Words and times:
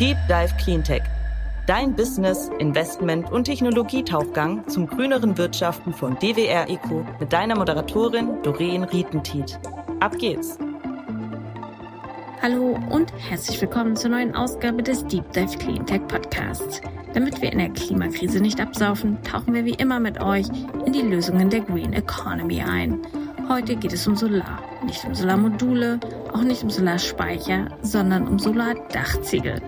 Deep 0.00 0.16
Dive 0.28 0.52
Cleantech. 0.56 1.04
Dein 1.68 1.94
Business, 1.94 2.50
Investment 2.58 3.30
und 3.30 3.44
Technologietauchgang 3.44 4.66
zum 4.66 4.88
grüneren 4.88 5.38
Wirtschaften 5.38 5.92
von 5.92 6.18
DWR 6.18 6.68
Eco 6.68 7.06
mit 7.20 7.32
deiner 7.32 7.56
Moderatorin 7.56 8.42
Doreen 8.42 8.82
Rietentiet. 8.82 9.56
Ab 10.00 10.18
geht's! 10.18 10.58
Hallo 12.42 12.76
und 12.90 13.12
herzlich 13.16 13.60
willkommen 13.60 13.94
zur 13.94 14.10
neuen 14.10 14.34
Ausgabe 14.34 14.82
des 14.82 15.06
Deep 15.06 15.32
Dive 15.32 15.56
Cleantech 15.58 16.04
Podcasts. 16.08 16.80
Damit 17.12 17.40
wir 17.40 17.52
in 17.52 17.58
der 17.58 17.70
Klimakrise 17.70 18.40
nicht 18.40 18.60
absaufen, 18.60 19.22
tauchen 19.22 19.54
wir 19.54 19.64
wie 19.64 19.74
immer 19.74 20.00
mit 20.00 20.20
euch 20.20 20.48
in 20.86 20.92
die 20.92 21.02
Lösungen 21.02 21.50
der 21.50 21.60
Green 21.60 21.92
Economy 21.92 22.62
ein. 22.62 22.98
Heute 23.48 23.76
geht 23.76 23.92
es 23.92 24.08
um 24.08 24.16
Solar. 24.16 24.60
Nicht 24.84 25.04
um 25.04 25.14
Solarmodule, 25.14 26.00
auch 26.34 26.42
nicht 26.42 26.64
um 26.64 26.70
Solarspeicher, 26.70 27.68
sondern 27.82 28.26
um 28.26 28.38
Solardachziegel. 28.38 29.60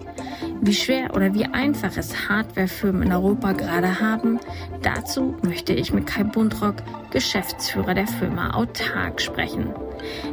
Wie 0.60 0.74
schwer 0.74 1.14
oder 1.14 1.32
wie 1.32 1.44
einfach 1.44 1.96
es 1.96 2.28
Hardwarefirmen 2.28 3.04
in 3.04 3.12
Europa 3.12 3.52
gerade 3.52 4.00
haben, 4.00 4.40
dazu 4.82 5.36
möchte 5.42 5.72
ich 5.72 5.92
mit 5.92 6.06
Kai 6.06 6.24
Bundrock, 6.24 6.76
Geschäftsführer 7.10 7.94
der 7.94 8.08
Firma 8.08 8.54
Autark, 8.54 9.20
sprechen. 9.20 9.72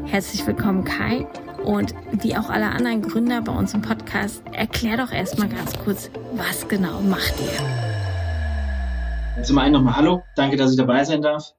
Herzlich 0.05 0.45
willkommen, 0.48 0.84
Kai. 0.84 1.27
Und 1.63 1.94
wie 2.11 2.36
auch 2.36 2.50
alle 2.50 2.72
anderen 2.72 3.03
Gründer 3.03 3.41
bei 3.41 3.53
uns 3.53 3.73
im 3.73 3.81
Podcast, 3.81 4.44
erklär 4.52 4.97
doch 4.97 5.11
erstmal 5.11 5.50
ganz 5.50 5.73
kurz, 5.86 6.09
was 6.34 6.67
genau 6.67 7.00
macht 7.02 7.36
ihr? 7.39 9.44
Zum 9.44 9.59
einen 9.59 9.73
nochmal 9.73 9.97
Hallo, 9.97 10.23
danke, 10.36 10.58
dass 10.58 10.72
ich 10.72 10.77
dabei 10.77 11.03
sein 11.03 11.22
darf. 11.22 11.53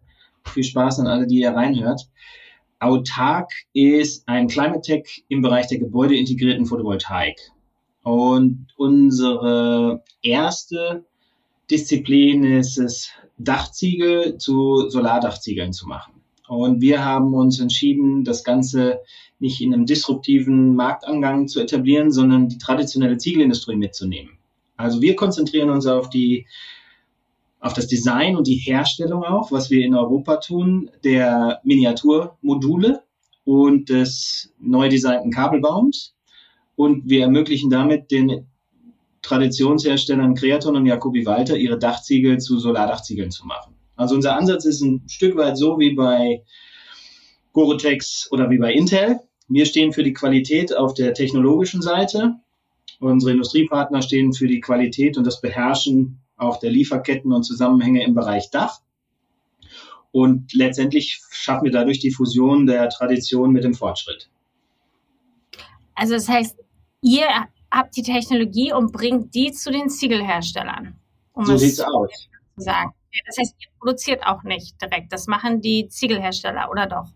Viel 0.46 0.64
Spaß 0.64 1.00
an 1.00 1.06
alle, 1.06 1.26
die 1.26 1.40
ihr 1.40 1.52
reinhört. 1.52 2.08
Autark 2.84 3.50
ist 3.72 4.28
ein 4.28 4.46
Climate 4.46 4.82
Tech 4.82 5.24
im 5.28 5.40
Bereich 5.40 5.68
der 5.68 5.78
gebäudeintegrierten 5.78 6.66
Photovoltaik. 6.66 7.38
Und 8.02 8.66
unsere 8.76 10.02
erste 10.22 11.04
Disziplin 11.70 12.44
ist 12.44 12.78
es, 12.78 13.10
Dachziegel 13.38 14.36
zu 14.36 14.88
Solardachziegeln 14.90 15.72
zu 15.72 15.88
machen. 15.88 16.12
Und 16.46 16.82
wir 16.82 17.04
haben 17.04 17.32
uns 17.34 17.58
entschieden, 17.58 18.22
das 18.22 18.44
Ganze 18.44 19.00
nicht 19.40 19.60
in 19.60 19.72
einem 19.72 19.86
disruptiven 19.86 20.74
Marktangang 20.74 21.48
zu 21.48 21.60
etablieren, 21.60 22.12
sondern 22.12 22.48
die 22.48 22.58
traditionelle 22.58 23.16
Ziegelindustrie 23.16 23.76
mitzunehmen. 23.76 24.38
Also 24.76 25.00
wir 25.00 25.16
konzentrieren 25.16 25.70
uns 25.70 25.86
auf 25.86 26.10
die 26.10 26.46
auf 27.64 27.72
das 27.72 27.86
Design 27.86 28.36
und 28.36 28.46
die 28.46 28.56
Herstellung 28.56 29.24
auch, 29.24 29.50
was 29.50 29.70
wir 29.70 29.86
in 29.86 29.94
Europa 29.94 30.36
tun, 30.36 30.90
der 31.02 31.60
Miniaturmodule 31.64 33.02
und 33.44 33.88
des 33.88 34.52
neu 34.60 34.90
designten 34.90 35.30
Kabelbaums. 35.30 36.14
Und 36.76 37.08
wir 37.08 37.22
ermöglichen 37.22 37.70
damit 37.70 38.10
den 38.10 38.48
Traditionsherstellern 39.22 40.34
Creaton 40.34 40.76
und 40.76 40.84
Jacobi 40.84 41.24
Walter 41.24 41.56
ihre 41.56 41.78
Dachziegel 41.78 42.38
zu 42.38 42.58
Solardachziegeln 42.58 43.30
zu 43.30 43.46
machen. 43.46 43.74
Also 43.96 44.14
unser 44.14 44.36
Ansatz 44.36 44.66
ist 44.66 44.82
ein 44.82 45.02
Stück 45.08 45.34
weit 45.36 45.56
so 45.56 45.78
wie 45.78 45.94
bei 45.94 46.42
Goretex 47.54 48.28
oder 48.30 48.50
wie 48.50 48.58
bei 48.58 48.74
Intel. 48.74 49.20
Wir 49.48 49.64
stehen 49.64 49.94
für 49.94 50.02
die 50.02 50.12
Qualität 50.12 50.76
auf 50.76 50.92
der 50.92 51.14
technologischen 51.14 51.80
Seite. 51.80 52.34
Unsere 53.00 53.32
Industriepartner 53.32 54.02
stehen 54.02 54.34
für 54.34 54.48
die 54.48 54.60
Qualität 54.60 55.16
und 55.16 55.26
das 55.26 55.40
Beherrschen 55.40 56.20
auch 56.44 56.58
der 56.58 56.70
Lieferketten 56.70 57.32
und 57.32 57.44
Zusammenhänge 57.44 58.04
im 58.04 58.14
Bereich 58.14 58.50
Dach. 58.50 58.80
Und 60.12 60.52
letztendlich 60.54 61.20
schaffen 61.30 61.64
wir 61.64 61.72
dadurch 61.72 61.98
die 61.98 62.12
Fusion 62.12 62.66
der 62.66 62.88
Tradition 62.88 63.50
mit 63.50 63.64
dem 63.64 63.74
Fortschritt. 63.74 64.30
Also 65.94 66.14
das 66.14 66.28
heißt, 66.28 66.56
ihr 67.02 67.26
habt 67.70 67.96
die 67.96 68.02
Technologie 68.02 68.72
und 68.72 68.92
bringt 68.92 69.34
die 69.34 69.52
zu 69.52 69.72
den 69.72 69.88
Ziegelherstellern. 69.88 70.94
Um 71.32 71.44
so 71.44 71.56
sieht's 71.56 71.80
aus. 71.80 72.10
Zu 72.56 72.62
sagen. 72.62 72.92
Das 73.26 73.38
heißt, 73.38 73.54
ihr 73.60 73.68
produziert 73.78 74.26
auch 74.26 74.42
nicht 74.42 74.80
direkt. 74.80 75.12
Das 75.12 75.26
machen 75.26 75.60
die 75.60 75.88
Ziegelhersteller, 75.88 76.68
oder 76.70 76.86
doch? 76.86 77.06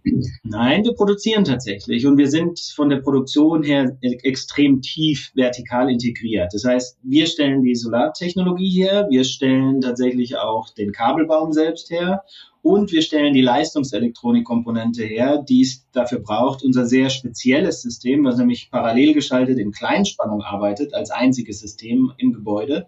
Nein, 0.45 0.85
wir 0.85 0.95
produzieren 0.95 1.45
tatsächlich. 1.45 2.07
Und 2.07 2.17
wir 2.17 2.31
sind 2.31 2.61
von 2.75 2.89
der 2.89 2.99
Produktion 2.99 3.63
her 3.63 3.97
extrem 4.01 4.81
tief 4.81 5.31
vertikal 5.35 5.91
integriert. 5.91 6.53
Das 6.53 6.65
heißt, 6.65 6.99
wir 7.03 7.27
stellen 7.27 7.63
die 7.63 7.75
Solartechnologie 7.75 8.83
her, 8.83 9.07
wir 9.11 9.25
stellen 9.25 9.81
tatsächlich 9.81 10.37
auch 10.37 10.71
den 10.71 10.93
Kabelbaum 10.93 11.53
selbst 11.53 11.91
her 11.91 12.23
und 12.63 12.93
wir 12.93 13.03
stellen 13.03 13.35
die 13.35 13.41
Leistungselektronikkomponente 13.41 15.05
her, 15.05 15.43
die 15.49 15.63
es 15.63 15.87
dafür 15.93 16.21
braucht, 16.21 16.63
unser 16.65 16.87
sehr 16.87 17.09
spezielles 17.09 17.83
System, 17.83 18.25
was 18.25 18.37
nämlich 18.37 18.71
parallel 18.71 19.15
geschaltet 19.15 19.59
in 19.59 19.73
Kleinspannung 19.73 20.43
arbeitet, 20.43 20.93
als 20.93 21.11
einziges 21.11 21.61
System 21.61 22.13
im 22.19 22.33
Gebäude 22.33 22.87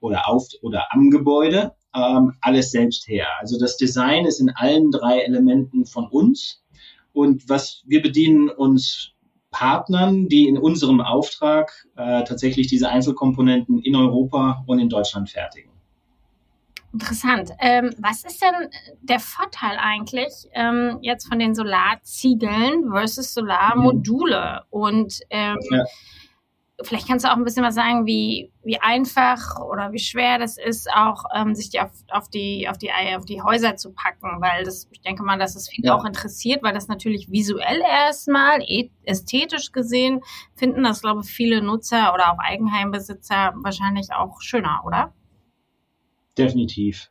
oder 0.00 0.28
auf 0.28 0.48
oder 0.62 0.86
am 0.90 1.10
Gebäude 1.10 1.72
ähm, 1.94 2.32
alles 2.40 2.70
selbst 2.70 3.08
her. 3.08 3.26
Also 3.40 3.58
das 3.58 3.76
Design 3.76 4.26
ist 4.26 4.40
in 4.40 4.50
allen 4.50 4.90
drei 4.90 5.20
Elementen 5.20 5.86
von 5.86 6.06
uns 6.08 6.62
und 7.12 7.48
was 7.48 7.82
wir 7.86 8.02
bedienen 8.02 8.48
uns 8.48 9.12
Partnern, 9.50 10.28
die 10.28 10.46
in 10.46 10.56
unserem 10.56 11.00
Auftrag 11.00 11.72
äh, 11.96 12.22
tatsächlich 12.22 12.68
diese 12.68 12.88
Einzelkomponenten 12.88 13.80
in 13.80 13.96
Europa 13.96 14.62
und 14.66 14.78
in 14.78 14.88
Deutschland 14.88 15.28
fertigen. 15.28 15.70
Interessant. 16.92 17.50
Ähm, 17.60 17.92
was 17.98 18.24
ist 18.24 18.42
denn 18.42 18.68
der 19.02 19.20
Vorteil 19.20 19.76
eigentlich 19.78 20.48
ähm, 20.54 20.98
jetzt 21.02 21.28
von 21.28 21.38
den 21.38 21.54
Solarziegeln 21.54 22.90
versus 22.90 23.34
Solarmodule? 23.34 24.62
Und 24.70 25.20
ähm, 25.30 25.58
ja 25.70 25.84
vielleicht 26.82 27.06
kannst 27.08 27.24
du 27.24 27.30
auch 27.30 27.36
ein 27.36 27.44
bisschen 27.44 27.64
was 27.64 27.74
sagen, 27.74 28.06
wie, 28.06 28.52
wie 28.62 28.78
einfach 28.80 29.60
oder 29.60 29.92
wie 29.92 29.98
schwer 29.98 30.38
das 30.38 30.58
ist, 30.58 30.90
auch 30.90 31.24
ähm, 31.34 31.54
sich 31.54 31.70
die 31.70 31.80
auf, 31.80 31.90
auf, 32.10 32.28
die, 32.28 32.68
auf, 32.68 32.78
die, 32.78 32.90
auf 33.16 33.24
die 33.24 33.42
Häuser 33.42 33.76
zu 33.76 33.92
packen, 33.92 34.40
weil 34.40 34.64
das, 34.64 34.88
ich 34.90 35.00
denke 35.00 35.22
mal, 35.22 35.38
dass 35.38 35.56
es 35.56 35.68
viele 35.68 35.88
ja. 35.88 35.94
auch 35.94 36.04
interessiert, 36.04 36.62
weil 36.62 36.74
das 36.74 36.88
natürlich 36.88 37.30
visuell 37.30 37.80
erstmal, 37.80 38.60
ästhetisch 39.04 39.72
gesehen, 39.72 40.20
finden 40.54 40.82
das, 40.82 41.02
glaube 41.02 41.22
ich, 41.24 41.30
viele 41.30 41.62
Nutzer 41.62 42.14
oder 42.14 42.32
auch 42.32 42.38
Eigenheimbesitzer 42.38 43.52
wahrscheinlich 43.56 44.12
auch 44.12 44.40
schöner, 44.40 44.82
oder? 44.84 45.12
Definitiv 46.38 47.10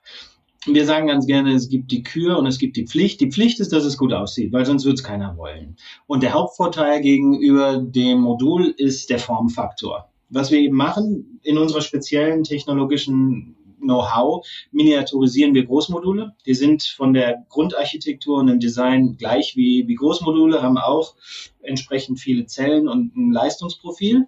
wir 0.66 0.86
sagen 0.86 1.08
ganz 1.08 1.26
gerne, 1.26 1.54
es 1.54 1.70
gibt 1.70 1.92
die 1.92 2.04
Kür 2.04 2.38
und 2.38 2.46
es 2.46 2.60
gibt 2.60 2.76
die 2.76 2.86
Pflicht. 2.86 3.22
Die 3.22 3.32
Pflicht 3.32 3.60
ist, 3.60 3.72
dass 3.72 3.86
es 3.86 3.98
gut 3.98 4.14
aussieht, 4.14 4.52
weil 4.52 4.66
sonst 4.66 4.86
wird 4.86 4.98
es 4.98 5.04
keiner 5.04 5.38
wollen. 5.38 5.78
Und 6.06 6.22
der 6.24 6.34
Hauptvorteil 6.34 7.02
gegenüber 7.02 7.78
dem 7.78 8.20
Modul 8.22 8.74
ist 8.78 9.10
der 9.10 9.20
Formfaktor. 9.20 10.10
Was 10.30 10.52
wir 10.52 10.60
eben 10.60 10.76
machen 10.76 11.40
in 11.44 11.58
unserer 11.58 11.82
speziellen 11.82 12.44
technologischen 12.44 13.56
Know-how 13.80 14.46
miniaturisieren 14.72 15.54
wir 15.54 15.66
Großmodule. 15.66 16.36
Die 16.46 16.54
sind 16.54 16.84
von 16.84 17.14
der 17.14 17.46
Grundarchitektur 17.50 18.40
und 18.40 18.48
dem 18.48 18.60
Design 18.60 19.16
gleich 19.18 19.54
wie, 19.56 19.88
wie 19.88 19.96
Großmodule, 19.96 20.62
haben 20.62 20.78
auch 20.78 21.16
entsprechend 21.62 22.20
viele 22.20 22.46
Zellen 22.46 22.88
und 22.88 23.16
ein 23.16 23.32
Leistungsprofil, 23.32 24.28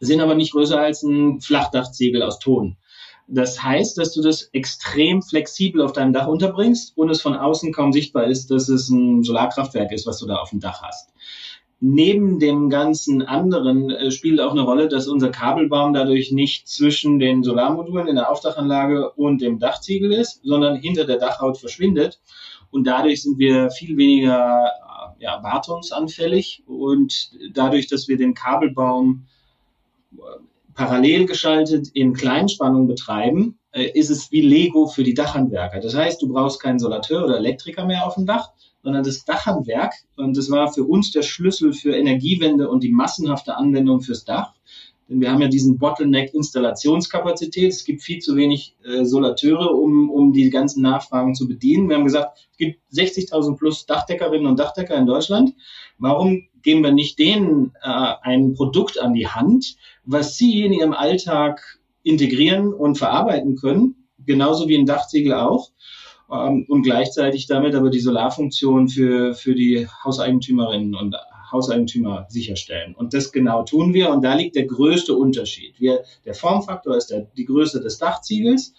sind 0.00 0.20
aber 0.20 0.34
nicht 0.34 0.52
größer 0.52 0.80
als 0.80 1.02
ein 1.02 1.40
Flachdachziegel 1.40 2.22
aus 2.22 2.38
Ton. 2.38 2.76
Das 3.26 3.62
heißt, 3.62 3.96
dass 3.96 4.12
du 4.12 4.22
das 4.22 4.50
extrem 4.52 5.22
flexibel 5.22 5.80
auf 5.80 5.92
deinem 5.92 6.12
Dach 6.12 6.26
unterbringst 6.26 6.96
und 6.96 7.08
es 7.08 7.22
von 7.22 7.34
außen 7.34 7.72
kaum 7.72 7.92
sichtbar 7.92 8.24
ist, 8.24 8.50
dass 8.50 8.68
es 8.68 8.90
ein 8.90 9.22
Solarkraftwerk 9.22 9.92
ist, 9.92 10.06
was 10.06 10.18
du 10.18 10.26
da 10.26 10.36
auf 10.36 10.50
dem 10.50 10.60
Dach 10.60 10.82
hast. 10.82 11.10
Neben 11.80 12.38
dem 12.38 12.70
ganzen 12.70 13.22
anderen 13.22 13.90
äh, 13.90 14.10
spielt 14.10 14.40
auch 14.40 14.52
eine 14.52 14.62
Rolle, 14.62 14.88
dass 14.88 15.06
unser 15.06 15.30
Kabelbaum 15.30 15.92
dadurch 15.92 16.32
nicht 16.32 16.68
zwischen 16.68 17.18
den 17.18 17.42
Solarmodulen 17.42 18.06
in 18.06 18.16
der 18.16 18.30
Aufdachanlage 18.30 19.10
und 19.10 19.42
dem 19.42 19.58
Dachziegel 19.58 20.12
ist, 20.12 20.40
sondern 20.44 20.76
hinter 20.76 21.04
der 21.04 21.18
Dachhaut 21.18 21.58
verschwindet. 21.58 22.20
Und 22.70 22.86
dadurch 22.86 23.22
sind 23.22 23.38
wir 23.38 23.70
viel 23.70 23.96
weniger 23.96 24.66
äh, 25.18 25.24
ja, 25.24 25.42
wartungsanfällig 25.42 26.62
und 26.66 27.32
dadurch, 27.52 27.86
dass 27.86 28.08
wir 28.08 28.16
den 28.16 28.34
Kabelbaum 28.34 29.26
äh, 30.16 30.20
parallel 30.74 31.26
geschaltet 31.26 31.88
in 31.94 32.12
Kleinspannung 32.12 32.86
betreiben, 32.86 33.58
äh, 33.72 33.90
ist 33.94 34.10
es 34.10 34.30
wie 34.30 34.40
Lego 34.42 34.86
für 34.86 35.04
die 35.04 35.14
Dachhandwerker. 35.14 35.80
Das 35.80 35.94
heißt, 35.94 36.20
du 36.22 36.28
brauchst 36.28 36.60
keinen 36.60 36.78
Solateur 36.78 37.24
oder 37.24 37.38
Elektriker 37.38 37.86
mehr 37.86 38.06
auf 38.06 38.14
dem 38.14 38.26
Dach, 38.26 38.50
sondern 38.82 39.02
das 39.02 39.24
Dachhandwerk. 39.24 39.94
Und 40.16 40.36
das 40.36 40.50
war 40.50 40.72
für 40.72 40.84
uns 40.84 41.10
der 41.10 41.22
Schlüssel 41.22 41.72
für 41.72 41.96
Energiewende 41.96 42.68
und 42.68 42.82
die 42.82 42.92
massenhafte 42.92 43.56
Anwendung 43.56 44.00
fürs 44.00 44.24
Dach. 44.24 44.52
Denn 45.08 45.20
wir 45.20 45.30
haben 45.30 45.42
ja 45.42 45.48
diesen 45.48 45.78
Bottleneck 45.78 46.32
Installationskapazität. 46.32 47.72
Es 47.72 47.84
gibt 47.84 48.02
viel 48.02 48.20
zu 48.20 48.36
wenig 48.36 48.76
äh, 48.84 49.04
Solateure, 49.04 49.70
um, 49.74 50.10
um 50.10 50.32
die 50.32 50.48
ganzen 50.50 50.82
Nachfragen 50.82 51.34
zu 51.34 51.46
bedienen. 51.46 51.88
Wir 51.88 51.96
haben 51.96 52.04
gesagt, 52.04 52.48
es 52.52 52.56
gibt 52.56 52.80
60.000 52.92 53.56
plus 53.56 53.86
Dachdeckerinnen 53.86 54.46
und 54.46 54.58
Dachdecker 54.58 54.96
in 54.96 55.06
Deutschland. 55.06 55.54
Warum 55.98 56.44
geben 56.62 56.82
wir 56.82 56.92
nicht 56.92 57.18
denen 57.18 57.72
äh, 57.82 58.14
ein 58.22 58.54
Produkt 58.54 58.98
an 58.98 59.12
die 59.12 59.28
Hand, 59.28 59.76
was 60.04 60.36
sie 60.36 60.64
in 60.64 60.72
ihrem 60.72 60.94
Alltag 60.94 61.60
integrieren 62.02 62.72
und 62.72 62.96
verarbeiten 62.96 63.56
können, 63.56 64.08
genauso 64.24 64.68
wie 64.68 64.76
ein 64.76 64.86
Dachziegel 64.86 65.34
auch, 65.34 65.70
ähm, 66.32 66.64
und 66.68 66.82
gleichzeitig 66.82 67.46
damit 67.46 67.74
aber 67.74 67.90
die 67.90 68.00
Solarfunktion 68.00 68.88
für, 68.88 69.34
für 69.34 69.54
die 69.54 69.86
Hauseigentümerinnen 70.04 70.94
und 70.94 71.14
Hauseigentümer 71.54 72.26
sicherstellen. 72.28 72.94
Und 72.94 73.14
das 73.14 73.32
genau 73.32 73.62
tun 73.62 73.94
wir. 73.94 74.10
Und 74.10 74.22
da 74.22 74.34
liegt 74.34 74.56
der 74.56 74.66
größte 74.66 75.14
Unterschied. 75.14 75.80
Wir, 75.80 76.04
der 76.24 76.34
Formfaktor 76.34 76.96
ist 76.96 77.10
der, 77.10 77.28
die 77.36 77.46
Größe 77.46 77.80
des 77.80 77.98
Dachziegels. 77.98 78.74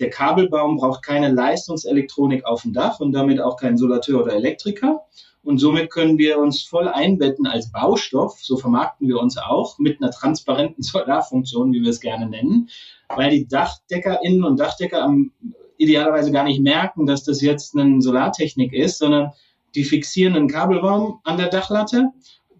Der 0.00 0.10
Kabelbaum 0.10 0.76
braucht 0.76 1.04
keine 1.04 1.30
Leistungselektronik 1.30 2.44
auf 2.44 2.62
dem 2.62 2.72
Dach 2.72 2.98
und 2.98 3.12
damit 3.12 3.40
auch 3.40 3.56
keinen 3.56 3.76
Solateur 3.76 4.22
oder 4.22 4.34
Elektriker. 4.34 5.02
Und 5.44 5.58
somit 5.58 5.90
können 5.90 6.16
wir 6.16 6.38
uns 6.38 6.62
voll 6.62 6.88
einbetten 6.88 7.46
als 7.46 7.70
Baustoff, 7.70 8.42
so 8.42 8.56
vermarkten 8.56 9.08
wir 9.08 9.20
uns 9.20 9.36
auch, 9.36 9.78
mit 9.78 10.00
einer 10.00 10.10
transparenten 10.10 10.82
Solarfunktion, 10.82 11.72
wie 11.72 11.82
wir 11.82 11.90
es 11.90 12.00
gerne 12.00 12.26
nennen, 12.26 12.70
weil 13.14 13.30
die 13.30 13.46
DachdeckerInnen 13.46 14.42
und 14.42 14.58
Dachdecker 14.58 15.02
am, 15.02 15.32
idealerweise 15.76 16.32
gar 16.32 16.44
nicht 16.44 16.60
merken, 16.60 17.04
dass 17.04 17.24
das 17.24 17.42
jetzt 17.42 17.76
eine 17.76 18.00
Solartechnik 18.00 18.72
ist, 18.72 18.98
sondern 18.98 19.32
die 19.74 19.84
fixieren 19.84 20.36
einen 20.36 20.48
Kabelbaum 20.48 21.20
an 21.24 21.36
der 21.36 21.48
Dachlatte, 21.48 22.10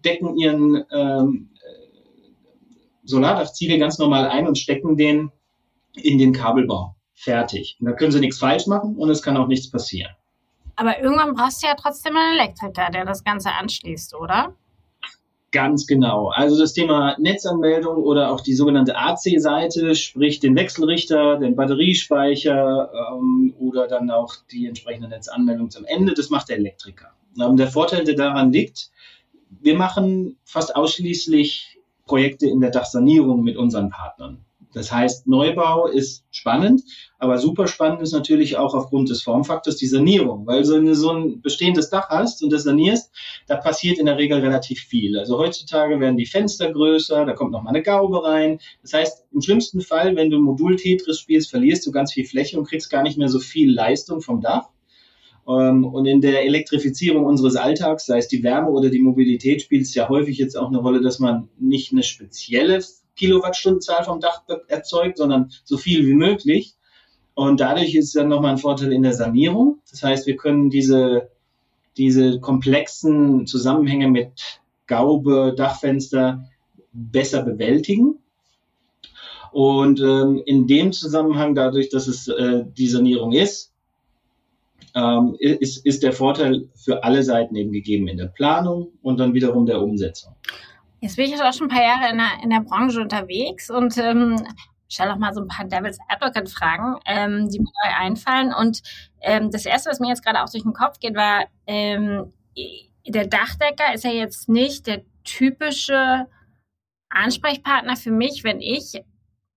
decken 0.03 0.37
ihren 0.37 0.83
ähm, 0.91 1.49
Solardachziegel 3.03 3.79
ganz 3.79 3.97
normal 3.99 4.27
ein 4.27 4.47
und 4.47 4.57
stecken 4.57 4.97
den 4.97 5.31
in 5.93 6.17
den 6.17 6.33
Kabelbaum. 6.33 6.95
Fertig. 7.13 7.77
Und 7.79 7.87
da 7.87 7.93
können 7.93 8.11
sie 8.11 8.19
nichts 8.19 8.39
falsch 8.39 8.67
machen 8.67 8.95
und 8.97 9.09
es 9.09 9.21
kann 9.21 9.37
auch 9.37 9.47
nichts 9.47 9.71
passieren. 9.71 10.11
Aber 10.75 10.99
irgendwann 11.01 11.33
brauchst 11.33 11.63
du 11.63 11.67
ja 11.67 11.75
trotzdem 11.75 12.17
einen 12.17 12.37
Elektriker, 12.37 12.89
der 12.91 13.05
das 13.05 13.23
Ganze 13.23 13.51
anschließt, 13.53 14.15
oder? 14.15 14.53
Ganz 15.55 15.87
genau. 15.87 16.31
Also 16.31 16.59
das 16.59 16.73
Thema 16.73 17.15
Netzanmeldung 17.17 18.03
oder 18.03 18.29
auch 18.29 18.41
die 18.41 18.55
sogenannte 18.55 18.97
AC-Seite, 18.97 19.95
sprich 19.95 20.41
den 20.41 20.53
Wechselrichter, 20.53 21.37
den 21.37 21.55
Batteriespeicher 21.55 22.91
ähm, 22.93 23.53
oder 23.57 23.87
dann 23.87 24.11
auch 24.11 24.35
die 24.51 24.67
entsprechende 24.67 25.07
Netzanmeldung 25.07 25.69
zum 25.69 25.85
Ende, 25.85 26.13
das 26.13 26.29
macht 26.29 26.49
der 26.49 26.57
Elektriker. 26.57 27.13
Ähm, 27.41 27.55
der 27.55 27.69
Vorteil, 27.69 28.03
der 28.03 28.15
daran 28.15 28.51
liegt, 28.51 28.91
wir 29.49 29.77
machen 29.77 30.37
fast 30.43 30.75
ausschließlich 30.75 31.79
Projekte 32.05 32.47
in 32.47 32.59
der 32.59 32.71
Dachsanierung 32.71 33.41
mit 33.41 33.55
unseren 33.55 33.89
Partnern. 33.89 34.44
Das 34.75 34.91
heißt, 34.91 35.25
Neubau 35.25 35.87
ist 35.87 36.25
spannend, 36.31 36.83
aber 37.17 37.37
super 37.37 37.65
spannend 37.65 38.01
ist 38.01 38.11
natürlich 38.11 38.57
auch 38.57 38.75
aufgrund 38.75 39.09
des 39.09 39.23
Formfaktors 39.23 39.77
die 39.77 39.87
Sanierung, 39.87 40.45
weil 40.45 40.65
so, 40.65 40.75
eine, 40.75 40.95
so 40.95 41.11
ein 41.11 41.41
bestehendes 41.41 41.89
Dach 41.89 42.09
hast 42.09 42.43
und 42.43 42.51
das 42.51 42.63
sanierst, 42.63 43.09
da 43.47 43.55
passiert 43.55 43.99
in 43.99 44.05
der 44.05 44.17
Regel 44.17 44.39
relativ 44.39 44.81
viel. 44.81 45.17
Also 45.17 45.37
heutzutage 45.37 46.01
werden 46.01 46.17
die 46.17 46.25
Fenster 46.25 46.73
größer, 46.73 47.25
da 47.25 47.31
kommt 47.31 47.53
noch 47.53 47.63
mal 47.63 47.69
eine 47.69 47.83
Gaube 47.83 48.21
rein. 48.21 48.59
Das 48.81 48.91
heißt, 48.91 49.23
im 49.31 49.41
schlimmsten 49.41 49.79
Fall, 49.79 50.17
wenn 50.17 50.29
du 50.29 50.39
Modul-Tetris 50.39 51.21
spielst, 51.21 51.51
verlierst 51.51 51.87
du 51.87 51.91
ganz 51.91 52.11
viel 52.11 52.25
Fläche 52.25 52.59
und 52.59 52.67
kriegst 52.67 52.89
gar 52.89 53.01
nicht 53.01 53.17
mehr 53.17 53.29
so 53.29 53.39
viel 53.39 53.73
Leistung 53.73 54.19
vom 54.19 54.41
Dach. 54.41 54.67
Ähm, 55.47 55.85
und 55.85 56.05
in 56.05 56.19
der 56.19 56.43
Elektrifizierung 56.43 57.23
unseres 57.23 57.55
Alltags, 57.55 58.07
sei 58.07 58.17
es 58.17 58.27
die 58.27 58.43
Wärme 58.43 58.71
oder 58.71 58.89
die 58.89 58.99
Mobilität, 58.99 59.61
spielt 59.61 59.83
es 59.83 59.95
ja 59.95 60.09
häufig 60.09 60.37
jetzt 60.37 60.57
auch 60.57 60.67
eine 60.67 60.79
Rolle, 60.79 60.99
dass 60.99 61.19
man 61.19 61.47
nicht 61.57 61.93
eine 61.93 62.03
spezielle 62.03 62.81
Kilowattstundenzahl 63.15 64.03
vom 64.03 64.19
Dach 64.19 64.43
erzeugt, 64.67 65.17
sondern 65.17 65.51
so 65.63 65.77
viel 65.77 66.05
wie 66.05 66.13
möglich. 66.13 66.75
Und 67.33 67.59
dadurch 67.59 67.95
ist 67.95 68.15
dann 68.15 68.29
nochmal 68.29 68.51
ein 68.51 68.57
Vorteil 68.57 68.93
in 68.93 69.03
der 69.03 69.13
Sanierung. 69.13 69.79
Das 69.91 70.03
heißt, 70.03 70.25
wir 70.25 70.37
können 70.37 70.69
diese, 70.69 71.29
diese 71.97 72.39
komplexen 72.39 73.45
Zusammenhänge 73.45 74.07
mit 74.07 74.61
Gaube, 74.87 75.53
Dachfenster 75.55 76.45
besser 76.93 77.43
bewältigen. 77.43 78.19
Und 79.51 79.99
ähm, 80.01 80.41
in 80.45 80.67
dem 80.67 80.91
Zusammenhang, 80.91 81.55
dadurch, 81.55 81.89
dass 81.89 82.07
es 82.07 82.27
äh, 82.27 82.65
die 82.77 82.87
Sanierung 82.87 83.31
ist, 83.31 83.73
ähm, 84.95 85.35
ist, 85.39 85.85
ist 85.85 86.03
der 86.03 86.13
Vorteil 86.13 86.69
für 86.73 87.03
alle 87.03 87.23
Seiten 87.23 87.55
eben 87.55 87.71
gegeben 87.71 88.07
in 88.07 88.17
der 88.17 88.27
Planung 88.27 88.93
und 89.01 89.19
dann 89.19 89.33
wiederum 89.33 89.65
der 89.65 89.81
Umsetzung. 89.81 90.35
Jetzt 91.05 91.17
bin 91.17 91.31
ich 91.31 91.39
auch 91.39 91.53
schon 91.53 91.67
ein 91.67 91.69
paar 91.69 91.83
Jahre 91.83 92.09
in 92.09 92.17
der, 92.17 92.31
in 92.41 92.49
der 92.49 92.61
Branche 92.61 92.99
unterwegs 92.99 93.69
und 93.69 93.95
ähm, 93.99 94.43
stelle 94.89 95.13
auch 95.13 95.19
mal 95.19 95.35
so 95.35 95.41
ein 95.41 95.47
paar 95.47 95.67
Devil's 95.67 95.99
Advocate-Fragen, 96.09 96.95
ähm, 97.05 97.47
die 97.47 97.59
mir 97.59 97.65
neu 97.83 97.95
einfallen. 97.95 98.51
Und 98.51 98.81
ähm, 99.21 99.51
das 99.51 99.67
Erste, 99.67 99.91
was 99.91 99.99
mir 99.99 100.07
jetzt 100.07 100.25
gerade 100.25 100.41
auch 100.41 100.49
durch 100.49 100.63
den 100.63 100.73
Kopf 100.73 100.99
geht, 100.99 101.13
war, 101.13 101.45
ähm, 101.67 102.33
der 103.05 103.27
Dachdecker 103.27 103.93
ist 103.93 104.03
ja 104.03 104.09
jetzt 104.09 104.49
nicht 104.49 104.87
der 104.87 105.03
typische 105.23 106.25
Ansprechpartner 107.09 107.97
für 107.97 108.11
mich, 108.11 108.43
wenn 108.43 108.59
ich 108.59 108.99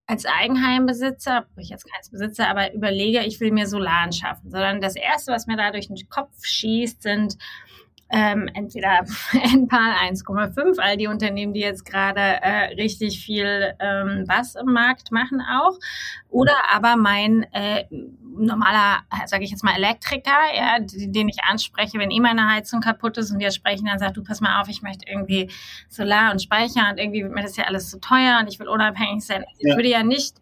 als 0.06 0.26
Eigenheimbesitzer, 0.26 1.46
ich 1.56 1.70
jetzt 1.70 1.90
keins 1.90 2.10
besitze, 2.10 2.46
aber 2.46 2.74
überlege, 2.74 3.24
ich 3.24 3.40
will 3.40 3.52
mir 3.52 3.66
Solar 3.66 4.02
anschaffen, 4.02 4.50
sondern 4.50 4.82
das 4.82 4.96
Erste, 4.96 5.32
was 5.32 5.46
mir 5.46 5.56
da 5.56 5.70
durch 5.70 5.88
den 5.88 5.96
Kopf 6.10 6.44
schießt, 6.44 7.00
sind 7.00 7.38
ähm, 8.10 8.48
entweder 8.54 9.00
NPAL 9.32 9.92
1,5, 10.10 10.78
all 10.78 10.96
die 10.96 11.06
Unternehmen, 11.06 11.52
die 11.52 11.60
jetzt 11.60 11.84
gerade 11.84 12.20
äh, 12.20 12.74
richtig 12.74 13.24
viel 13.24 13.74
ähm, 13.78 14.24
was 14.26 14.54
im 14.54 14.72
Markt 14.72 15.12
machen 15.12 15.40
auch, 15.42 15.78
oder 16.28 16.54
aber 16.72 16.96
mein 16.96 17.44
äh, 17.52 17.84
normaler, 18.38 18.98
sage 19.26 19.44
ich 19.44 19.50
jetzt 19.50 19.64
mal 19.64 19.76
Elektriker, 19.76 20.38
ja, 20.54 20.78
den 20.80 21.28
ich 21.28 21.42
anspreche, 21.44 21.98
wenn 21.98 22.10
eh 22.10 22.20
meine 22.20 22.48
Heizung 22.48 22.80
kaputt 22.80 23.18
ist 23.18 23.30
und 23.30 23.40
wir 23.40 23.50
sprechen, 23.50 23.86
dann 23.86 23.98
sagt 23.98 24.16
du 24.16 24.22
pass 24.22 24.40
mal 24.40 24.60
auf, 24.60 24.68
ich 24.68 24.82
möchte 24.82 25.08
irgendwie 25.08 25.50
Solar 25.88 26.30
und 26.30 26.42
Speicher 26.42 26.88
und 26.90 26.98
irgendwie 26.98 27.22
wird 27.22 27.32
mir 27.32 27.42
das 27.42 27.56
ja 27.56 27.64
alles 27.64 27.90
zu 27.90 28.00
teuer 28.00 28.38
und 28.40 28.48
ich 28.48 28.58
will 28.58 28.68
unabhängig 28.68 29.24
sein. 29.24 29.44
Ja. 29.58 29.70
Ich 29.70 29.76
würde 29.76 29.88
ja 29.88 30.02
nicht 30.02 30.36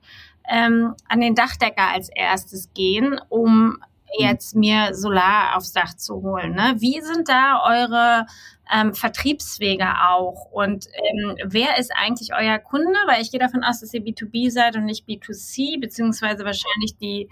ähm, 0.48 0.94
an 1.08 1.20
den 1.20 1.34
Dachdecker 1.34 1.88
als 1.92 2.08
erstes 2.08 2.72
gehen, 2.74 3.20
um 3.28 3.78
jetzt 4.18 4.54
mir 4.54 4.94
Solar 4.94 5.56
aufs 5.56 5.72
Dach 5.72 5.94
zu 5.94 6.22
holen. 6.22 6.54
Ne? 6.54 6.74
Wie 6.78 7.00
sind 7.00 7.28
da 7.28 7.62
eure 7.64 8.26
ähm, 8.72 8.94
Vertriebswege 8.94 9.86
auch? 10.08 10.50
Und 10.52 10.86
ähm, 10.86 11.36
wer 11.44 11.78
ist 11.78 11.92
eigentlich 11.96 12.34
euer 12.34 12.58
Kunde? 12.58 12.98
Weil 13.06 13.22
ich 13.22 13.30
gehe 13.30 13.40
davon 13.40 13.64
aus, 13.64 13.80
dass 13.80 13.94
ihr 13.94 14.02
B2B 14.02 14.50
seid 14.50 14.76
und 14.76 14.84
nicht 14.84 15.06
B2C, 15.06 15.80
beziehungsweise 15.80 16.44
wahrscheinlich 16.44 16.96
die 17.00 17.28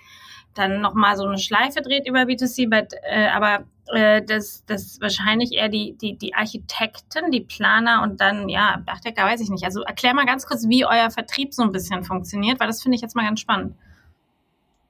dann 0.54 0.80
nochmal 0.80 1.16
so 1.16 1.24
eine 1.24 1.38
Schleife 1.38 1.82
dreht 1.82 2.06
über 2.06 2.20
B2C, 2.20 2.70
but, 2.70 2.94
äh, 3.02 3.26
aber 3.28 3.64
äh, 3.92 4.22
das, 4.22 4.64
das 4.66 5.00
wahrscheinlich 5.00 5.52
eher 5.52 5.68
die, 5.68 5.96
die, 5.96 6.16
die 6.16 6.34
Architekten, 6.34 7.30
die 7.30 7.40
Planer 7.40 8.02
und 8.02 8.20
dann, 8.20 8.48
ja, 8.48 8.82
Dachdecker 8.86 9.24
weiß 9.24 9.40
ich 9.40 9.50
nicht. 9.50 9.64
Also 9.64 9.82
erklär 9.82 10.14
mal 10.14 10.26
ganz 10.26 10.46
kurz, 10.46 10.68
wie 10.68 10.86
euer 10.86 11.10
Vertrieb 11.10 11.52
so 11.52 11.62
ein 11.62 11.72
bisschen 11.72 12.04
funktioniert, 12.04 12.60
weil 12.60 12.68
das 12.68 12.82
finde 12.82 12.96
ich 12.96 13.02
jetzt 13.02 13.16
mal 13.16 13.24
ganz 13.24 13.40
spannend. 13.40 13.74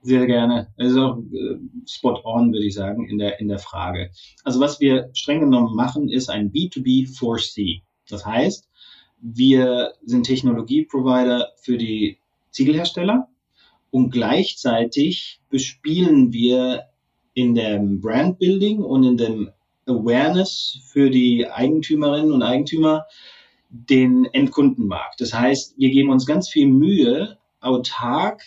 Sehr 0.05 0.27
gerne. 0.27 0.69
Also 0.77 1.25
äh, 1.33 1.57
spot 1.89 2.21
on, 2.25 2.53
würde 2.53 2.67
ich 2.67 2.75
sagen, 2.75 3.09
in 3.09 3.17
der, 3.17 3.41
in 3.41 3.49
der 3.49 3.59
Frage. 3.59 4.11
Also 4.45 4.61
was 4.61 4.79
wir 4.79 5.09
streng 5.15 5.41
genommen 5.41 5.75
machen, 5.75 6.11
ist 6.11 6.29
ein 6.29 6.53
B2B4C. 6.53 7.81
Das 8.11 8.27
heißt, 8.27 8.69
wir 9.23 9.93
sind 10.05 10.25
Technologieprovider 10.27 11.53
für 11.57 11.79
die 11.79 12.19
Ziegelhersteller 12.51 13.29
und 13.91 14.11
gleichzeitig 14.11 15.41
bespielen 15.49 16.35
wir 16.35 16.83
in 17.33 17.55
dem 17.55 18.03
Brandbuilding 18.03 18.83
und 18.83 19.05
in 19.05 19.17
dem 19.17 19.51
Awareness 19.87 20.81
für 20.93 21.09
die 21.09 21.49
Eigentümerinnen 21.49 22.31
und 22.31 22.43
Eigentümer 22.43 23.07
den 23.71 24.27
Endkundenmarkt. 24.27 25.23
Das 25.23 25.33
heißt, 25.33 25.79
wir 25.79 25.89
geben 25.89 26.11
uns 26.11 26.27
ganz 26.27 26.51
viel 26.51 26.67
Mühe, 26.67 27.39
autark 27.61 28.43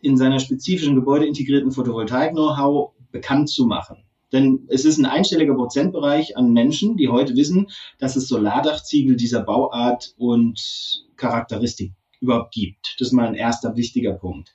in 0.00 0.16
seiner 0.16 0.40
spezifischen 0.40 0.94
gebäudeintegrierten 0.94 1.72
Photovoltaik-Know-how 1.72 2.92
bekannt 3.10 3.48
zu 3.48 3.66
machen. 3.66 4.04
Denn 4.32 4.66
es 4.68 4.84
ist 4.84 4.98
ein 4.98 5.06
einstelliger 5.06 5.54
Prozentbereich 5.54 6.36
an 6.36 6.52
Menschen, 6.52 6.96
die 6.96 7.08
heute 7.08 7.34
wissen, 7.34 7.68
dass 7.98 8.16
es 8.16 8.28
Solardachziegel 8.28 9.16
dieser 9.16 9.42
Bauart 9.42 10.14
und 10.18 11.06
Charakteristik 11.16 11.92
überhaupt 12.20 12.52
gibt. 12.52 12.96
Das 12.98 13.08
ist 13.08 13.12
mal 13.12 13.26
ein 13.26 13.34
erster 13.34 13.76
wichtiger 13.76 14.12
Punkt. 14.12 14.54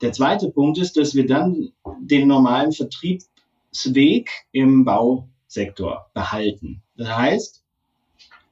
Der 0.00 0.12
zweite 0.12 0.50
Punkt 0.50 0.78
ist, 0.78 0.96
dass 0.96 1.14
wir 1.14 1.26
dann 1.26 1.72
den 2.00 2.28
normalen 2.28 2.72
Vertriebsweg 2.72 4.30
im 4.52 4.84
Bausektor 4.84 6.10
behalten. 6.14 6.82
Das 6.96 7.08
heißt, 7.08 7.62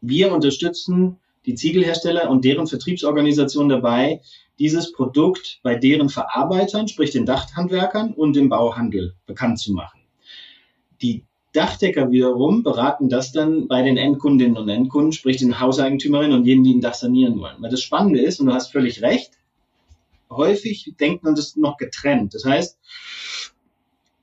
wir 0.00 0.32
unterstützen 0.32 1.18
die 1.46 1.54
Ziegelhersteller 1.54 2.30
und 2.30 2.44
deren 2.44 2.66
Vertriebsorganisation 2.66 3.68
dabei, 3.68 4.20
dieses 4.58 4.92
Produkt 4.92 5.60
bei 5.62 5.74
deren 5.74 6.08
Verarbeitern, 6.08 6.88
sprich 6.88 7.10
den 7.10 7.26
Dachhandwerkern 7.26 8.12
und 8.12 8.36
dem 8.36 8.48
Bauhandel 8.48 9.14
bekannt 9.26 9.58
zu 9.58 9.72
machen. 9.72 10.00
Die 11.02 11.24
Dachdecker 11.52 12.10
wiederum 12.10 12.62
beraten 12.62 13.08
das 13.08 13.32
dann 13.32 13.68
bei 13.68 13.82
den 13.82 13.96
Endkundinnen 13.96 14.56
und 14.56 14.68
Endkunden, 14.68 15.12
sprich 15.12 15.36
den 15.36 15.60
Hauseigentümerinnen 15.60 16.36
und 16.36 16.46
jenen, 16.46 16.64
die 16.64 16.74
ein 16.74 16.80
Dach 16.80 16.94
sanieren 16.94 17.38
wollen. 17.38 17.56
Weil 17.60 17.70
das 17.70 17.82
Spannende 17.82 18.20
ist, 18.20 18.40
und 18.40 18.46
du 18.46 18.52
hast 18.52 18.72
völlig 18.72 19.02
recht, 19.02 19.32
häufig 20.30 20.94
denkt 20.98 21.22
man 21.22 21.34
das 21.34 21.56
noch 21.56 21.76
getrennt. 21.76 22.34
Das 22.34 22.44
heißt, 22.44 22.78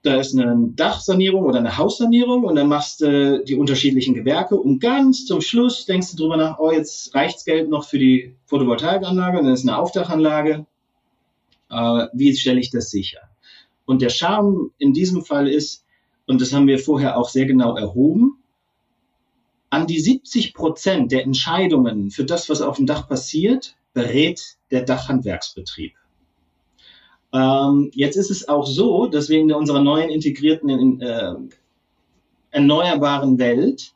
da 0.03 0.19
ist 0.19 0.37
eine 0.37 0.69
Dachsanierung 0.75 1.45
oder 1.45 1.59
eine 1.59 1.77
Haussanierung 1.77 2.43
und 2.43 2.55
dann 2.55 2.67
machst 2.67 3.01
du 3.01 3.43
die 3.43 3.55
unterschiedlichen 3.55 4.15
Gewerke 4.15 4.55
und 4.55 4.79
ganz 4.79 5.25
zum 5.25 5.41
Schluss 5.41 5.85
denkst 5.85 6.11
du 6.11 6.17
drüber 6.17 6.37
nach, 6.37 6.57
oh, 6.59 6.71
jetzt 6.71 7.13
reicht's 7.13 7.45
Geld 7.45 7.69
noch 7.69 7.85
für 7.85 7.99
die 7.99 8.35
Photovoltaikanlage 8.45 9.37
und 9.37 9.45
dann 9.45 9.53
ist 9.53 9.67
eine 9.67 9.77
Aufdachanlage. 9.77 10.65
Äh, 11.69 12.07
wie 12.13 12.35
stelle 12.35 12.59
ich 12.59 12.71
das 12.71 12.89
sicher? 12.89 13.19
Und 13.85 14.01
der 14.01 14.09
Charme 14.09 14.71
in 14.79 14.93
diesem 14.93 15.23
Fall 15.23 15.47
ist, 15.47 15.85
und 16.25 16.41
das 16.41 16.51
haben 16.51 16.67
wir 16.67 16.79
vorher 16.79 17.17
auch 17.17 17.29
sehr 17.29 17.45
genau 17.45 17.75
erhoben, 17.75 18.37
an 19.69 19.85
die 19.85 19.99
70 19.99 20.53
Prozent 20.53 21.11
der 21.11 21.23
Entscheidungen 21.23 22.09
für 22.09 22.25
das, 22.25 22.49
was 22.49 22.61
auf 22.61 22.77
dem 22.77 22.87
Dach 22.87 23.07
passiert, 23.07 23.75
berät 23.93 24.57
der 24.71 24.81
Dachhandwerksbetrieb. 24.81 25.93
Ähm, 27.33 27.91
jetzt 27.93 28.17
ist 28.17 28.31
es 28.31 28.49
auch 28.49 28.65
so, 28.65 29.07
dass 29.07 29.29
wir 29.29 29.39
in 29.39 29.51
unserer 29.51 29.81
neuen 29.81 30.09
integrierten 30.09 31.01
äh, 31.01 31.33
erneuerbaren 32.51 33.39
Welt 33.39 33.93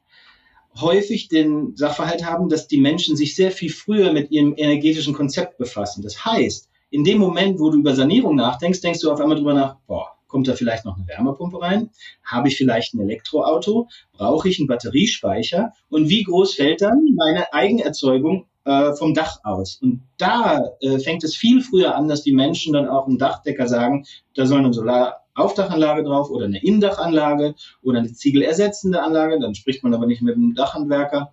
häufig 0.79 1.27
den 1.27 1.75
Sachverhalt 1.75 2.25
haben, 2.25 2.49
dass 2.49 2.67
die 2.67 2.79
Menschen 2.79 3.15
sich 3.15 3.35
sehr 3.35 3.51
viel 3.51 3.71
früher 3.71 4.11
mit 4.13 4.31
ihrem 4.31 4.53
energetischen 4.57 5.13
Konzept 5.13 5.57
befassen. 5.57 6.01
Das 6.01 6.25
heißt, 6.25 6.69
in 6.89 7.03
dem 7.03 7.19
Moment, 7.19 7.59
wo 7.59 7.69
du 7.69 7.79
über 7.79 7.95
Sanierung 7.95 8.35
nachdenkst, 8.35 8.81
denkst 8.81 9.01
du 9.01 9.11
auf 9.11 9.19
einmal 9.19 9.37
drüber 9.37 9.53
nach, 9.53 9.77
boah, 9.87 10.15
kommt 10.27 10.47
da 10.47 10.53
vielleicht 10.53 10.85
noch 10.85 10.97
eine 10.97 11.07
Wärmepumpe 11.07 11.61
rein? 11.61 11.89
Habe 12.23 12.49
ich 12.49 12.57
vielleicht 12.57 12.93
ein 12.93 13.01
Elektroauto? 13.01 13.87
Brauche 14.13 14.49
ich 14.49 14.59
einen 14.59 14.67
Batteriespeicher? 14.67 15.73
Und 15.89 16.09
wie 16.09 16.23
groß 16.23 16.55
fällt 16.55 16.81
dann 16.81 17.15
meine 17.15 17.53
Eigenerzeugung 17.53 18.45
äh, 18.65 18.93
vom 18.93 19.13
Dach 19.13 19.39
aus? 19.43 19.79
Und 19.81 20.01
da 20.17 20.63
äh, 20.81 20.99
fängt 20.99 21.23
es 21.23 21.35
viel 21.35 21.61
früher 21.61 21.95
an, 21.95 22.07
dass 22.07 22.23
die 22.23 22.33
Menschen 22.33 22.73
dann 22.73 22.87
auch 22.87 23.07
im 23.07 23.17
Dachdecker 23.17 23.67
sagen, 23.67 24.05
da 24.35 24.45
soll 24.45 24.59
eine 24.59 24.73
Solaraufdachanlage 24.73 26.03
drauf 26.03 26.29
oder 26.29 26.45
eine 26.45 26.63
Indachanlage 26.63 27.55
oder 27.81 27.99
eine 27.99 28.11
ziegelersetzende 28.11 29.01
Anlage. 29.01 29.39
Dann 29.39 29.55
spricht 29.55 29.83
man 29.83 29.93
aber 29.93 30.07
nicht 30.07 30.21
mit 30.21 30.35
dem 30.35 30.55
Dachhandwerker. 30.55 31.31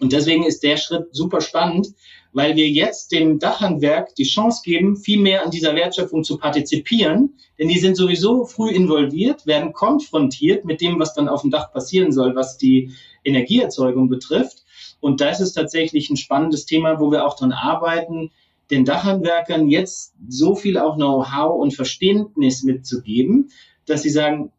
Und 0.00 0.12
deswegen 0.12 0.44
ist 0.44 0.62
der 0.62 0.76
Schritt 0.76 1.06
super 1.12 1.40
spannend, 1.40 1.88
weil 2.32 2.54
wir 2.54 2.68
jetzt 2.68 3.12
dem 3.12 3.38
Dachhandwerk 3.38 4.14
die 4.14 4.24
Chance 4.24 4.60
geben, 4.62 4.96
viel 4.96 5.18
mehr 5.20 5.42
an 5.42 5.50
dieser 5.50 5.74
Wertschöpfung 5.74 6.22
zu 6.22 6.36
partizipieren, 6.36 7.38
denn 7.58 7.68
die 7.68 7.78
sind 7.78 7.96
sowieso 7.96 8.44
früh 8.44 8.68
involviert, 8.70 9.46
werden 9.46 9.72
konfrontiert 9.72 10.66
mit 10.66 10.82
dem, 10.82 11.00
was 11.00 11.14
dann 11.14 11.28
auf 11.28 11.40
dem 11.40 11.50
Dach 11.50 11.72
passieren 11.72 12.12
soll, 12.12 12.34
was 12.34 12.58
die 12.58 12.90
Energieerzeugung 13.24 14.10
betrifft. 14.10 14.64
Und 15.00 15.20
da 15.20 15.30
ist 15.30 15.52
tatsächlich 15.52 16.10
ein 16.10 16.16
spannendes 16.16 16.66
Thema, 16.66 17.00
wo 17.00 17.10
wir 17.10 17.26
auch 17.26 17.36
dran 17.36 17.52
arbeiten, 17.52 18.30
den 18.70 18.84
Dachhandwerkern 18.84 19.68
jetzt 19.68 20.14
so 20.28 20.54
viel 20.54 20.78
auch 20.78 20.96
Know-how 20.96 21.60
und 21.60 21.74
Verständnis 21.74 22.62
mitzugeben, 22.62 23.50
dass 23.86 24.02
sie 24.02 24.10
sagen, 24.10 24.50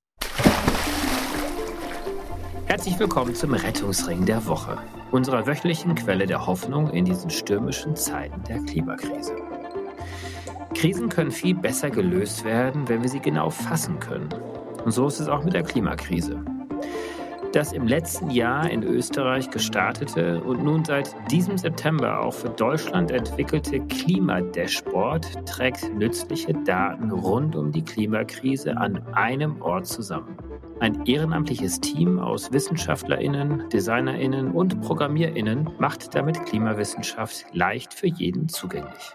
Herzlich 2.74 2.98
willkommen 2.98 3.36
zum 3.36 3.54
Rettungsring 3.54 4.26
der 4.26 4.44
Woche, 4.46 4.76
unserer 5.12 5.46
wöchentlichen 5.46 5.94
Quelle 5.94 6.26
der 6.26 6.44
Hoffnung 6.44 6.90
in 6.90 7.04
diesen 7.04 7.30
stürmischen 7.30 7.94
Zeiten 7.94 8.42
der 8.48 8.58
Klimakrise. 8.64 9.36
Krisen 10.74 11.08
können 11.08 11.30
viel 11.30 11.54
besser 11.54 11.88
gelöst 11.88 12.44
werden, 12.44 12.88
wenn 12.88 13.00
wir 13.00 13.08
sie 13.08 13.20
genau 13.20 13.48
fassen 13.48 14.00
können. 14.00 14.28
Und 14.84 14.90
so 14.90 15.06
ist 15.06 15.20
es 15.20 15.28
auch 15.28 15.44
mit 15.44 15.54
der 15.54 15.62
Klimakrise. 15.62 16.44
Das 17.52 17.72
im 17.72 17.86
letzten 17.86 18.30
Jahr 18.30 18.68
in 18.68 18.82
Österreich 18.82 19.50
gestartete 19.50 20.42
und 20.42 20.64
nun 20.64 20.84
seit 20.84 21.14
diesem 21.30 21.56
September 21.56 22.22
auch 22.22 22.34
für 22.34 22.48
Deutschland 22.48 23.12
entwickelte 23.12 23.78
Klimadashboard 23.86 25.46
trägt 25.46 25.94
nützliche 25.94 26.54
Daten 26.64 27.12
rund 27.12 27.54
um 27.54 27.70
die 27.70 27.84
Klimakrise 27.84 28.76
an 28.76 29.00
einem 29.12 29.62
Ort 29.62 29.86
zusammen. 29.86 30.36
Ein 30.80 31.06
ehrenamtliches 31.06 31.80
Team 31.80 32.18
aus 32.18 32.52
Wissenschaftlerinnen, 32.52 33.68
Designerinnen 33.70 34.50
und 34.50 34.80
Programmiererinnen 34.80 35.70
macht 35.78 36.14
damit 36.14 36.44
Klimawissenschaft 36.46 37.46
leicht 37.52 37.94
für 37.94 38.08
jeden 38.08 38.48
zugänglich. 38.48 39.12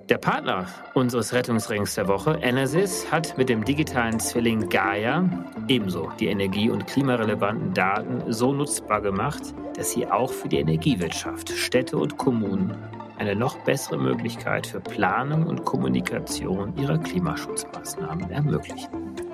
Der 0.07 0.17
Partner 0.17 0.65
unseres 0.93 1.33
Rettungsrings 1.33 1.95
der 1.95 2.07
Woche, 2.07 2.39
Enersys, 2.41 3.11
hat 3.11 3.37
mit 3.37 3.49
dem 3.49 3.65
digitalen 3.65 4.17
Zwilling 4.17 4.69
Gaia 4.69 5.29
ebenso 5.67 6.09
die 6.19 6.27
energie- 6.27 6.69
und 6.69 6.87
klimarelevanten 6.87 7.73
Daten 7.73 8.31
so 8.31 8.53
nutzbar 8.53 9.01
gemacht, 9.01 9.53
dass 9.75 9.91
sie 9.91 10.07
auch 10.07 10.31
für 10.31 10.47
die 10.47 10.59
Energiewirtschaft, 10.59 11.49
Städte 11.49 11.97
und 11.97 12.17
Kommunen 12.17 12.73
eine 13.17 13.35
noch 13.35 13.57
bessere 13.65 13.97
Möglichkeit 13.97 14.65
für 14.65 14.79
Planung 14.79 15.45
und 15.45 15.65
Kommunikation 15.65 16.77
ihrer 16.77 16.97
Klimaschutzmaßnahmen 16.97 18.31
ermöglichen. 18.31 18.89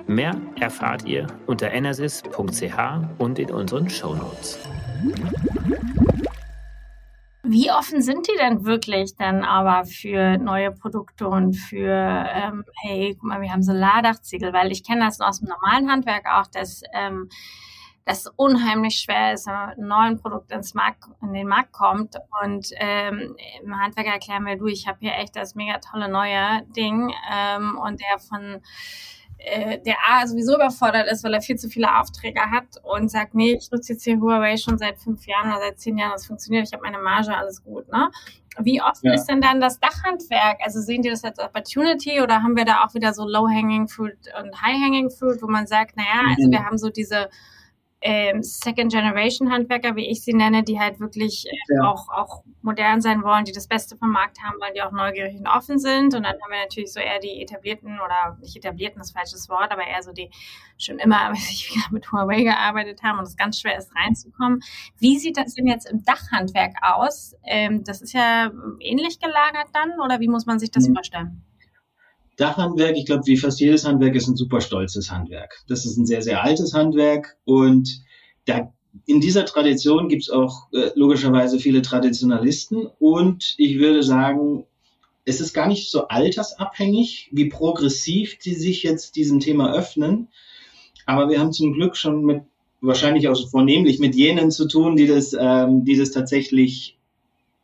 Mehr 0.08 0.34
erfahrt 0.58 1.04
ihr 1.06 1.28
unter 1.46 1.70
enersys.ch 1.70 2.78
und 3.18 3.38
in 3.38 3.50
unseren 3.52 3.88
Shownotes. 3.88 4.58
Wie 7.42 7.70
offen 7.70 8.02
sind 8.02 8.28
die 8.28 8.36
denn 8.36 8.66
wirklich 8.66 9.16
dann 9.16 9.44
aber 9.44 9.86
für 9.86 10.36
neue 10.36 10.72
Produkte 10.72 11.26
und 11.26 11.54
für, 11.54 11.88
ähm, 11.88 12.64
hey, 12.82 13.16
guck 13.18 13.28
mal, 13.28 13.40
wir 13.40 13.50
haben 13.50 13.62
Solardachziegel, 13.62 14.52
weil 14.52 14.70
ich 14.70 14.84
kenne 14.84 15.06
das 15.06 15.20
aus 15.20 15.40
dem 15.40 15.48
normalen 15.48 15.90
Handwerk 15.90 16.26
auch, 16.26 16.46
dass 16.48 16.82
ähm, 16.92 17.30
das 18.04 18.26
unheimlich 18.36 18.96
schwer 19.00 19.32
ist, 19.32 19.46
wenn 19.46 19.54
man 19.54 19.68
mit 19.68 19.78
einem 19.78 19.88
neuen 19.88 20.18
Produkt 20.18 20.52
ins 20.52 20.74
Markt, 20.74 21.04
in 21.22 21.32
den 21.32 21.48
Markt 21.48 21.72
kommt. 21.72 22.16
Und 22.42 22.68
ähm, 22.76 23.36
im 23.62 23.80
Handwerk 23.80 24.08
erklären 24.08 24.44
wir, 24.44 24.56
du, 24.56 24.66
ich 24.66 24.86
habe 24.86 24.98
hier 25.00 25.14
echt 25.14 25.34
das 25.34 25.54
mega 25.54 25.78
tolle 25.78 26.10
neue 26.10 26.62
Ding 26.76 27.12
ähm, 27.32 27.78
und 27.78 28.00
der 28.00 28.18
von 28.18 28.60
äh, 29.44 29.78
der 29.80 29.96
A 30.06 30.26
sowieso 30.26 30.54
überfordert 30.54 31.10
ist, 31.10 31.24
weil 31.24 31.34
er 31.34 31.40
viel 31.40 31.56
zu 31.56 31.68
viele 31.68 31.98
Aufträge 31.98 32.40
hat 32.40 32.66
und 32.82 33.10
sagt, 33.10 33.34
nee, 33.34 33.54
ich 33.54 33.70
nutze 33.70 33.94
jetzt 33.94 34.04
hier 34.04 34.20
Huawei 34.20 34.56
schon 34.56 34.78
seit 34.78 34.98
fünf 34.98 35.26
Jahren 35.26 35.48
oder 35.48 35.60
seit 35.60 35.80
zehn 35.80 35.98
Jahren, 35.98 36.12
das 36.12 36.26
funktioniert, 36.26 36.66
ich 36.66 36.72
habe 36.72 36.82
meine 36.82 36.98
Marge, 36.98 37.36
alles 37.36 37.62
gut, 37.62 37.90
ne? 37.90 38.10
Wie 38.58 38.82
offen 38.82 39.06
ja. 39.06 39.14
ist 39.14 39.26
denn 39.26 39.40
dann 39.40 39.60
das 39.60 39.78
Dachhandwerk? 39.78 40.58
Also 40.62 40.80
sehen 40.80 41.02
die 41.02 41.08
das 41.08 41.22
als 41.22 41.38
Opportunity 41.38 42.20
oder 42.20 42.42
haben 42.42 42.56
wir 42.56 42.64
da 42.64 42.84
auch 42.84 42.92
wieder 42.94 43.14
so 43.14 43.24
Low-Hanging 43.26 43.86
Fruit 43.86 44.18
und 44.42 44.60
High-Hanging 44.60 45.10
Fruit, 45.10 45.40
wo 45.40 45.46
man 45.46 45.66
sagt, 45.66 45.96
naja, 45.96 46.22
also 46.28 46.48
mhm. 46.48 46.52
wir 46.52 46.64
haben 46.64 46.76
so 46.76 46.90
diese 46.90 47.30
ähm, 48.02 48.42
Second-Generation-Handwerker, 48.42 49.94
wie 49.94 50.08
ich 50.08 50.22
sie 50.22 50.32
nenne, 50.32 50.62
die 50.62 50.80
halt 50.80 51.00
wirklich 51.00 51.46
äh, 51.46 51.74
ja. 51.74 51.90
auch, 51.90 52.08
auch 52.08 52.44
modern 52.62 53.00
sein 53.00 53.22
wollen, 53.22 53.44
die 53.44 53.52
das 53.52 53.66
Beste 53.66 53.96
vom 53.96 54.10
Markt 54.10 54.38
haben, 54.42 54.56
weil 54.60 54.72
die 54.72 54.82
auch 54.82 54.92
neugierig 54.92 55.36
und 55.38 55.46
offen 55.46 55.78
sind. 55.78 56.14
Und 56.14 56.22
dann 56.22 56.32
haben 56.32 56.50
wir 56.50 56.60
natürlich 56.62 56.92
so 56.92 57.00
eher 57.00 57.18
die 57.18 57.42
etablierten 57.42 58.00
oder 58.00 58.38
nicht 58.40 58.56
etablierten, 58.56 58.98
das 58.98 59.12
falsches 59.12 59.48
Wort, 59.48 59.70
aber 59.70 59.86
eher 59.86 60.02
so 60.02 60.12
die 60.12 60.30
schon 60.78 60.98
immer 60.98 61.32
mit 61.90 62.10
Huawei 62.10 62.42
gearbeitet 62.42 63.02
haben 63.02 63.18
und 63.18 63.26
es 63.26 63.36
ganz 63.36 63.60
schwer 63.60 63.76
ist 63.76 63.94
reinzukommen. 63.94 64.60
Wie 64.98 65.18
sieht 65.18 65.36
das 65.36 65.54
denn 65.54 65.66
jetzt 65.66 65.88
im 65.90 66.02
Dachhandwerk 66.04 66.76
aus? 66.82 67.34
Ähm, 67.44 67.84
das 67.84 68.00
ist 68.00 68.14
ja 68.14 68.50
ähnlich 68.80 69.20
gelagert 69.20 69.68
dann 69.74 70.00
oder 70.00 70.20
wie 70.20 70.28
muss 70.28 70.46
man 70.46 70.58
sich 70.58 70.70
das 70.70 70.88
mhm. 70.88 70.94
vorstellen? 70.94 71.42
Dachhandwerk, 72.40 72.96
ich 72.96 73.04
glaube, 73.04 73.26
wie 73.26 73.36
fast 73.36 73.60
jedes 73.60 73.84
Handwerk 73.84 74.14
ist 74.14 74.28
ein 74.28 74.36
super 74.36 74.60
stolzes 74.60 75.10
Handwerk. 75.10 75.62
Das 75.68 75.84
ist 75.84 75.98
ein 75.98 76.06
sehr, 76.06 76.22
sehr 76.22 76.42
altes 76.42 76.72
Handwerk 76.72 77.36
und 77.44 78.02
da 78.46 78.72
in 79.06 79.20
dieser 79.20 79.44
Tradition 79.44 80.08
gibt 80.08 80.22
es 80.22 80.30
auch 80.30 80.72
äh, 80.72 80.90
logischerweise 80.94 81.58
viele 81.58 81.82
Traditionalisten 81.82 82.88
und 82.98 83.54
ich 83.58 83.78
würde 83.78 84.02
sagen, 84.02 84.64
es 85.24 85.40
ist 85.40 85.52
gar 85.52 85.68
nicht 85.68 85.90
so 85.90 86.08
altersabhängig, 86.08 87.28
wie 87.30 87.48
progressiv 87.48 88.38
die 88.38 88.54
sich 88.54 88.82
jetzt 88.82 89.16
diesem 89.16 89.38
Thema 89.38 89.72
öffnen. 89.74 90.28
Aber 91.06 91.28
wir 91.28 91.38
haben 91.38 91.52
zum 91.52 91.72
Glück 91.72 91.96
schon 91.96 92.24
mit 92.24 92.42
wahrscheinlich 92.80 93.28
auch 93.28 93.36
vornehmlich 93.50 93.98
mit 93.98 94.14
jenen 94.14 94.50
zu 94.50 94.66
tun, 94.66 94.96
die 94.96 95.06
das, 95.06 95.36
ähm, 95.38 95.84
die 95.84 95.96
das 95.96 96.10
tatsächlich 96.10 96.98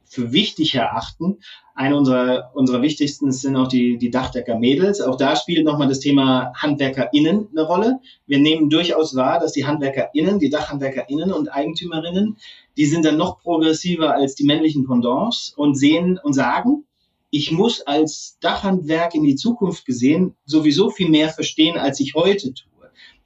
für 0.09 0.33
wichtig 0.33 0.75
erachten. 0.75 1.39
Eine 1.75 1.97
unserer, 1.97 2.51
unserer 2.55 2.83
wichtigsten 2.83 3.33
sind 3.33 3.57
auch 3.57 3.69
die, 3.69 3.99
die 3.99 4.11
Dachdecker-Mädels. 4.11 5.01
Auch 5.01 5.17
da 5.17 5.37
spielt 5.37 5.65
nochmal 5.65 5.89
das 5.89 6.01
Thema 6.01 6.53
HandwerkerInnen 6.57 7.49
eine 7.51 7.63
Rolle. 7.67 8.01
Wir 8.27 8.39
nehmen 8.39 8.71
durchaus 8.71 9.15
wahr, 9.15 9.41
dass 9.41 9.53
die 9.53 9.67
HandwerkerInnen, 9.67 10.39
die 10.39 10.51
DachhandwerkerInnen 10.51 11.33
und 11.33 11.49
Eigentümerinnen, 11.49 12.37
die 12.77 12.87
sind 12.87 13.05
dann 13.05 13.17
noch 13.17 13.41
progressiver 13.41 14.15
als 14.15 14.35
die 14.35 14.45
männlichen 14.45 14.87
Pendants 14.87 15.53
und 15.57 15.75
sehen 15.77 16.19
und 16.23 16.33
sagen, 16.33 16.85
ich 17.31 17.51
muss 17.51 17.83
als 17.83 18.39
Dachhandwerk 18.41 19.15
in 19.15 19.25
die 19.25 19.35
Zukunft 19.35 19.85
gesehen 19.85 20.35
sowieso 20.45 20.91
viel 20.91 21.11
mehr 21.11 21.29
verstehen, 21.29 21.77
als 21.77 22.01
ich 22.01 22.15
heute 22.15 22.55
tue. 22.55 22.71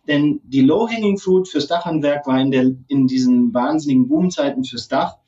Denn 0.08 0.40
die 0.44 0.62
Low-Hanging 0.62 1.18
Fruit 1.18 1.46
fürs 1.46 1.68
Dachhandwerk 1.68 2.26
war 2.26 2.40
in, 2.40 2.50
der, 2.50 2.72
in 2.88 3.06
diesen 3.06 3.52
wahnsinnigen 3.54 4.08
Boomzeiten 4.08 4.64
fürs 4.64 4.88
Dach 4.88 5.18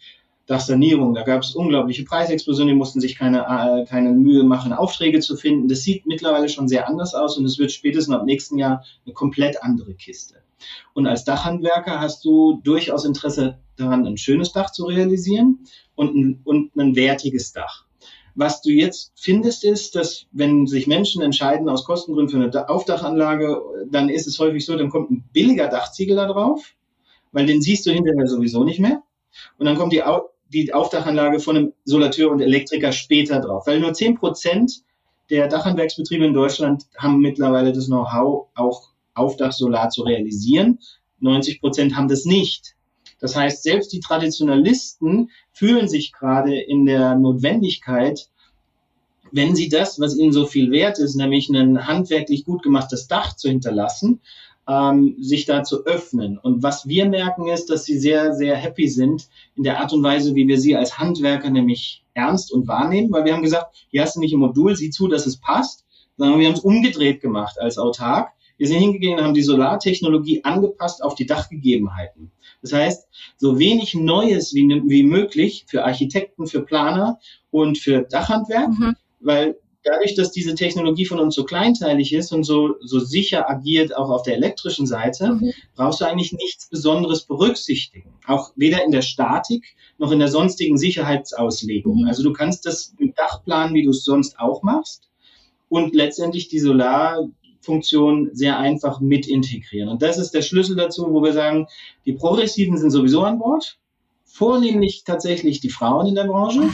Dachsanierung. 0.52 1.14
Da 1.14 1.22
gab 1.22 1.42
es 1.42 1.54
unglaubliche 1.54 2.04
Preisexplosionen, 2.04 2.74
die 2.74 2.78
mussten 2.78 3.00
sich 3.00 3.16
keine, 3.16 3.40
äh, 3.40 3.86
keine 3.86 4.12
Mühe 4.12 4.44
machen, 4.44 4.72
Aufträge 4.72 5.20
zu 5.20 5.36
finden. 5.36 5.68
Das 5.68 5.82
sieht 5.82 6.06
mittlerweile 6.06 6.48
schon 6.48 6.68
sehr 6.68 6.86
anders 6.88 7.14
aus 7.14 7.38
und 7.38 7.44
es 7.46 7.58
wird 7.58 7.72
spätestens 7.72 8.14
ab 8.14 8.24
nächsten 8.24 8.58
Jahr 8.58 8.84
eine 9.04 9.14
komplett 9.14 9.62
andere 9.62 9.94
Kiste. 9.94 10.36
Und 10.94 11.06
als 11.06 11.24
Dachhandwerker 11.24 12.00
hast 12.00 12.24
du 12.24 12.60
durchaus 12.62 13.04
Interesse 13.04 13.58
daran, 13.76 14.06
ein 14.06 14.18
schönes 14.18 14.52
Dach 14.52 14.70
zu 14.70 14.84
realisieren 14.84 15.60
und 15.94 16.14
ein, 16.14 16.40
und 16.44 16.76
ein 16.76 16.94
wertiges 16.94 17.52
Dach. 17.52 17.86
Was 18.34 18.62
du 18.62 18.70
jetzt 18.70 19.12
findest, 19.16 19.64
ist, 19.64 19.94
dass 19.94 20.26
wenn 20.32 20.66
sich 20.66 20.86
Menschen 20.86 21.22
entscheiden 21.22 21.68
aus 21.68 21.84
Kostengründen 21.84 22.28
für 22.28 22.42
eine 22.42 22.68
Aufdachanlage, 22.68 23.60
dann 23.90 24.08
ist 24.08 24.26
es 24.26 24.38
häufig 24.38 24.64
so, 24.64 24.76
dann 24.76 24.90
kommt 24.90 25.10
ein 25.10 25.24
billiger 25.32 25.68
Dachziegel 25.68 26.16
da 26.16 26.26
drauf, 26.26 26.74
weil 27.32 27.46
den 27.46 27.60
siehst 27.60 27.84
du 27.86 27.90
hinterher 27.90 28.26
sowieso 28.26 28.64
nicht 28.64 28.80
mehr. 28.80 29.02
Und 29.58 29.66
dann 29.66 29.76
kommt 29.76 29.92
die, 29.92 30.02
die 30.52 30.72
Aufdachanlage 30.72 31.40
von 31.40 31.56
einem 31.56 31.72
Solateur 31.84 32.30
und 32.30 32.40
Elektriker 32.40 32.92
später 32.92 33.40
drauf, 33.40 33.66
weil 33.66 33.80
nur 33.80 33.94
zehn 33.94 34.16
Prozent 34.16 34.82
der 35.30 35.48
Dachhandwerksbetriebe 35.48 36.26
in 36.26 36.34
Deutschland 36.34 36.84
haben 36.96 37.20
mittlerweile 37.20 37.72
das 37.72 37.86
Know-how, 37.86 38.48
auch 38.54 38.90
Aufdachsolar 39.14 39.88
zu 39.88 40.02
realisieren. 40.02 40.78
90 41.20 41.60
Prozent 41.60 41.96
haben 41.96 42.08
das 42.08 42.24
nicht. 42.24 42.74
Das 43.18 43.36
heißt, 43.36 43.62
selbst 43.62 43.92
die 43.92 44.00
Traditionalisten 44.00 45.30
fühlen 45.52 45.88
sich 45.88 46.12
gerade 46.12 46.58
in 46.60 46.84
der 46.84 47.14
Notwendigkeit, 47.14 48.28
wenn 49.30 49.54
sie 49.56 49.68
das, 49.68 49.98
was 50.00 50.16
ihnen 50.16 50.32
so 50.32 50.44
viel 50.46 50.70
wert 50.70 50.98
ist, 50.98 51.14
nämlich 51.14 51.48
ein 51.48 51.86
handwerklich 51.86 52.44
gut 52.44 52.62
gemachtes 52.62 53.06
Dach 53.06 53.34
zu 53.34 53.48
hinterlassen, 53.48 54.20
ähm, 54.68 55.16
sich 55.18 55.44
da 55.44 55.62
zu 55.64 55.84
öffnen. 55.84 56.38
Und 56.38 56.62
was 56.62 56.86
wir 56.86 57.06
merken 57.06 57.48
ist, 57.48 57.70
dass 57.70 57.84
sie 57.84 57.98
sehr, 57.98 58.34
sehr 58.34 58.56
happy 58.56 58.88
sind 58.88 59.28
in 59.56 59.64
der 59.64 59.80
Art 59.80 59.92
und 59.92 60.02
Weise, 60.02 60.34
wie 60.34 60.46
wir 60.46 60.60
sie 60.60 60.76
als 60.76 60.98
Handwerker 60.98 61.50
nämlich 61.50 62.04
ernst 62.14 62.52
und 62.52 62.68
wahrnehmen, 62.68 63.10
weil 63.12 63.24
wir 63.24 63.34
haben 63.34 63.42
gesagt, 63.42 63.74
hier 63.90 64.02
hast 64.02 64.16
du 64.16 64.20
nicht 64.20 64.32
im 64.32 64.40
Modul, 64.40 64.76
sieh 64.76 64.90
zu, 64.90 65.08
dass 65.08 65.26
es 65.26 65.38
passt, 65.38 65.84
sondern 66.16 66.38
wir 66.38 66.46
haben 66.46 66.54
es 66.54 66.60
umgedreht 66.60 67.20
gemacht 67.20 67.58
als 67.58 67.78
autark. 67.78 68.32
Wir 68.58 68.68
sind 68.68 68.78
hingegangen 68.78 69.18
und 69.18 69.24
haben 69.24 69.34
die 69.34 69.42
Solartechnologie 69.42 70.44
angepasst 70.44 71.02
auf 71.02 71.14
die 71.14 71.26
Dachgegebenheiten. 71.26 72.30
Das 72.60 72.72
heißt, 72.72 73.08
so 73.36 73.58
wenig 73.58 73.94
Neues 73.94 74.54
wie, 74.54 74.68
wie 74.86 75.02
möglich 75.02 75.64
für 75.66 75.84
Architekten, 75.84 76.46
für 76.46 76.62
Planer 76.62 77.18
und 77.50 77.78
für 77.78 78.02
Dachhandwerk, 78.02 78.68
mhm. 78.68 78.96
weil 79.20 79.56
dadurch, 79.84 80.14
dass 80.14 80.30
diese 80.30 80.54
Technologie 80.54 81.06
von 81.06 81.18
uns 81.18 81.34
so 81.34 81.44
kleinteilig 81.44 82.12
ist 82.12 82.32
und 82.32 82.44
so, 82.44 82.76
so 82.80 83.00
sicher 83.00 83.48
agiert, 83.48 83.96
auch 83.96 84.10
auf 84.10 84.22
der 84.22 84.36
elektrischen 84.36 84.86
Seite, 84.86 85.34
mhm. 85.34 85.52
brauchst 85.74 86.00
du 86.00 86.04
eigentlich 86.04 86.32
nichts 86.32 86.68
Besonderes 86.68 87.24
berücksichtigen. 87.24 88.12
Auch 88.26 88.52
weder 88.56 88.84
in 88.84 88.92
der 88.92 89.02
Statik 89.02 89.64
noch 89.98 90.12
in 90.12 90.18
der 90.18 90.28
sonstigen 90.28 90.78
Sicherheitsauslegung. 90.78 92.02
Mhm. 92.02 92.08
Also 92.08 92.22
du 92.22 92.32
kannst 92.32 92.66
das 92.66 92.94
im 92.98 93.14
Dach 93.14 93.42
planen, 93.44 93.74
wie 93.74 93.84
du 93.84 93.90
es 93.90 94.04
sonst 94.04 94.38
auch 94.38 94.62
machst 94.62 95.08
und 95.68 95.94
letztendlich 95.94 96.48
die 96.48 96.60
Solarfunktion 96.60 98.30
sehr 98.32 98.58
einfach 98.58 99.00
mit 99.00 99.26
integrieren. 99.26 99.88
Und 99.88 100.02
das 100.02 100.18
ist 100.18 100.32
der 100.32 100.42
Schlüssel 100.42 100.76
dazu, 100.76 101.10
wo 101.10 101.22
wir 101.22 101.32
sagen, 101.32 101.66
die 102.04 102.12
Progressiven 102.12 102.76
sind 102.76 102.90
sowieso 102.90 103.22
an 103.22 103.38
Bord, 103.38 103.78
vornehmlich 104.24 105.04
tatsächlich 105.04 105.60
die 105.60 105.70
Frauen 105.70 106.06
in 106.06 106.14
der 106.14 106.24
Branche 106.24 106.70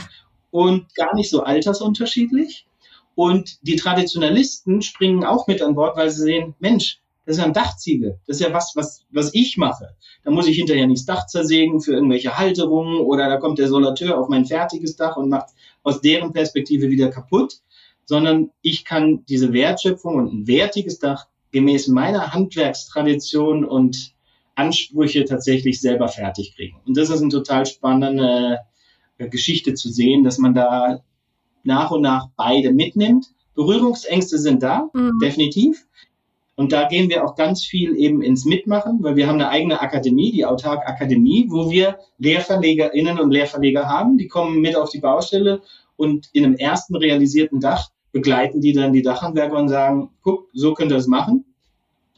und 0.51 0.93
gar 0.95 1.15
nicht 1.15 1.29
so 1.29 1.43
altersunterschiedlich. 1.43 2.65
Und 3.19 3.67
die 3.67 3.75
Traditionalisten 3.75 4.81
springen 4.81 5.25
auch 5.25 5.45
mit 5.45 5.61
an 5.61 5.75
Bord, 5.75 5.97
weil 5.97 6.09
sie 6.09 6.23
sehen, 6.23 6.55
Mensch, 6.59 7.01
das 7.25 7.35
ist 7.35 7.41
ja 7.41 7.47
ein 7.47 7.53
Dachziegel. 7.53 8.17
Das 8.25 8.37
ist 8.37 8.47
ja 8.47 8.53
was, 8.53 8.71
was, 8.77 9.03
was 9.11 9.33
ich 9.33 9.57
mache. 9.57 9.89
Da 10.23 10.31
muss 10.31 10.47
ich 10.47 10.55
hinterher 10.55 10.87
nicht 10.87 10.99
das 10.99 11.17
Dach 11.17 11.25
zersägen 11.25 11.81
für 11.81 11.91
irgendwelche 11.91 12.37
Halterungen 12.37 13.01
oder 13.01 13.27
da 13.27 13.35
kommt 13.35 13.59
der 13.59 13.67
Solateur 13.67 14.17
auf 14.17 14.29
mein 14.29 14.45
fertiges 14.45 14.95
Dach 14.95 15.17
und 15.17 15.27
macht 15.27 15.49
aus 15.83 15.99
deren 15.99 16.31
Perspektive 16.31 16.89
wieder 16.89 17.09
kaputt, 17.09 17.55
sondern 18.05 18.51
ich 18.61 18.85
kann 18.85 19.25
diese 19.27 19.51
Wertschöpfung 19.51 20.15
und 20.15 20.31
ein 20.33 20.47
wertiges 20.47 20.99
Dach 20.99 21.27
gemäß 21.51 21.89
meiner 21.89 22.31
Handwerkstradition 22.31 23.65
und 23.65 24.13
Ansprüche 24.55 25.25
tatsächlich 25.25 25.81
selber 25.81 26.07
fertig 26.07 26.55
kriegen. 26.55 26.77
Und 26.85 26.95
das 26.95 27.09
ist 27.09 27.19
eine 27.21 27.31
total 27.31 27.65
spannende 27.65 28.59
äh, 29.17 29.27
Geschichte 29.27 29.73
zu 29.73 29.89
sehen, 29.89 30.23
dass 30.23 30.37
man 30.37 30.53
da 30.53 31.03
nach 31.69 31.91
und 31.91 32.01
nach 32.01 32.27
beide 32.35 32.73
mitnimmt. 32.73 33.27
Berührungsängste 33.55 34.37
sind 34.37 34.61
da, 34.63 34.89
mhm. 34.93 35.19
definitiv. 35.19 35.85
Und 36.55 36.73
da 36.73 36.89
gehen 36.89 37.09
wir 37.09 37.23
auch 37.23 37.35
ganz 37.35 37.63
viel 37.63 37.95
eben 37.95 38.21
ins 38.21 38.43
Mitmachen, 38.43 39.01
weil 39.01 39.15
wir 39.15 39.27
haben 39.27 39.35
eine 39.35 39.47
eigene 39.47 39.79
Akademie, 39.79 40.33
die 40.33 40.45
Autark 40.45 40.85
Akademie, 40.85 41.45
wo 41.47 41.69
wir 41.71 41.99
LehrverlegerInnen 42.17 43.17
und 43.17 43.31
Lehrverleger 43.31 43.87
haben, 43.87 44.17
die 44.17 44.27
kommen 44.27 44.59
mit 44.59 44.75
auf 44.75 44.89
die 44.89 44.99
Baustelle 44.99 45.61
und 45.95 46.29
in 46.33 46.43
einem 46.43 46.55
ersten 46.55 46.97
realisierten 46.97 47.61
Dach 47.61 47.89
begleiten 48.11 48.59
die 48.59 48.73
dann 48.73 48.91
die 48.91 49.03
Dachhandwerker 49.03 49.57
und 49.57 49.69
sagen, 49.69 50.09
guck, 50.21 50.49
so 50.53 50.73
könnt 50.73 50.91
ihr 50.91 50.97
das 50.97 51.07
machen. 51.07 51.45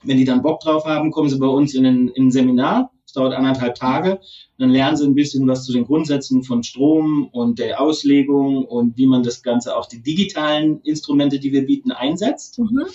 Wenn 0.04 0.18
die 0.18 0.26
dann 0.26 0.42
Bock 0.42 0.62
drauf 0.62 0.86
haben, 0.86 1.12
kommen 1.12 1.30
sie 1.30 1.38
bei 1.38 1.48
uns 1.48 1.76
in 1.76 1.86
ein, 1.86 2.08
in 2.08 2.28
ein 2.28 2.32
Seminar 2.32 2.92
es 3.12 3.14
dauert 3.14 3.34
anderthalb 3.34 3.76
Tage. 3.76 4.22
Dann 4.58 4.70
lernen 4.70 4.96
sie 4.96 5.06
ein 5.06 5.16
bisschen 5.16 5.46
was 5.48 5.66
zu 5.66 5.74
den 5.74 5.84
Grundsätzen 5.84 6.44
von 6.44 6.64
Strom 6.64 7.28
und 7.34 7.60
der 7.60 7.82
Auslegung 7.82 8.64
und 8.66 8.96
wie 8.98 9.06
man 9.06 9.22
das 9.22 9.44
Ganze 9.44 9.76
auch 9.76 9.86
die 9.86 10.02
digitalen 10.02 10.80
Instrumente, 10.82 11.38
die 11.38 11.52
wir 11.52 11.66
bieten, 11.66 11.92
einsetzt. 11.92 12.60
Mhm. 12.60 12.86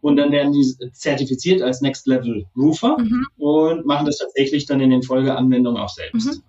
Und 0.00 0.16
dann 0.16 0.32
werden 0.32 0.52
die 0.52 0.74
zertifiziert 0.92 1.60
als 1.60 1.82
Next 1.82 2.06
Level 2.06 2.46
Roofer 2.56 2.96
mhm. 2.98 3.26
und 3.36 3.86
machen 3.86 4.06
das 4.06 4.18
tatsächlich 4.18 4.64
dann 4.64 4.80
in 4.80 4.90
den 4.90 5.02
Folgeanwendungen 5.02 5.80
auch 5.80 5.90
selbst. 5.90 6.26
Mhm. 6.26 6.42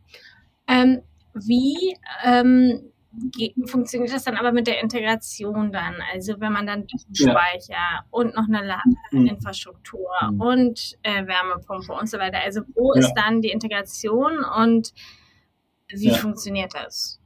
Ähm, 0.68 1.02
wie 1.34 1.98
ähm, 2.24 2.93
funktioniert 3.66 4.12
das 4.12 4.24
dann 4.24 4.38
aber 4.38 4.52
mit 4.52 4.68
der 4.68 4.82
Integration 4.82 5.72
dann? 5.72 5.96
Also 6.14 6.40
wenn 6.40 6.52
man 6.52 6.66
dann 6.66 6.88
Speicher 7.14 7.74
ja. 7.74 8.06
und 8.10 8.36
noch 8.36 8.48
eine 8.48 8.78
Ladeinfrastruktur 9.12 10.10
mhm. 10.32 10.42
und 10.42 10.98
äh, 11.04 11.26
Wärmepumpe 11.26 11.94
und 11.94 12.10
so 12.10 12.18
weiter. 12.18 12.40
Also 12.44 12.62
wo 12.76 12.94
ja. 12.94 13.02
ist 13.02 13.14
dann 13.14 13.42
die 13.42 13.50
Integration 13.50 14.44
und 14.44 14.94
wie 15.88 16.08
ja. 16.08 16.16
funktioniert 16.16 16.74
das? 16.74 17.20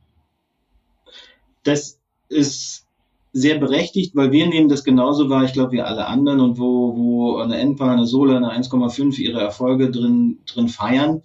Das 1.64 2.00
ist 2.30 2.86
sehr 3.34 3.60
berechtigt, 3.60 4.16
weil 4.16 4.32
wir 4.32 4.48
nehmen 4.48 4.70
das 4.70 4.84
genauso 4.84 5.30
wahr, 5.30 5.44
ich 5.44 5.54
glaube, 5.54 5.74
wie 5.74 5.82
alle 5.82 6.08
anderen 6.08 6.40
und 6.40 6.58
wo, 6.58 6.96
wo 6.96 7.38
eine 7.38 7.58
Enpa, 7.58 7.92
eine 7.92 8.06
Solar, 8.06 8.38
eine 8.38 8.52
1,5 8.52 9.18
ihre 9.20 9.42
Erfolge 9.42 9.92
drin, 9.92 10.40
drin 10.46 10.70
feiern. 10.70 11.22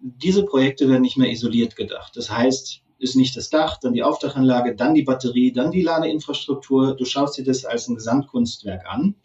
Diese 0.00 0.44
Projekte 0.44 0.88
werden 0.88 1.02
nicht 1.02 1.16
mehr 1.16 1.30
isoliert 1.30 1.76
gedacht. 1.76 2.16
Das 2.16 2.30
heißt, 2.30 2.82
ist 3.02 3.16
nicht 3.16 3.36
das 3.36 3.50
Dach, 3.50 3.78
dann 3.80 3.94
die 3.94 4.04
Aufdachanlage, 4.04 4.76
dann 4.76 4.94
die 4.94 5.02
Batterie, 5.02 5.52
dann 5.52 5.72
die 5.72 5.82
Ladeinfrastruktur. 5.82 6.96
Du 6.96 7.04
schaust 7.04 7.36
dir 7.36 7.44
das 7.44 7.64
als 7.64 7.88
ein 7.88 7.96
Gesamtkunstwerk 7.96 8.86
an. 8.86 9.16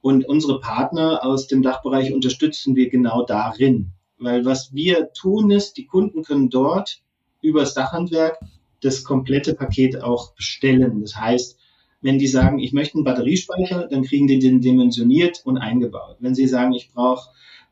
Und 0.00 0.26
unsere 0.26 0.60
Partner 0.60 1.22
aus 1.22 1.46
dem 1.46 1.62
Dachbereich 1.62 2.14
unterstützen 2.14 2.76
wir 2.76 2.88
genau 2.88 3.22
darin. 3.24 3.92
Weil 4.18 4.46
was 4.46 4.72
wir 4.72 5.12
tun 5.12 5.50
ist, 5.50 5.76
die 5.76 5.86
Kunden 5.86 6.22
können 6.22 6.48
dort 6.48 7.02
über 7.42 7.60
das 7.60 7.74
Dachhandwerk 7.74 8.38
das 8.80 9.04
komplette 9.04 9.54
Paket 9.54 10.02
auch 10.02 10.34
bestellen. 10.34 11.02
Das 11.02 11.16
heißt, 11.16 11.58
wenn 12.00 12.18
die 12.18 12.26
sagen, 12.26 12.58
ich 12.58 12.72
möchte 12.72 12.94
einen 12.94 13.04
Batteriespeicher, 13.04 13.86
dann 13.88 14.02
kriegen 14.02 14.26
die 14.26 14.38
den 14.38 14.62
dimensioniert 14.62 15.42
und 15.44 15.58
eingebaut. 15.58 16.16
Wenn 16.20 16.34
sie 16.34 16.46
sagen, 16.46 16.72
ich 16.72 16.90
brauche 16.90 17.28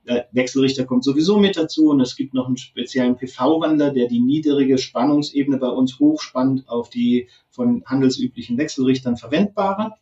der 0.09 0.29
Wechselrichter 0.33 0.87
kommt 0.87 1.05
sowieso 1.05 1.39
mit 1.39 1.57
dazu 1.57 1.91
und 1.91 2.01
es 2.01 2.17
gibt 2.17 2.33
noch 2.33 2.47
einen 2.47 2.57
speziellen 2.57 3.17
PV-Wandler, 3.17 3.91
der 3.91 4.09
die 4.09 4.21
niedrige 4.21 4.79
Spannungsebene 4.79 5.59
bei 5.59 5.69
uns 5.69 5.99
hochspannt 5.99 6.69
auf 6.69 6.89
die 6.89 7.29
von 7.51 7.85
handelsüblichen 7.85 8.57
Wechselrichtern 8.57 9.17
verwendbare. 9.17 9.95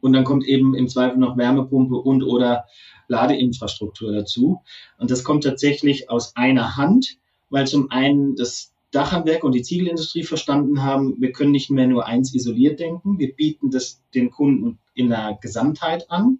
Und 0.00 0.12
dann 0.12 0.24
kommt 0.24 0.44
eben 0.44 0.74
im 0.74 0.88
Zweifel 0.88 1.18
noch 1.18 1.36
Wärmepumpe 1.36 1.96
und 1.96 2.22
oder 2.22 2.66
Ladeinfrastruktur 3.08 4.12
dazu. 4.12 4.62
Und 4.98 5.10
das 5.10 5.24
kommt 5.24 5.44
tatsächlich 5.44 6.08
aus 6.10 6.36
einer 6.36 6.76
Hand, 6.76 7.18
weil 7.50 7.66
zum 7.66 7.90
einen 7.90 8.36
das 8.36 8.72
Dachhandwerk 8.92 9.42
und 9.42 9.52
die 9.52 9.62
Ziegelindustrie 9.62 10.22
verstanden 10.22 10.82
haben, 10.82 11.20
wir 11.20 11.32
können 11.32 11.50
nicht 11.50 11.70
mehr 11.70 11.86
nur 11.86 12.06
eins 12.06 12.34
isoliert 12.34 12.78
denken, 12.78 13.18
wir 13.18 13.34
bieten 13.34 13.70
das 13.70 14.02
den 14.14 14.30
Kunden 14.30 14.78
in 14.94 15.08
der 15.08 15.38
Gesamtheit 15.40 16.10
an 16.10 16.38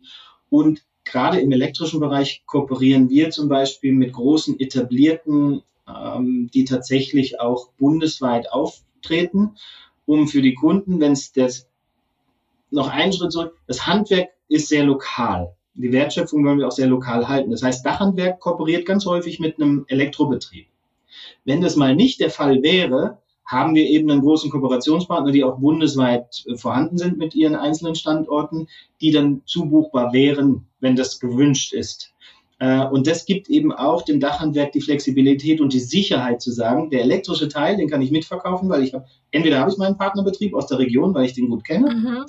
und 0.48 0.84
gerade 1.06 1.40
im 1.40 1.52
elektrischen 1.52 2.00
Bereich 2.00 2.42
kooperieren 2.46 3.08
wir 3.08 3.30
zum 3.30 3.48
Beispiel 3.48 3.92
mit 3.92 4.12
großen 4.12 4.60
etablierten, 4.60 5.62
ähm, 5.88 6.50
die 6.52 6.64
tatsächlich 6.64 7.40
auch 7.40 7.70
bundesweit 7.78 8.50
auftreten, 8.52 9.56
um 10.04 10.28
für 10.28 10.42
die 10.42 10.54
Kunden, 10.54 11.00
wenn 11.00 11.12
es 11.12 11.32
das 11.32 11.68
noch 12.70 12.88
einen 12.88 13.12
Schritt 13.12 13.32
zurück, 13.32 13.56
das 13.66 13.86
Handwerk 13.86 14.30
ist 14.48 14.68
sehr 14.68 14.84
lokal. 14.84 15.54
Die 15.74 15.92
Wertschöpfung 15.92 16.44
wollen 16.44 16.58
wir 16.58 16.66
auch 16.66 16.72
sehr 16.72 16.86
lokal 16.86 17.28
halten. 17.28 17.50
Das 17.50 17.62
heißt, 17.62 17.84
Dachhandwerk 17.84 18.40
kooperiert 18.40 18.86
ganz 18.86 19.04
häufig 19.06 19.38
mit 19.40 19.60
einem 19.60 19.84
Elektrobetrieb. 19.88 20.66
Wenn 21.44 21.60
das 21.60 21.76
mal 21.76 21.94
nicht 21.94 22.20
der 22.20 22.30
Fall 22.30 22.62
wäre, 22.62 23.18
haben 23.46 23.74
wir 23.74 23.88
eben 23.88 24.10
einen 24.10 24.22
großen 24.22 24.50
Kooperationspartner, 24.50 25.32
die 25.32 25.44
auch 25.44 25.58
bundesweit 25.58 26.44
äh, 26.46 26.56
vorhanden 26.56 26.98
sind 26.98 27.16
mit 27.16 27.34
ihren 27.34 27.54
einzelnen 27.54 27.94
Standorten, 27.94 28.68
die 29.00 29.12
dann 29.12 29.42
zubuchbar 29.46 30.12
wären, 30.12 30.66
wenn 30.80 30.96
das 30.96 31.20
gewünscht 31.20 31.72
ist. 31.72 32.12
Äh, 32.58 32.86
und 32.86 33.06
das 33.06 33.26
gibt 33.26 33.48
eben 33.48 33.72
auch 33.72 34.02
dem 34.02 34.18
Dachhandwerk 34.18 34.72
die 34.72 34.80
Flexibilität 34.80 35.60
und 35.60 35.72
die 35.72 35.80
Sicherheit 35.80 36.40
zu 36.40 36.50
sagen, 36.50 36.90
der 36.90 37.02
elektrische 37.02 37.48
Teil, 37.48 37.76
den 37.76 37.88
kann 37.88 38.02
ich 38.02 38.10
mitverkaufen, 38.10 38.68
weil 38.68 38.82
ich 38.82 38.94
habe, 38.94 39.06
entweder 39.30 39.60
habe 39.60 39.70
ich 39.70 39.76
meinen 39.76 39.98
Partnerbetrieb 39.98 40.54
aus 40.54 40.66
der 40.66 40.78
Region, 40.78 41.14
weil 41.14 41.26
ich 41.26 41.34
den 41.34 41.48
gut 41.48 41.64
kenne, 41.64 41.94
mhm. 41.94 42.24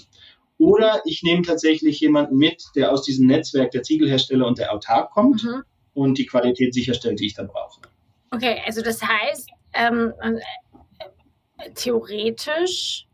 oder 0.58 1.02
ich 1.06 1.24
nehme 1.24 1.44
tatsächlich 1.44 2.00
jemanden 2.02 2.38
mit, 2.38 2.64
der 2.76 2.92
aus 2.92 3.04
diesem 3.04 3.28
Netzwerk 3.28 3.72
der 3.72 3.84
Ziegelhersteller 3.84 4.46
und 4.46 4.58
der 4.58 4.74
Autark 4.74 5.12
kommt 5.12 5.44
mhm. 5.44 5.64
und 5.94 6.18
die 6.18 6.26
Qualität 6.26 6.74
sicherstellt, 6.74 7.22
die 7.22 7.28
ich 7.28 7.34
da 7.34 7.44
brauche. 7.44 7.82
Okay, 8.32 8.62
also 8.66 8.82
das 8.82 9.02
heißt, 9.02 9.50
ähm, 9.74 10.14
theoretisch 11.76 13.08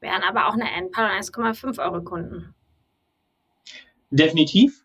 wären 0.00 0.22
aber 0.22 0.48
auch 0.48 0.54
eine 0.54 0.64
NPAL 0.64 1.18
1,5 1.20 1.82
Euro 1.82 2.02
Kunden. 2.02 2.54
Definitiv, 4.10 4.84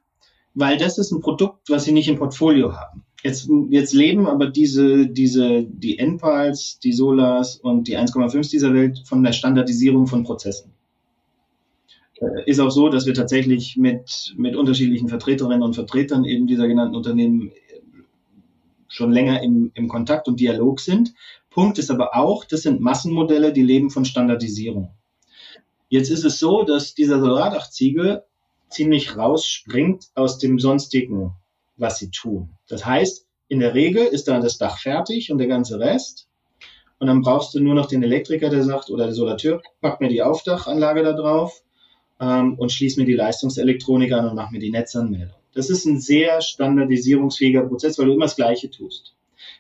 weil 0.54 0.78
das 0.78 0.98
ist 0.98 1.12
ein 1.12 1.22
Produkt, 1.22 1.70
was 1.70 1.84
sie 1.84 1.92
nicht 1.92 2.08
im 2.08 2.18
Portfolio 2.18 2.76
haben. 2.76 3.04
Jetzt, 3.22 3.50
jetzt 3.70 3.94
leben 3.94 4.28
aber 4.28 4.48
diese, 4.48 5.08
diese, 5.08 5.64
die 5.64 6.00
NPALs, 6.00 6.80
die 6.80 6.94
Solas 6.94 7.58
und 7.58 7.88
die 7.88 7.98
1,5 7.98 8.50
dieser 8.50 8.74
Welt 8.74 9.04
von 9.06 9.24
der 9.24 9.34
Standardisierung 9.34 10.08
von 10.08 10.24
Prozessen. 10.24 10.74
Äh, 12.16 12.50
ist 12.50 12.60
auch 12.60 12.72
so, 12.72 12.88
dass 12.90 13.06
wir 13.06 13.14
tatsächlich 13.14 13.76
mit, 13.76 14.34
mit 14.38 14.56
unterschiedlichen 14.56 15.10
Vertreterinnen 15.10 15.64
und 15.64 15.74
Vertretern 15.74 16.24
eben 16.24 16.48
dieser 16.48 16.68
genannten 16.68 16.96
Unternehmen 16.96 17.52
schon 18.88 19.12
länger 19.12 19.42
im, 19.44 19.72
im 19.76 19.88
Kontakt 19.88 20.28
und 20.28 20.40
Dialog 20.40 20.80
sind. 20.80 21.14
Punkt 21.50 21.78
ist 21.80 21.90
aber 21.90 22.16
auch, 22.16 22.46
das 22.46 22.62
sind 22.62 22.80
Massenmodelle, 22.80 23.52
die 23.52 23.64
leben 23.64 23.90
von 23.90 24.06
Standardisierung. 24.06 24.94
Jetzt 25.90 26.12
ist 26.12 26.24
es 26.24 26.38
so, 26.38 26.64
dass 26.64 26.94
dieser 26.94 27.20
Solardachziegel 27.20 28.24
ziemlich 28.70 29.18
rausspringt 29.18 30.06
aus 30.14 30.38
dem 30.38 30.60
sonstigen, 30.60 31.34
was 31.78 31.98
sie 31.98 32.12
tun. 32.12 32.52
Das 32.68 32.86
heißt, 32.86 33.26
in 33.48 33.60
der 33.60 33.74
Regel 33.74 34.06
ist 34.06 34.28
dann 34.28 34.44
das 34.44 34.60
Dach 34.60 34.78
fertig 34.78 35.32
und 35.32 35.40
der 35.40 35.48
ganze 35.48 35.80
Rest. 35.80 36.28
Und 37.00 37.08
dann 37.08 37.22
brauchst 37.22 37.56
du 37.56 37.60
nur 37.60 37.74
noch 37.74 37.88
den 37.88 38.04
Elektriker, 38.04 38.50
der 38.50 38.64
sagt, 38.64 38.92
oder 38.92 39.06
der 39.06 39.16
Solateur, 39.16 39.62
pack 39.82 40.02
mir 40.02 40.10
die 40.10 40.22
Aufdachanlage 40.22 41.02
da 41.02 41.14
drauf 41.14 41.64
ähm, 42.20 42.60
und 42.60 42.72
schließ 42.72 42.98
mir 42.98 43.06
die 43.06 43.14
Leistungselektronik 43.14 44.12
an 44.12 44.28
und 44.30 44.36
mach 44.36 44.52
mir 44.52 44.60
die 44.60 44.70
Netzanmeldung. 44.70 45.36
Das 45.56 45.70
ist 45.70 45.86
ein 45.86 46.00
sehr 46.00 46.42
standardisierungsfähiger 46.42 47.64
Prozess, 47.64 47.98
weil 47.98 48.06
du 48.06 48.14
immer 48.14 48.26
das 48.26 48.36
Gleiche 48.36 48.70
tust. 48.70 49.16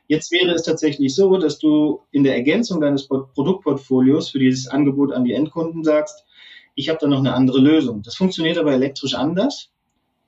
Jetzt 0.09 0.31
wäre 0.31 0.51
es 0.55 0.63
tatsächlich 0.63 1.13
so, 1.13 1.37
dass 1.37 1.59
du 1.59 2.01
in 2.09 2.23
der 2.23 2.33
Ergänzung 2.33 2.81
deines 2.81 3.07
Produktportfolios 3.07 4.29
für 4.29 4.39
dieses 4.39 4.67
Angebot 4.67 5.13
an 5.13 5.23
die 5.23 5.33
Endkunden 5.33 5.83
sagst, 5.83 6.25
ich 6.73 6.89
habe 6.89 6.97
da 6.99 7.05
noch 7.05 7.19
eine 7.19 7.35
andere 7.35 7.59
Lösung. 7.59 8.01
Das 8.01 8.15
funktioniert 8.15 8.57
aber 8.57 8.73
elektrisch 8.73 9.13
anders. 9.13 9.69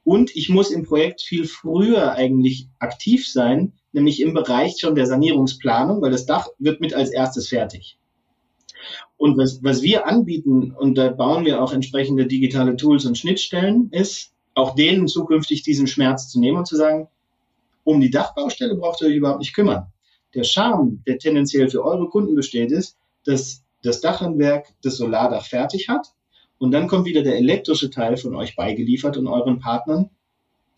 Und 0.03 0.35
ich 0.35 0.49
muss 0.49 0.69
im 0.69 0.83
Projekt 0.83 1.21
viel 1.21 1.45
früher 1.45 2.11
eigentlich 2.11 2.67
aktiv 2.77 3.27
sein, 3.27 3.73
nämlich 3.91 4.21
im 4.21 4.35
Bereich 4.35 4.75
schon 4.79 4.93
der 4.93 5.07
Sanierungsplanung, 5.07 5.99
weil 6.03 6.11
das 6.11 6.27
Dach 6.27 6.47
wird 6.59 6.79
mit 6.79 6.93
als 6.93 7.09
erstes 7.09 7.49
fertig. 7.49 7.97
Und 9.17 9.35
was, 9.35 9.63
was 9.63 9.81
wir 9.81 10.05
anbieten, 10.05 10.75
und 10.77 10.95
da 10.95 11.09
bauen 11.09 11.43
wir 11.43 11.59
auch 11.59 11.73
entsprechende 11.73 12.27
digitale 12.27 12.75
Tools 12.75 13.05
und 13.05 13.17
Schnittstellen, 13.17 13.89
ist, 13.91 14.31
auch 14.53 14.75
denen 14.75 15.07
zukünftig 15.07 15.63
diesen 15.63 15.87
Schmerz 15.87 16.29
zu 16.29 16.39
nehmen 16.39 16.59
und 16.59 16.67
zu 16.67 16.75
sagen, 16.75 17.07
um 17.83 17.99
die 18.01 18.09
Dachbaustelle 18.09 18.75
braucht 18.75 19.01
ihr 19.01 19.07
euch 19.07 19.15
überhaupt 19.15 19.39
nicht 19.39 19.55
kümmern. 19.55 19.87
Der 20.33 20.43
Charme, 20.43 21.03
der 21.05 21.17
tendenziell 21.17 21.69
für 21.69 21.83
eure 21.83 22.07
Kunden 22.09 22.35
besteht, 22.35 22.71
ist, 22.71 22.97
dass 23.25 23.63
das 23.83 24.01
Dachhandwerk 24.01 24.67
das 24.81 24.97
Solardach 24.97 25.45
fertig 25.45 25.89
hat 25.89 26.07
und 26.57 26.71
dann 26.71 26.87
kommt 26.87 27.05
wieder 27.05 27.23
der 27.23 27.37
elektrische 27.37 27.89
Teil 27.89 28.17
von 28.17 28.35
euch 28.35 28.55
beigeliefert 28.55 29.17
und 29.17 29.27
euren 29.27 29.59
Partnern. 29.59 30.09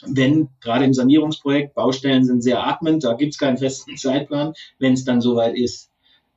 Wenn 0.05 0.49
gerade 0.61 0.85
im 0.85 0.93
Sanierungsprojekt 0.93 1.75
Baustellen 1.75 2.25
sind 2.25 2.41
sehr 2.41 2.65
atmend, 2.65 3.03
da 3.03 3.13
gibt 3.13 3.33
es 3.33 3.37
keinen 3.39 3.57
festen 3.57 3.95
Zeitplan, 3.95 4.53
wenn 4.79 4.93
es 4.93 5.05
dann 5.05 5.21
soweit 5.21 5.55
ist. 5.55 5.91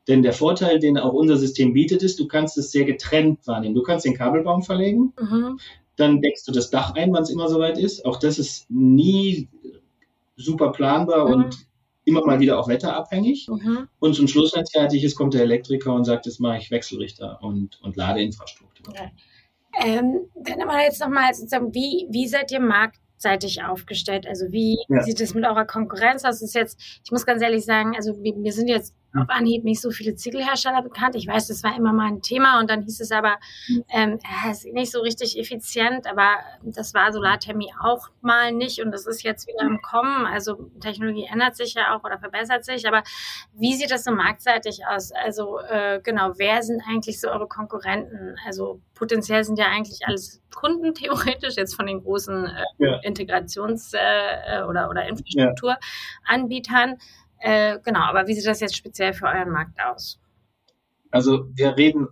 Denn 0.09 0.23
der 0.23 0.33
Vorteil, 0.33 0.79
den 0.79 0.99
auch 0.99 1.13
unser 1.13 1.37
System 1.37 1.73
bietet, 1.73 2.03
ist, 2.03 2.21
du 2.21 2.29
kannst 2.29 2.59
es 2.59 2.71
sehr 2.71 2.85
getrennt 2.85 3.45
wahrnehmen. 3.47 3.75
Du 3.75 3.83
kannst 3.83 4.05
den 4.05 4.15
Kabelbaum 4.15 4.63
verlegen, 4.63 5.13
mhm. 5.19 5.59
Dann 5.97 6.21
deckst 6.21 6.47
du 6.47 6.53
das 6.53 6.71
Dach 6.71 6.95
ein, 6.95 7.13
wann 7.13 7.23
es 7.23 7.31
immer 7.31 7.49
soweit 7.49 7.79
ist. 7.79 8.05
Auch 8.05 8.19
das 8.19 8.39
ist 8.39 8.71
nie 8.71 9.49
super 10.37 10.73
planbar 10.73 11.27
mhm. 11.27 11.35
und 11.35 11.67
immer 12.05 12.25
mal 12.25 12.39
wieder 12.41 12.59
auch 12.59 12.69
wetterabhängig. 12.69 13.49
Mhm. 13.49 13.89
Und 13.99 14.15
zum 14.15 14.29
Schluss, 14.29 14.55
wenn 14.55 14.63
es 14.63 14.71
fertig 14.71 15.03
ist, 15.03 15.17
kommt 15.17 15.35
der 15.35 15.43
Elektriker 15.43 15.93
und 15.93 16.05
sagt, 16.05 16.27
jetzt 16.27 16.41
mache 16.41 16.59
ich 16.59 16.71
Wechselrichter 16.71 17.39
und, 17.43 17.81
und 17.83 17.97
Ladeinfrastruktur. 17.97 18.89
Okay. 18.89 19.11
Ähm, 19.83 20.29
dann 20.35 20.63
aber 20.63 20.83
jetzt 20.83 21.01
nochmal 21.01 21.35
sozusagen, 21.35 21.75
wie, 21.75 22.07
wie 22.11 22.29
seid 22.29 22.51
ihr 22.53 22.61
Markt 22.61 22.99
seitig 23.19 23.63
aufgestellt? 23.63 24.27
Also 24.27 24.47
wie 24.51 24.79
ja. 24.89 25.03
sieht 25.03 25.21
es 25.21 25.35
mit 25.35 25.45
eurer 25.45 25.67
Konkurrenz 25.67 26.25
aus? 26.25 26.41
Ist 26.43 26.55
jetzt, 26.55 26.81
ich 27.05 27.11
muss 27.11 27.27
ganz 27.27 27.43
ehrlich 27.43 27.65
sagen, 27.65 27.95
also 27.97 28.23
wir, 28.23 28.35
wir 28.37 28.53
sind 28.53 28.69
jetzt. 28.69 28.95
Auf 29.15 29.29
Anhieb 29.29 29.65
nicht 29.65 29.81
so 29.81 29.91
viele 29.91 30.15
Ziegelhersteller 30.15 30.83
bekannt. 30.83 31.15
Ich 31.15 31.27
weiß, 31.27 31.49
das 31.49 31.63
war 31.63 31.77
immer 31.77 31.93
mal 31.93 32.09
ein 32.09 32.23
Thema 32.23 32.61
und 32.61 32.71
dann 32.71 32.83
hieß 32.83 33.01
es 33.01 33.13
aber, 33.13 33.37
hm. 33.67 33.85
ähm, 33.89 34.19
es 34.51 34.65
ist 34.65 34.75
nicht 34.75 34.93
so 34.93 35.01
richtig 35.01 35.39
effizient, 35.39 36.07
aber 36.07 36.37
das 36.63 36.93
war 36.95 37.13
Solarthermie 37.13 37.73
auch 37.83 38.09
mal 38.21 38.53
nicht 38.53 38.83
und 38.83 38.93
das 38.93 39.07
ist 39.07 39.23
jetzt 39.23 39.47
wieder 39.47 39.67
im 39.67 39.81
Kommen. 39.81 40.27
Also 40.27 40.71
Technologie 40.81 41.29
ändert 41.31 41.57
sich 41.57 41.75
ja 41.75 41.97
auch 41.97 42.05
oder 42.05 42.19
verbessert 42.19 42.65
sich, 42.65 42.87
aber 42.87 43.03
wie 43.55 43.75
sieht 43.75 43.91
das 43.91 44.05
so 44.05 44.13
marktseitig 44.13 44.87
aus? 44.87 45.13
Also 45.13 45.61
äh, 45.61 46.01
genau, 46.03 46.33
wer 46.37 46.63
sind 46.63 46.83
eigentlich 46.89 47.21
so 47.21 47.29
eure 47.29 47.49
Konkurrenten? 47.49 48.37
Also 48.47 48.81
potenziell 48.95 49.45
sind 49.45 49.59
ja 49.59 49.67
eigentlich 49.67 50.01
alles 50.07 50.43
Kunden 50.55 50.95
theoretisch 50.95 51.57
jetzt 51.57 51.75
von 51.75 51.87
den 51.87 52.03
großen 52.03 52.47
äh, 52.47 52.65
ja. 52.79 53.01
Integrations- 53.01 53.95
äh, 53.95 54.63
oder, 54.65 54.91
oder 54.91 55.07
Infrastrukturanbietern. 55.07 56.91
Ja. 56.91 56.97
Äh, 57.39 57.79
genau, 57.85 58.01
aber 58.01 58.27
wie 58.27 58.35
sieht 58.35 58.47
das 58.47 58.61
jetzt 58.61 58.77
speziell 58.77 59.13
für 59.13 59.27
euren 59.27 59.51
Markt 59.51 59.79
aus? 59.81 60.21
Also 61.11 61.47
wir 61.55 61.77
reden 61.77 62.09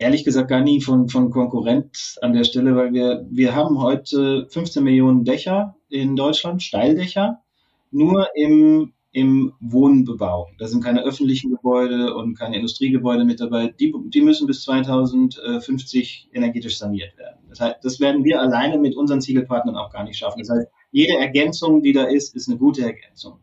ehrlich 0.00 0.24
gesagt 0.24 0.48
gar 0.48 0.62
nie 0.62 0.80
von, 0.80 1.08
von 1.08 1.30
Konkurrenz 1.30 2.18
an 2.22 2.32
der 2.32 2.44
Stelle, 2.44 2.74
weil 2.74 2.92
wir, 2.92 3.26
wir 3.30 3.54
haben 3.54 3.80
heute 3.80 4.46
15 4.48 4.82
Millionen 4.82 5.24
Dächer 5.24 5.76
in 5.88 6.16
Deutschland, 6.16 6.62
Steildächer, 6.62 7.42
nur 7.90 8.28
im, 8.34 8.92
im 9.12 9.52
Wohnbebau. 9.60 10.48
Da 10.58 10.68
sind 10.68 10.82
keine 10.82 11.02
öffentlichen 11.02 11.50
Gebäude 11.50 12.14
und 12.14 12.38
keine 12.38 12.56
Industriegebäude 12.56 13.24
mit 13.24 13.40
dabei. 13.40 13.74
Die, 13.78 13.92
die 14.06 14.22
müssen 14.22 14.46
bis 14.46 14.62
2050 14.62 16.30
energetisch 16.32 16.78
saniert 16.78 17.16
werden. 17.18 17.40
Das 17.50 17.60
heißt, 17.60 17.76
das 17.82 18.00
werden 18.00 18.24
wir 18.24 18.40
alleine 18.40 18.78
mit 18.78 18.96
unseren 18.96 19.20
Ziegelpartnern 19.20 19.76
auch 19.76 19.92
gar 19.92 20.04
nicht 20.04 20.16
schaffen. 20.16 20.38
Das 20.38 20.48
heißt, 20.48 20.68
jede 20.92 21.18
Ergänzung, 21.18 21.82
die 21.82 21.92
da 21.92 22.04
ist, 22.04 22.34
ist 22.34 22.48
eine 22.48 22.58
gute 22.58 22.82
Ergänzung. 22.82 23.40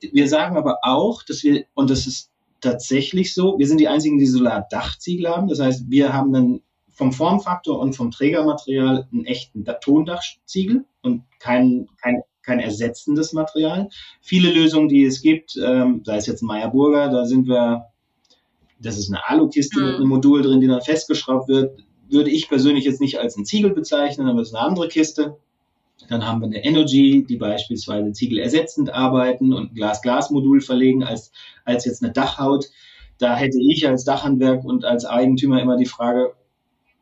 Wir 0.00 0.28
sagen 0.28 0.56
aber 0.56 0.78
auch, 0.82 1.22
dass 1.22 1.42
wir, 1.42 1.64
und 1.74 1.90
das 1.90 2.06
ist 2.06 2.30
tatsächlich 2.60 3.34
so, 3.34 3.58
wir 3.58 3.66
sind 3.66 3.78
die 3.78 3.88
einzigen, 3.88 4.18
die 4.18 4.26
Solardachziegel 4.26 5.28
haben. 5.28 5.48
Das 5.48 5.60
heißt, 5.60 5.84
wir 5.88 6.12
haben 6.12 6.34
einen 6.34 6.62
vom 6.96 7.12
Formfaktor 7.12 7.78
und 7.78 7.94
vom 7.94 8.10
Trägermaterial 8.10 9.06
einen 9.12 9.26
echten 9.26 9.66
Tondachziegel 9.82 10.86
und 11.02 11.24
kein, 11.38 11.88
kein, 12.00 12.22
kein 12.42 12.58
ersetzendes 12.58 13.34
Material. 13.34 13.90
Viele 14.22 14.50
Lösungen, 14.50 14.88
die 14.88 15.04
es 15.04 15.20
gibt, 15.20 15.58
ähm, 15.62 16.02
sei 16.04 16.16
es 16.16 16.26
jetzt 16.26 16.42
ein 16.42 16.46
Meyer 16.46 16.70
Burger, 16.70 17.10
da 17.10 17.26
sind 17.26 17.48
wir, 17.48 17.86
das 18.80 18.98
ist 18.98 19.10
eine 19.10 19.28
Alukiste 19.28 19.78
mhm. 19.78 19.86
mit 19.86 19.94
einem 19.96 20.08
Modul 20.08 20.42
drin, 20.42 20.60
die 20.60 20.68
dann 20.68 20.80
festgeschraubt 20.80 21.48
wird, 21.48 21.78
würde 22.08 22.30
ich 22.30 22.48
persönlich 22.48 22.84
jetzt 22.84 23.00
nicht 23.00 23.18
als 23.18 23.36
ein 23.36 23.44
Ziegel 23.44 23.74
bezeichnen, 23.74 24.26
aber 24.26 24.40
es 24.40 24.48
ist 24.48 24.54
eine 24.54 24.66
andere 24.66 24.88
Kiste. 24.88 25.36
Dann 26.08 26.26
haben 26.26 26.40
wir 26.40 26.46
eine 26.46 26.64
Energy, 26.64 27.24
die 27.28 27.36
beispielsweise 27.36 28.12
Ziegel 28.12 28.38
ersetzend 28.38 28.92
arbeiten 28.92 29.52
und 29.52 29.72
ein 29.72 29.74
Glas-Glas-Modul 29.74 30.60
verlegen 30.60 31.02
als, 31.02 31.32
als 31.64 31.84
jetzt 31.84 32.02
eine 32.02 32.12
Dachhaut. 32.12 32.66
Da 33.18 33.34
hätte 33.34 33.58
ich 33.60 33.88
als 33.88 34.04
Dachhandwerk 34.04 34.64
und 34.64 34.84
als 34.84 35.04
Eigentümer 35.04 35.60
immer 35.60 35.76
die 35.76 35.86
Frage, 35.86 36.34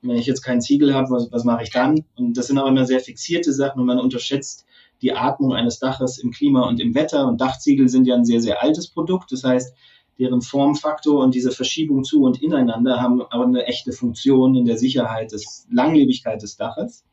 wenn 0.03 0.17
ich 0.17 0.27
jetzt 0.27 0.43
keinen 0.43 0.61
Ziegel 0.61 0.95
habe, 0.95 1.11
was, 1.11 1.33
was 1.33 1.45
mache 1.45 1.65
ich 1.65 1.71
dann? 1.71 2.05
Und 2.17 2.37
das 2.37 2.47
sind 2.47 2.59
auch 2.59 2.69
immer 2.69 2.87
sehr 2.87 3.01
fixierte 3.01 3.53
Sachen 3.53 3.81
und 3.81 3.87
man 3.87 3.99
unterschätzt 3.99 4.65
die 5.03 5.13
Atmung 5.13 5.53
eines 5.53 5.79
Daches 5.79 6.19
im 6.19 6.31
Klima 6.31 6.69
und 6.69 6.81
im 6.81 6.95
Wetter. 6.95 7.27
Und 7.27 7.41
Dachziegel 7.41 7.89
sind 7.89 8.07
ja 8.07 8.15
ein 8.15 8.25
sehr, 8.25 8.41
sehr 8.41 8.63
altes 8.63 8.89
Produkt. 8.89 9.33
Das 9.33 9.45
heißt, 9.45 9.75
deren 10.19 10.43
Formfaktor 10.43 11.23
und 11.23 11.35
diese 11.35 11.51
Verschiebung 11.51 12.05
zu 12.05 12.23
und 12.23 12.41
ineinander 12.41 13.01
haben 13.01 13.23
aber 13.23 13.45
eine 13.45 13.67
echte 13.67 13.93
Funktion 13.93 14.55
in 14.55 14.65
der 14.65 14.79
Sicherheit 14.79 15.33
des 15.33 15.67
Langlebigkeit 15.71 16.41
des 16.41 16.57
Daches. 16.57 17.05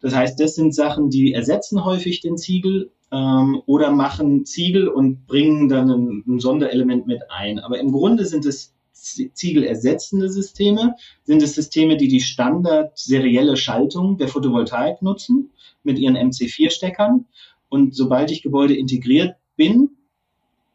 Das 0.00 0.14
heißt, 0.14 0.38
das 0.40 0.54
sind 0.54 0.74
Sachen, 0.74 1.10
die 1.10 1.32
ersetzen 1.32 1.84
häufig 1.84 2.20
den 2.20 2.36
Ziegel 2.36 2.90
ähm, 3.10 3.62
oder 3.66 3.90
machen 3.90 4.44
Ziegel 4.44 4.88
und 4.88 5.26
bringen 5.26 5.68
dann 5.68 5.90
ein, 5.90 6.24
ein 6.26 6.40
Sonderelement 6.40 7.06
mit 7.06 7.22
ein. 7.30 7.58
Aber 7.58 7.78
im 7.78 7.92
Grunde 7.92 8.24
sind 8.24 8.46
es 8.46 8.74
Ziegel 8.92 9.64
ersetzende 9.64 10.28
Systeme, 10.28 10.96
sind 11.24 11.42
es 11.42 11.54
Systeme, 11.54 11.96
die 11.96 12.08
die 12.08 12.20
Standard 12.20 12.98
serielle 12.98 13.56
Schaltung 13.56 14.18
der 14.18 14.28
Photovoltaik 14.28 15.02
nutzen 15.02 15.50
mit 15.84 15.98
ihren 15.98 16.16
MC4-Steckern. 16.16 17.26
Und 17.68 17.94
sobald 17.94 18.30
ich 18.30 18.42
Gebäude 18.42 18.76
integriert 18.76 19.36
bin, 19.56 19.90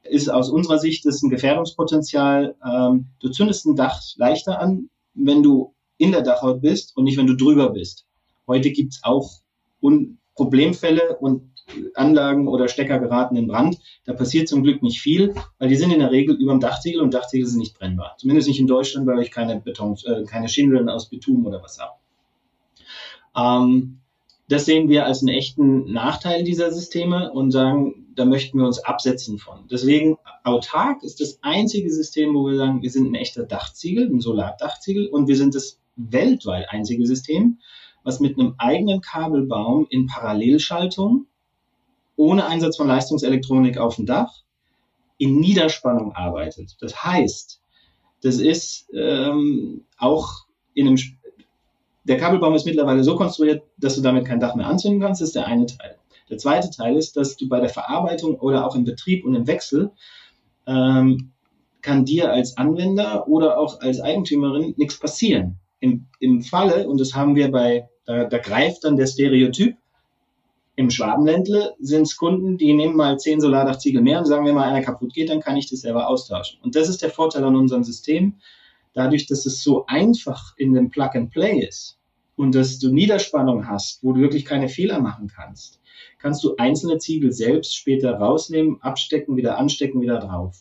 ist 0.03 0.29
aus 0.29 0.49
unserer 0.49 0.79
Sicht 0.79 1.05
das 1.05 1.21
ein 1.21 1.29
Gefährdungspotenzial. 1.29 2.55
Ähm, 2.65 3.07
du 3.19 3.29
zündest 3.29 3.65
ein 3.65 3.75
Dach 3.75 4.01
leichter 4.15 4.59
an, 4.59 4.89
wenn 5.13 5.43
du 5.43 5.73
in 5.97 6.11
der 6.11 6.21
Dachhaut 6.21 6.61
bist 6.61 6.95
und 6.95 7.05
nicht, 7.05 7.17
wenn 7.17 7.27
du 7.27 7.35
drüber 7.35 7.69
bist. 7.69 8.05
Heute 8.47 8.71
gibt 8.71 8.93
es 8.93 9.03
auch 9.03 9.31
Un 9.81 10.17
Problemfälle 10.35 11.17
und 11.17 11.53
Anlagen 11.93 12.47
oder 12.47 12.67
Stecker 12.67 12.99
geraten 12.99 13.35
in 13.35 13.47
Brand. 13.47 13.77
Da 14.05 14.13
passiert 14.13 14.47
zum 14.47 14.63
Glück 14.63 14.81
nicht 14.81 14.99
viel, 14.99 15.33
weil 15.59 15.69
die 15.69 15.75
sind 15.75 15.91
in 15.91 15.99
der 15.99 16.11
Regel 16.11 16.35
über 16.35 16.51
dem 16.51 16.59
Dachziegel 16.59 17.01
und 17.01 17.13
Dachziegel 17.13 17.47
sind 17.47 17.59
nicht 17.59 17.77
brennbar. 17.77 18.15
Zumindest 18.17 18.47
nicht 18.47 18.59
in 18.59 18.67
Deutschland, 18.67 19.07
weil 19.07 19.21
ich 19.21 19.31
keine 19.31 19.59
Beton, 19.59 19.95
äh, 20.05 20.23
keine 20.23 20.49
Schindeln 20.49 20.89
aus 20.89 21.09
Beton 21.09 21.45
oder 21.45 21.61
was 21.61 21.79
habe. 21.79 21.93
Ähm, 23.35 23.99
das 24.49 24.65
sehen 24.65 24.89
wir 24.89 25.05
als 25.05 25.21
einen 25.21 25.29
echten 25.29 25.91
Nachteil 25.91 26.43
dieser 26.43 26.71
Systeme 26.71 27.31
und 27.31 27.51
sagen, 27.51 28.07
da 28.15 28.25
möchten 28.25 28.57
wir 28.57 28.65
uns 28.65 28.79
absetzen 28.83 29.39
von. 29.39 29.67
Deswegen 29.71 30.17
autark 30.43 31.01
ist 31.03 31.21
das 31.21 31.39
einzige 31.41 31.91
System, 31.91 32.35
wo 32.35 32.45
wir 32.47 32.57
sagen, 32.57 32.81
wir 32.81 32.89
sind 32.89 33.09
ein 33.09 33.15
echter 33.15 33.43
Dachziegel, 33.43 34.09
ein 34.09 34.19
Solardachziegel 34.19 35.07
und 35.07 35.27
wir 35.27 35.37
sind 35.37 35.55
das 35.55 35.79
weltweit 35.95 36.69
einzige 36.69 37.05
System, 37.05 37.59
was 38.03 38.19
mit 38.19 38.37
einem 38.37 38.55
eigenen 38.57 39.01
Kabelbaum 39.01 39.87
in 39.89 40.07
Parallelschaltung 40.07 41.27
ohne 42.15 42.45
Einsatz 42.45 42.77
von 42.77 42.87
Leistungselektronik 42.87 43.77
auf 43.77 43.95
dem 43.95 44.05
Dach 44.05 44.43
in 45.17 45.39
Niederspannung 45.39 46.13
arbeitet. 46.13 46.75
Das 46.79 47.03
heißt, 47.03 47.61
das 48.21 48.39
ist 48.39 48.87
ähm, 48.93 49.85
auch 49.97 50.45
in 50.73 50.87
einem, 50.87 50.97
der 52.03 52.17
Kabelbaum 52.17 52.55
ist 52.55 52.65
mittlerweile 52.65 53.03
so 53.03 53.15
konstruiert, 53.15 53.63
dass 53.77 53.95
du 53.95 54.01
damit 54.01 54.25
kein 54.25 54.39
Dach 54.39 54.55
mehr 54.55 54.67
anzünden 54.67 55.01
kannst, 55.01 55.21
das 55.21 55.29
ist 55.29 55.35
der 55.35 55.47
eine 55.47 55.65
Teil. 55.65 55.97
Der 56.29 56.37
zweite 56.37 56.69
Teil 56.69 56.97
ist, 56.97 57.15
dass 57.17 57.35
du 57.37 57.47
bei 57.47 57.59
der 57.59 57.69
Verarbeitung 57.69 58.35
oder 58.39 58.65
auch 58.65 58.75
im 58.75 58.85
Betrieb 58.85 59.25
und 59.25 59.35
im 59.35 59.47
Wechsel 59.47 59.91
ähm, 60.65 61.31
kann 61.81 62.05
dir 62.05 62.31
als 62.31 62.57
Anwender 62.57 63.27
oder 63.27 63.57
auch 63.57 63.81
als 63.81 63.99
Eigentümerin 63.99 64.73
nichts 64.77 64.99
passieren. 64.99 65.59
Im, 65.79 66.07
im 66.19 66.41
Falle, 66.41 66.87
und 66.87 66.99
das 66.99 67.13
haben 67.13 67.35
wir 67.35 67.51
bei, 67.51 67.89
da, 68.05 68.25
da 68.25 68.37
greift 68.37 68.83
dann 68.83 68.97
der 68.97 69.07
Stereotyp, 69.07 69.77
im 70.75 70.89
Schwabenländle 70.89 71.75
sind 71.79 72.03
es 72.03 72.17
Kunden, 72.17 72.57
die 72.57 72.73
nehmen 72.73 72.95
mal 72.95 73.19
zehn 73.19 73.39
Solardachziegel 73.39 74.01
mehr 74.01 74.19
und 74.19 74.25
sagen, 74.25 74.45
wenn 74.45 74.55
mal 74.55 74.67
einer 74.67 74.81
kaputt 74.81 75.13
geht, 75.13 75.29
dann 75.29 75.39
kann 75.39 75.55
ich 75.55 75.69
das 75.69 75.81
selber 75.81 76.07
austauschen. 76.07 76.59
Und 76.63 76.75
das 76.75 76.89
ist 76.89 77.03
der 77.03 77.11
Vorteil 77.11 77.43
an 77.43 77.55
unserem 77.55 77.83
System. 77.83 78.39
Dadurch, 78.93 79.27
dass 79.27 79.45
es 79.45 79.61
so 79.61 79.85
einfach 79.85 80.57
in 80.57 80.73
dem 80.73 80.89
Plug 80.89 81.11
and 81.13 81.31
Play 81.31 81.59
ist 81.59 81.99
und 82.35 82.55
dass 82.55 82.79
du 82.79 82.91
Niederspannung 82.91 83.67
hast, 83.67 84.03
wo 84.03 84.13
du 84.13 84.21
wirklich 84.21 84.45
keine 84.45 84.67
Fehler 84.67 84.99
machen 84.99 85.31
kannst, 85.33 85.79
kannst 86.17 86.43
du 86.43 86.55
einzelne 86.57 86.97
Ziegel 86.97 87.31
selbst 87.31 87.75
später 87.75 88.15
rausnehmen, 88.15 88.81
abstecken, 88.81 89.35
wieder 89.35 89.57
anstecken, 89.59 90.01
wieder 90.01 90.19
drauf. 90.19 90.57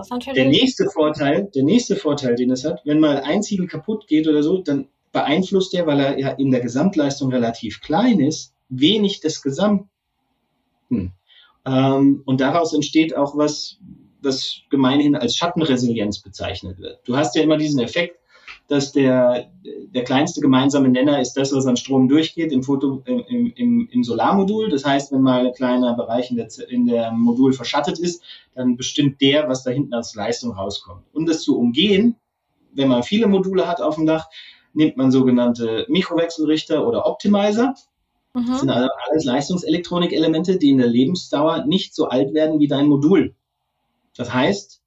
Ist 0.00 0.36
der 0.36 0.48
nächste 0.48 0.88
Vorteil, 0.90 1.50
der 1.54 1.64
nächste 1.64 1.96
Vorteil, 1.96 2.34
den 2.34 2.50
es 2.50 2.64
hat, 2.64 2.82
wenn 2.84 3.00
mal 3.00 3.18
ein 3.20 3.42
Ziegel 3.42 3.66
kaputt 3.66 4.06
geht 4.06 4.28
oder 4.28 4.42
so, 4.42 4.58
dann 4.58 4.88
beeinflusst 5.14 5.72
der, 5.72 5.86
weil 5.86 6.00
er 6.00 6.18
ja 6.18 6.28
in 6.30 6.50
der 6.50 6.60
Gesamtleistung 6.60 7.32
relativ 7.32 7.80
klein 7.80 8.20
ist, 8.20 8.52
wenig 8.68 9.20
des 9.20 9.40
Gesamten. 9.40 9.88
Ähm, 11.64 12.22
und 12.26 12.40
daraus 12.40 12.74
entsteht 12.74 13.16
auch 13.16 13.36
was, 13.36 13.78
was 14.20 14.60
gemeinhin 14.70 15.16
als 15.16 15.36
Schattenresilienz 15.36 16.18
bezeichnet 16.20 16.78
wird. 16.78 16.98
Du 17.06 17.16
hast 17.16 17.34
ja 17.36 17.42
immer 17.42 17.56
diesen 17.56 17.80
Effekt, 17.80 18.18
dass 18.66 18.92
der, 18.92 19.50
der 19.94 20.04
kleinste 20.04 20.40
gemeinsame 20.40 20.88
Nenner 20.88 21.20
ist 21.20 21.34
das, 21.34 21.52
was 21.52 21.66
an 21.66 21.76
Strom 21.76 22.08
durchgeht 22.08 22.50
im, 22.50 22.62
Foto, 22.62 23.02
im, 23.04 23.52
im, 23.54 23.88
im 23.90 24.04
Solarmodul. 24.04 24.70
Das 24.70 24.84
heißt, 24.84 25.12
wenn 25.12 25.20
mal 25.20 25.46
ein 25.46 25.52
kleiner 25.52 25.94
Bereich 25.94 26.30
in 26.30 26.36
der, 26.36 26.48
in 26.68 26.86
der 26.86 27.12
Modul 27.12 27.52
verschattet 27.52 27.98
ist, 27.98 28.22
dann 28.54 28.76
bestimmt 28.76 29.20
der, 29.20 29.48
was 29.48 29.62
da 29.62 29.70
hinten 29.70 29.94
als 29.94 30.14
Leistung 30.14 30.52
rauskommt. 30.52 31.04
Um 31.12 31.26
das 31.26 31.42
zu 31.42 31.58
umgehen, 31.58 32.16
wenn 32.72 32.88
man 32.88 33.02
viele 33.02 33.26
Module 33.28 33.68
hat 33.68 33.80
auf 33.80 33.96
dem 33.96 34.06
Dach, 34.06 34.26
nimmt 34.74 34.96
man 34.96 35.10
sogenannte 35.10 35.86
Mikrowechselrichter 35.88 36.86
oder 36.86 37.06
Optimizer. 37.06 37.74
Mhm. 38.34 38.46
Das 38.46 38.60
sind 38.60 38.70
also 38.70 38.88
alles 39.08 39.24
Leistungselektronikelemente, 39.24 40.58
die 40.58 40.70
in 40.70 40.78
der 40.78 40.88
Lebensdauer 40.88 41.64
nicht 41.66 41.94
so 41.94 42.08
alt 42.08 42.34
werden 42.34 42.60
wie 42.60 42.68
dein 42.68 42.86
Modul. 42.86 43.34
Das 44.16 44.32
heißt, 44.32 44.82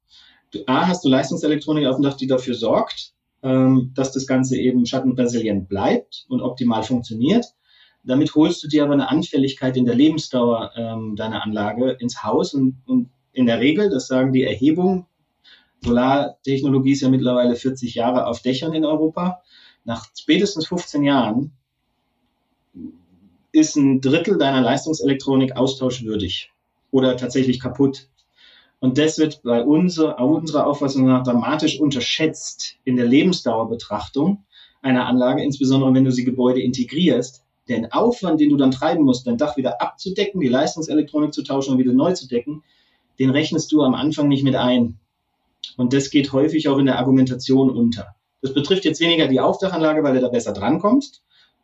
du, 0.51 0.59
A, 0.67 0.87
hast 0.87 1.03
du 1.03 1.09
Leistungselektronik 1.09 1.85
auf 1.87 1.95
dem 1.95 2.03
Dach, 2.03 2.15
die 2.15 2.27
dafür 2.27 2.55
sorgt, 2.55 3.13
ähm, 3.43 3.91
dass 3.95 4.11
das 4.11 4.27
Ganze 4.27 4.57
eben 4.57 4.85
schattenresilient 4.85 5.67
bleibt 5.69 6.25
und 6.29 6.41
optimal 6.41 6.83
funktioniert. 6.83 7.45
Damit 8.03 8.33
holst 8.35 8.63
du 8.63 8.67
dir 8.67 8.83
aber 8.83 8.93
eine 8.93 9.09
Anfälligkeit 9.09 9.75
in 9.75 9.85
der 9.85 9.95
Lebensdauer 9.95 10.71
ähm, 10.75 11.15
deiner 11.15 11.43
Anlage 11.43 11.91
ins 11.99 12.23
Haus 12.23 12.53
und, 12.53 12.77
und 12.85 13.09
in 13.33 13.45
der 13.45 13.59
Regel, 13.59 13.89
das 13.89 14.07
sagen 14.07 14.31
die 14.33 14.43
Erhebungen, 14.43 15.05
Solartechnologie 15.83 16.93
ist 16.93 17.01
ja 17.01 17.09
mittlerweile 17.09 17.55
40 17.55 17.95
Jahre 17.95 18.25
auf 18.25 18.41
Dächern 18.41 18.73
in 18.73 18.85
Europa. 18.85 19.41
Nach 19.87 20.05
spätestens 20.19 20.67
15 20.67 21.01
Jahren 21.05 21.53
ist 23.53 23.77
ein 23.77 24.01
Drittel 24.01 24.37
deiner 24.37 24.59
Leistungselektronik 24.59 25.55
austauschwürdig 25.55 26.51
oder 26.91 27.15
tatsächlich 27.15 27.61
kaputt. 27.61 28.09
Und 28.81 28.97
das 28.97 29.17
wird 29.17 29.41
bei 29.43 29.63
unserer, 29.63 30.19
unserer 30.19 30.67
Auffassung 30.67 31.07
nach 31.07 31.23
dramatisch 31.23 31.79
unterschätzt 31.79 32.75
in 32.83 32.97
der 32.97 33.05
Lebensdauerbetrachtung 33.05 34.43
einer 34.81 35.05
Anlage, 35.05 35.41
insbesondere 35.41 35.93
wenn 35.93 36.03
du 36.03 36.11
sie 36.11 36.25
Gebäude 36.25 36.61
integrierst. 36.61 37.45
Den 37.69 37.89
Aufwand, 37.93 38.41
den 38.41 38.49
du 38.49 38.57
dann 38.57 38.71
treiben 38.71 39.05
musst, 39.05 39.25
dein 39.25 39.37
Dach 39.37 39.55
wieder 39.55 39.81
abzudecken, 39.81 40.41
die 40.41 40.49
Leistungselektronik 40.49 41.33
zu 41.33 41.43
tauschen 41.43 41.71
und 41.71 41.79
wieder 41.79 41.93
neu 41.93 42.11
zu 42.11 42.27
decken, 42.27 42.61
den 43.19 43.29
rechnest 43.29 43.71
du 43.71 43.81
am 43.83 43.95
Anfang 43.95 44.27
nicht 44.27 44.43
mit 44.43 44.55
ein. 44.55 44.99
Und 45.77 45.93
das 45.93 46.09
geht 46.09 46.33
häufig 46.33 46.67
auch 46.67 46.77
in 46.77 46.87
der 46.87 46.99
Argumentation 46.99 47.69
unter. 47.69 48.16
Das 48.41 48.53
betrifft 48.53 48.85
jetzt 48.85 48.99
weniger 48.99 49.27
die 49.27 49.39
Aufdachanlage, 49.39 50.03
weil 50.03 50.13
du 50.13 50.21
da 50.21 50.29
besser 50.29 50.53
drankommst, 50.53 51.23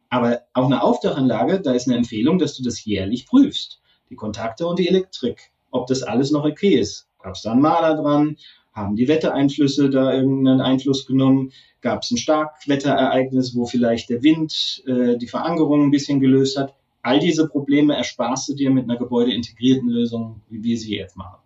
aber 0.10 0.42
auch 0.54 0.66
eine 0.66 0.84
Aufdachanlage, 0.84 1.62
da 1.62 1.74
ist 1.74 1.88
eine 1.88 1.98
Empfehlung, 1.98 2.38
dass 2.38 2.56
du 2.56 2.64
das 2.64 2.86
jährlich 2.86 3.26
prüfst. 3.26 3.82
Die 4.10 4.16
Kontakte 4.16 4.68
und 4.68 4.78
die 4.78 4.88
Elektrik, 4.88 5.52
ob 5.72 5.88
das 5.88 6.04
alles 6.04 6.30
noch 6.30 6.46
okay 6.46 6.76
ist. 6.76 7.08
Gab 7.22 7.34
es 7.34 7.42
da 7.42 7.52
einen 7.52 7.62
Maler 7.62 7.96
dran? 7.96 8.38
Haben 8.74 8.96
die 8.96 9.08
Wettereinflüsse 9.08 9.90
da 9.90 10.14
irgendeinen 10.14 10.62
Einfluss 10.62 11.06
genommen? 11.06 11.52
Gab 11.82 12.04
es 12.04 12.12
ein 12.12 12.18
Starkwetterereignis, 12.18 13.56
wo 13.56 13.66
vielleicht 13.66 14.10
der 14.10 14.24
Wind 14.24 14.84
äh, 14.86 15.18
die 15.18 15.28
Verankerung 15.28 15.84
ein 15.84 15.92
bisschen 15.92 16.20
gelöst 16.20 16.58
hat? 16.58 16.74
All 17.02 17.20
diese 17.20 17.48
Probleme 17.48 17.96
ersparst 17.96 18.50
du 18.50 18.54
dir 18.54 18.72
mit 18.72 18.84
einer 18.84 18.98
gebäudeintegrierten 18.98 19.90
Lösung, 19.90 20.42
wie 20.50 20.64
wir 20.64 20.78
sie 20.78 20.96
jetzt 20.96 21.18
machen. 21.18 21.42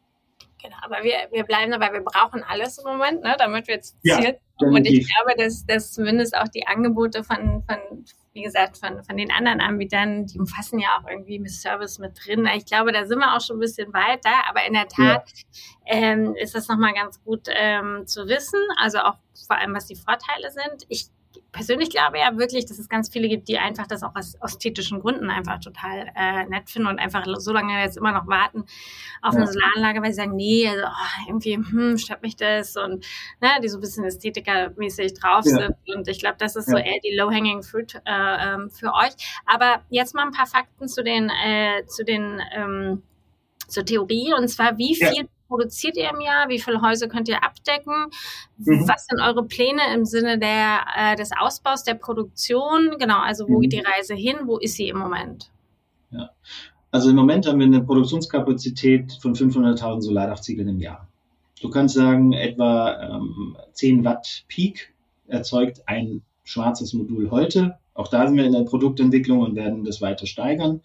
Genau, 0.68 0.80
aber 0.82 1.04
wir, 1.04 1.30
wir 1.32 1.44
bleiben 1.46 1.72
dabei, 1.72 1.94
wir 1.94 2.02
brauchen 2.02 2.44
alles 2.44 2.78
im 2.78 2.86
Moment, 2.86 3.24
ne, 3.24 3.36
damit 3.40 3.68
wir 3.68 3.76
jetzt 3.76 3.98
ja, 4.04 4.18
Und 4.58 4.86
ich 4.86 5.08
glaube, 5.08 5.42
dass, 5.42 5.66
dass 5.66 5.94
zumindest 5.94 6.36
auch 6.36 6.48
die 6.50 6.68
Angebote 6.68 7.24
von, 7.24 7.64
von 7.64 8.06
wie 8.34 8.42
gesagt, 8.42 8.78
von, 8.78 9.02
von 9.04 9.16
den 9.16 9.32
anderen 9.32 9.62
Anbietern, 9.62 10.26
die 10.26 10.40
umfassen 10.40 10.80
ja 10.80 11.00
auch 11.00 11.10
irgendwie 11.10 11.40
mit 11.40 11.52
Service 11.52 12.00
mit 12.00 12.20
drin. 12.26 12.48
Ich 12.56 12.66
glaube, 12.66 12.92
da 12.92 13.06
sind 13.06 13.20
wir 13.20 13.34
auch 13.34 13.42
schon 13.42 13.58
ein 13.58 13.62
bisschen 13.62 13.94
weiter, 13.94 14.48
aber 14.50 14.66
in 14.68 14.74
der 14.74 14.90
Tat 14.90 15.30
ja. 15.30 15.94
ähm, 15.94 16.36
ist 16.36 16.54
das 16.54 16.68
nochmal 16.68 16.94
ganz 16.94 17.24
gut 17.24 17.48
ähm, 17.48 18.06
zu 18.06 18.28
wissen, 18.28 18.60
also 18.78 19.00
auch 19.00 19.16
vor 19.48 19.58
allem, 19.58 19.74
was 19.74 19.86
die 19.86 19.96
Vorteile 19.96 20.52
sind. 20.52 20.86
Ich 20.90 21.08
persönlich 21.58 21.90
glaube 21.90 22.20
ja 22.20 22.38
wirklich, 22.38 22.68
dass 22.68 22.78
es 22.78 22.88
ganz 22.88 23.10
viele 23.10 23.28
gibt, 23.28 23.48
die 23.48 23.58
einfach 23.58 23.88
das 23.88 24.04
auch 24.04 24.16
aus 24.16 24.36
ästhetischen 24.44 25.00
Gründen 25.00 25.32
einfach 25.32 25.60
total 25.60 26.06
äh, 26.16 26.46
nett 26.46 26.70
finden 26.70 26.88
und 26.88 27.00
einfach 27.00 27.26
so 27.40 27.52
lange 27.52 27.82
jetzt 27.82 27.98
immer 27.98 28.12
noch 28.12 28.28
warten 28.28 28.66
auf 29.24 29.34
ja. 29.34 29.40
eine 29.40 29.48
Solaranlage, 29.52 30.04
weil 30.04 30.12
sie 30.12 30.18
sagen, 30.18 30.36
nee, 30.36 30.70
also, 30.70 30.84
oh, 30.86 31.28
irgendwie 31.28 31.56
hm, 31.56 31.98
stört 31.98 32.22
mich 32.22 32.36
das 32.36 32.78
und 32.78 33.04
ne, 33.42 33.50
die 33.64 33.70
so 33.70 33.80
ein 33.80 33.82
bisschen 33.82 34.06
ästhetikermäßig 34.06 35.16
drauf 35.16 35.46
ja. 35.46 35.58
sind. 35.58 35.76
Und 35.96 36.08
ich 36.08 36.20
glaube, 36.20 36.36
das 36.38 36.56
ist 36.56 36.70
so 36.70 36.78
eher 36.78 37.00
die 37.04 37.16
low-hanging 37.16 37.64
fruit 37.64 37.96
äh, 38.06 38.54
ähm, 38.54 38.70
für 38.70 38.94
euch. 38.94 39.14
Aber 39.48 39.82
jetzt 39.90 40.14
mal 40.14 40.28
ein 40.28 40.32
paar 40.32 40.46
Fakten 40.46 40.88
zu 40.88 41.04
den, 41.04 41.32
äh, 41.44 41.88
zu 41.88 42.06
den 42.06 42.40
ähm, 42.56 43.02
zur 43.68 43.84
Theorie 43.84 44.34
und 44.38 44.48
zwar 44.48 44.78
wie 44.78 44.96
viel 44.96 45.28
produziert 45.48 45.98
ihr 45.98 46.10
im 46.10 46.22
Jahr? 46.22 46.50
Wie 46.50 46.60
viele 46.60 46.82
Häuser 46.82 47.08
könnt 47.08 47.28
ihr 47.28 47.44
abdecken? 47.44 48.08
Mhm. 48.58 48.88
Was 48.88 49.06
sind 49.06 49.22
eure 49.22 49.44
Pläne 49.46 49.82
im 49.94 50.06
Sinne 50.06 50.38
der, 50.38 50.86
äh, 50.96 51.16
des 51.16 51.32
Ausbaus 51.38 51.84
der 51.84 51.96
Produktion? 51.96 52.96
Genau, 53.00 53.20
also 53.20 53.48
wo 53.48 53.58
mhm. 53.58 53.62
geht 53.62 53.74
die 53.74 53.80
Reise 53.80 54.16
hin? 54.16 54.36
Wo 54.46 54.58
ist 54.58 54.76
sie 54.76 54.90
im 54.90 54.98
Moment? 54.98 55.52
Ja. 56.12 56.30
Also 56.92 57.10
im 57.10 57.16
Moment 57.16 57.48
haben 57.48 57.60
wir 57.60 57.66
eine 57.66 57.84
Produktionskapazität 57.84 59.14
von 59.22 59.36
500.000 59.36 60.02
Solardachziegeln 60.02 60.70
im 60.70 60.80
Jahr. 60.80 61.08
Du 61.62 61.70
kannst 61.70 61.96
sagen, 61.96 62.34
etwa 62.34 63.18
ähm, 63.18 63.58
10 63.74 64.06
Watt 64.06 64.46
Peak 64.48 64.94
erzeugt 65.28 65.82
ein 65.88 66.22
schwarzes 66.44 66.94
Modul 66.94 67.30
heute. 67.32 67.78
Auch 67.94 68.08
da 68.08 68.28
sind 68.28 68.38
wir 68.38 68.46
in 68.46 68.54
der 68.54 68.62
Produktentwicklung 68.62 69.40
und 69.40 69.56
werden 69.56 69.84
das 69.84 70.02
weiter 70.02 70.28
steigern. 70.28 70.82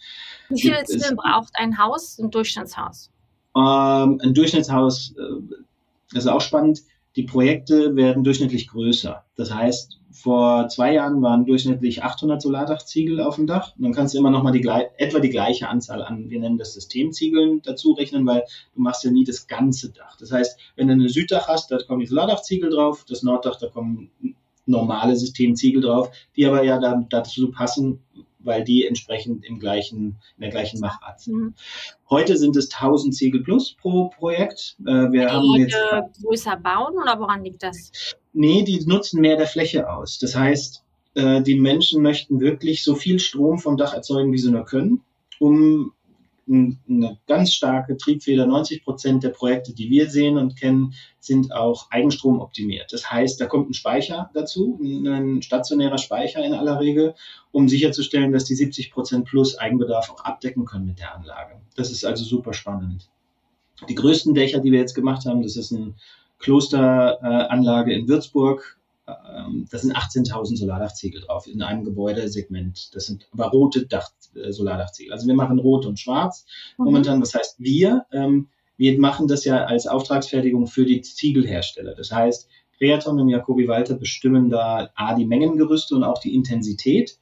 Wie 0.49 0.61
viel 0.61 1.15
braucht 1.15 1.53
ein 1.55 1.79
Haus, 1.79 2.19
ein 2.19 2.31
Durchschnittshaus? 2.31 3.11
Ähm, 3.57 4.21
ein 4.23 4.35
Durchschnittshaus, 4.35 5.15
äh, 5.19 5.57
das 6.13 6.25
ist 6.25 6.31
auch 6.31 6.41
spannend, 6.41 6.83
die 7.17 7.25
Projekte 7.25 7.95
werden 7.95 8.25
durchschnittlich 8.25 8.69
größer. 8.69 9.25
Das 9.37 9.53
heißt, 9.53 9.99
vor 10.13 10.69
zwei 10.69 10.95
Jahren 10.95 11.23
waren 11.23 11.45
durchschnittlich 11.45 12.03
800 12.03 12.41
Solardachziegel 12.41 13.21
auf 13.21 13.37
dem 13.37 13.47
Dach. 13.47 13.75
Dann 13.79 13.93
kannst 13.93 14.15
du 14.15 14.19
immer 14.19 14.31
noch 14.31 14.43
mal 14.43 14.53
die, 14.53 14.67
etwa 14.97 15.19
die 15.21 15.31
gleiche 15.31 15.69
Anzahl 15.69 16.03
an, 16.03 16.31
wir 16.31 16.41
nennen 16.41 16.59
das 16.59 16.75
Systemziegeln, 16.75 17.61
dazu 17.63 17.93
rechnen, 17.93 18.27
weil 18.27 18.45
du 18.75 18.81
machst 18.81 19.05
ja 19.05 19.11
nie 19.11 19.25
das 19.25 19.47
ganze 19.47 19.91
Dach. 19.91 20.17
Das 20.19 20.33
heißt, 20.33 20.59
wenn 20.77 20.89
du 20.89 20.95
eine 20.95 21.09
Süddach 21.09 21.49
hast, 21.49 21.71
da 21.71 21.79
kommen 21.79 22.01
die 22.01 22.07
Solardachziegel 22.07 22.71
drauf, 22.71 23.05
das 23.09 23.23
Norddach, 23.23 23.59
da 23.59 23.69
kommen 23.69 24.11
normale 24.65 25.17
Systemziegel 25.17 25.83
drauf, 25.83 26.11
die 26.37 26.47
aber 26.47 26.63
ja 26.63 26.79
dazu 27.11 27.51
passen, 27.51 28.01
weil 28.45 28.65
die 28.65 28.87
entsprechend 28.87 29.45
im 29.45 29.59
gleichen, 29.59 30.19
in 30.37 30.43
der 30.43 30.51
gleichen 30.51 30.81
Machart 30.81 31.21
sind. 31.21 31.35
Mhm. 31.35 31.55
Heute 32.11 32.37
sind 32.37 32.57
es 32.57 32.73
1000 32.73 33.15
Ziegel 33.15 33.43
plus 33.43 33.75
pro 33.75 34.09
Projekt. 34.09 34.77
Äh, 34.81 35.11
wir 35.11 35.11
die 35.11 35.27
haben 35.27 35.55
jetzt 35.57 35.77
größer 36.23 36.57
bauen 36.57 36.95
oder 37.01 37.19
woran 37.19 37.45
liegt 37.45 37.63
das? 37.63 37.93
Nee, 38.33 38.63
die 38.63 38.85
nutzen 38.87 39.21
mehr 39.21 39.37
der 39.37 39.47
Fläche 39.47 39.91
aus. 39.91 40.19
Das 40.19 40.35
heißt, 40.35 40.85
äh, 41.15 41.43
die 41.43 41.59
Menschen 41.59 42.03
möchten 42.03 42.41
wirklich 42.41 42.83
so 42.85 42.95
viel 42.95 43.19
Strom 43.19 43.59
vom 43.59 43.77
Dach 43.77 43.95
erzeugen, 43.95 44.33
wie 44.33 44.39
sie 44.39 44.51
nur 44.51 44.65
können, 44.65 45.03
um 45.39 45.93
eine 46.49 47.19
ganz 47.27 47.53
starke 47.53 47.97
Triebfeder. 47.97 48.47
90 48.47 48.85
Prozent 48.85 49.23
der 49.23 49.31
Projekte, 49.31 49.75
die 49.75 49.91
wir 49.91 50.11
sehen 50.11 50.39
und 50.39 50.59
kennen, 50.59 50.95
sind 51.21 51.53
auch 51.53 51.91
Eigenstrom 51.91 52.41
optimiert. 52.41 52.93
Das 52.93 53.11
heißt, 53.11 53.41
da 53.41 53.47
kommt 53.47 53.71
ein 53.71 53.75
Speicher 53.75 54.31
dazu, 54.35 54.79
ein 54.83 55.43
stationärer 55.43 55.99
Speicher 55.99 56.45
in 56.45 56.55
aller 56.55 56.81
Regel, 56.81 57.15
um 57.53 57.69
sicherzustellen, 57.69 58.33
dass 58.33 58.45
die 58.45 58.55
70 58.55 58.91
Prozent 58.91 59.27
plus 59.27 59.57
Eigenbedarf 59.57 60.11
auch 60.11 60.25
abdecken 60.25 60.65
können 60.65 60.87
mit 60.87 60.99
der 60.99 61.15
Anlage. 61.15 61.61
Das 61.77 61.91
ist 61.91 62.05
also 62.05 62.25
super 62.25 62.53
spannend. 62.53 63.09
Die 63.89 63.95
größten 63.95 64.35
Dächer, 64.35 64.61
die 64.61 64.73
wir 64.73 64.79
jetzt 64.79 64.95
gemacht 64.95 65.27
haben, 65.27 65.43
das 65.43 65.57
ist 65.57 65.71
ein 65.71 65.97
Klosteranlage 66.39 67.93
in 67.93 68.09
Würzburg, 68.09 68.79
ähm, 69.37 69.67
da 69.71 69.79
sind 69.79 69.97
18.000 69.97 70.57
Solardachziegel 70.57 71.23
drauf 71.23 71.47
in 71.47 71.63
einem 71.63 71.85
Gebäudesegment. 71.85 72.95
Das 72.95 73.07
sind 73.07 73.29
aber 73.33 73.47
rote 73.47 73.87
Dach, 73.87 74.11
äh, 74.35 74.53
Solardachziegel. 74.53 75.13
Also 75.13 75.27
wir 75.27 75.35
machen 75.35 75.59
rot 75.59 75.87
und 75.87 75.99
schwarz 75.99 76.47
mhm. 76.79 76.85
momentan. 76.87 77.23
Was 77.23 77.35
heißt 77.35 77.57
wir? 77.59 78.07
Ähm, 78.13 78.49
wir 78.77 78.99
machen 78.99 79.29
das 79.29 79.45
ja 79.45 79.65
als 79.65 79.87
Auftragsfertigung 79.87 80.67
für 80.67 80.85
die 80.85 81.03
Ziegelhersteller. 81.03 81.95
Das 81.95 82.11
heißt, 82.11 82.49
Creaton 82.79 83.21
und 83.21 83.29
Jacobi 83.29 83.69
Walter 83.69 83.95
bestimmen 83.95 84.51
da 84.51 84.91
A, 84.95 85.15
die 85.15 85.25
Mengengerüste 85.25 85.95
und 85.95 86.05
auch 86.05 86.19
die 86.19 86.35
Intensität. 86.35 87.19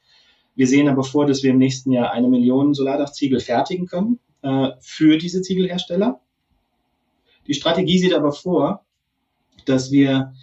Wir 0.55 0.67
sehen 0.67 0.89
aber 0.89 1.03
vor, 1.03 1.25
dass 1.25 1.43
wir 1.43 1.51
im 1.51 1.59
nächsten 1.59 1.91
Jahr 1.91 2.11
eine 2.11 2.27
Million 2.27 2.73
Solardachziegel 2.73 3.39
fertigen 3.39 3.85
können 3.85 4.19
äh, 4.41 4.69
für 4.79 5.17
diese 5.17 5.41
Ziegelhersteller. 5.41 6.19
Die 7.47 7.53
Strategie 7.53 7.99
sieht 7.99 8.13
aber 8.13 8.31
vor, 8.31 8.85
dass 9.65 9.91
wir 9.91 10.33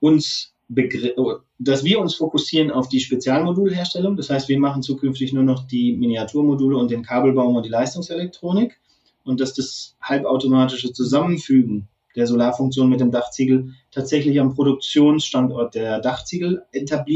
uns 0.00 0.54
Oh, 1.16 1.34
dass 1.58 1.82
wir 1.82 1.98
uns 1.98 2.14
fokussieren 2.14 2.70
auf 2.70 2.88
die 2.88 3.00
Spezialmodulherstellung. 3.00 4.16
Das 4.16 4.30
heißt, 4.30 4.48
wir 4.48 4.58
machen 4.58 4.82
zukünftig 4.82 5.32
nur 5.32 5.42
noch 5.42 5.66
die 5.66 5.96
Miniaturmodule 5.96 6.76
und 6.76 6.90
den 6.90 7.02
Kabelbaum 7.02 7.56
und 7.56 7.64
die 7.66 7.70
Leistungselektronik. 7.70 8.78
Und 9.24 9.40
dass 9.40 9.52
das 9.52 9.96
halbautomatische 10.00 10.92
Zusammenfügen 10.92 11.88
der 12.16 12.26
Solarfunktion 12.26 12.88
mit 12.88 13.00
dem 13.00 13.10
Dachziegel 13.10 13.72
tatsächlich 13.90 14.40
am 14.40 14.54
Produktionsstandort 14.54 15.74
der 15.74 16.00
Dachziegel 16.00 16.62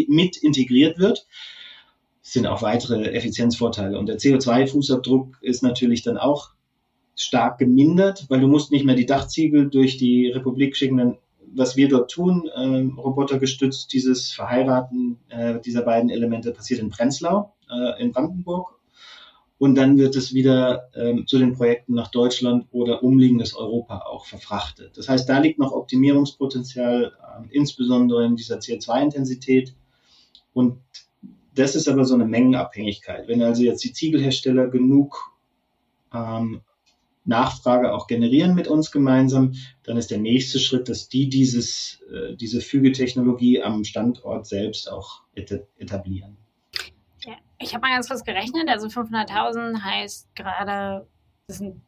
mit 0.09 0.37
integriert 0.37 0.99
wird. 0.99 1.27
Sind 2.23 2.47
auch 2.47 2.63
weitere 2.63 3.13
Effizienzvorteile. 3.13 3.99
Und 3.99 4.07
der 4.07 4.19
CO2-Fußabdruck 4.19 5.35
ist 5.43 5.63
natürlich 5.63 6.03
dann 6.03 6.19
auch 6.19 6.51
stark 7.17 7.59
gemindert, 7.59 8.27
weil 8.29 8.41
du 8.41 8.49
musst 8.49 8.73
nicht 8.73 8.85
mehr 8.85 8.97
die 8.97 9.07
Dachziegel 9.07 9.71
durch 9.71 9.97
die 9.97 10.29
Republik 10.29 10.77
schicken, 10.77 11.19
was 11.57 11.77
wir 11.77 11.89
dort 11.89 12.11
tun, 12.11 12.49
äh, 12.49 13.01
robotergestützt, 13.01 13.93
dieses 13.93 14.33
Verheiraten 14.33 15.19
äh, 15.29 15.61
dieser 15.61 15.83
beiden 15.83 16.11
Elemente 16.11 16.53
passiert 16.53 16.81
in 16.81 16.91
Prenzlau 16.91 17.55
äh, 17.71 18.03
in 18.03 18.13
Brandenburg. 18.13 18.75
Und 19.57 19.77
dann 19.77 19.97
wird 19.97 20.17
es 20.17 20.35
wieder 20.35 20.91
ähm, 20.95 21.27
zu 21.27 21.39
den 21.39 21.55
Projekten 21.55 21.95
nach 21.95 22.11
Deutschland 22.11 22.67
oder 22.73 23.03
umliegendes 23.03 23.55
Europa 23.55 23.99
auch 24.01 24.27
verfrachtet. 24.27 24.97
Das 24.97 25.09
heißt, 25.09 25.29
da 25.29 25.39
liegt 25.39 25.59
noch 25.59 25.73
Optimierungspotenzial, 25.73 27.13
äh, 27.13 27.57
insbesondere 27.57 28.25
in 28.25 28.37
dieser 28.37 28.59
CO2-Intensität. 28.59 29.75
Und 30.53 30.81
das 31.55 31.77
ist 31.77 31.89
aber 31.89 32.05
so 32.05 32.15
eine 32.15 32.27
Mengenabhängigkeit. 32.27 33.29
Wenn 33.29 33.43
also 33.43 33.63
jetzt 33.63 33.85
die 33.85 33.93
Ziegelhersteller 33.93 34.67
genug 34.67 35.33
ähm, 36.13 36.63
Nachfrage 37.25 37.93
auch 37.93 38.07
generieren 38.07 38.55
mit 38.55 38.69
uns 38.69 38.91
gemeinsam, 38.91 39.55
dann 39.83 39.97
ist 39.97 40.11
der 40.11 40.19
nächste 40.19 40.59
Schritt, 40.59 40.89
dass 40.89 41.09
die 41.09 41.29
dieses, 41.29 42.03
äh, 42.13 42.37
diese 42.37 42.61
Fügetechnologie 42.61 43.63
am 43.63 43.85
Standort 43.85 44.47
selbst 44.47 44.91
auch 44.91 45.23
etablieren. 45.35 46.37
Ja, 47.25 47.35
ich 47.59 47.75
habe 47.75 47.87
mal 47.87 47.95
ganz 47.95 48.09
kurz 48.09 48.25
gerechnet, 48.25 48.69
also 48.69 48.89
500.000 48.89 49.83
heißt 49.83 50.35
gerade, 50.35 51.07
das 51.47 51.59
sind 51.59 51.81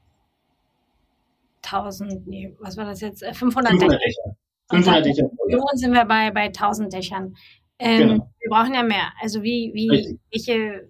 1000, 1.62 2.27
nee, 2.27 2.55
was 2.61 2.77
war 2.77 2.87
das 2.87 3.01
jetzt? 3.01 3.25
500, 3.25 3.72
500 3.72 4.01
Dächer. 4.01 4.37
500 4.70 5.05
Dächer. 5.05 5.25
Uns 5.72 5.81
sind 5.81 5.92
wir 5.92 6.05
bei, 6.05 6.31
bei 6.31 6.46
1000 6.46 6.92
Dächern. 6.92 7.37
Ähm, 7.79 8.09
genau. 8.09 8.31
Wir 8.40 8.51
brauchen 8.51 8.75
ja 8.75 8.83
mehr. 8.83 9.12
Also 9.20 9.42
wie, 9.42 9.72
wie, 9.75 10.18
welche 10.31 10.88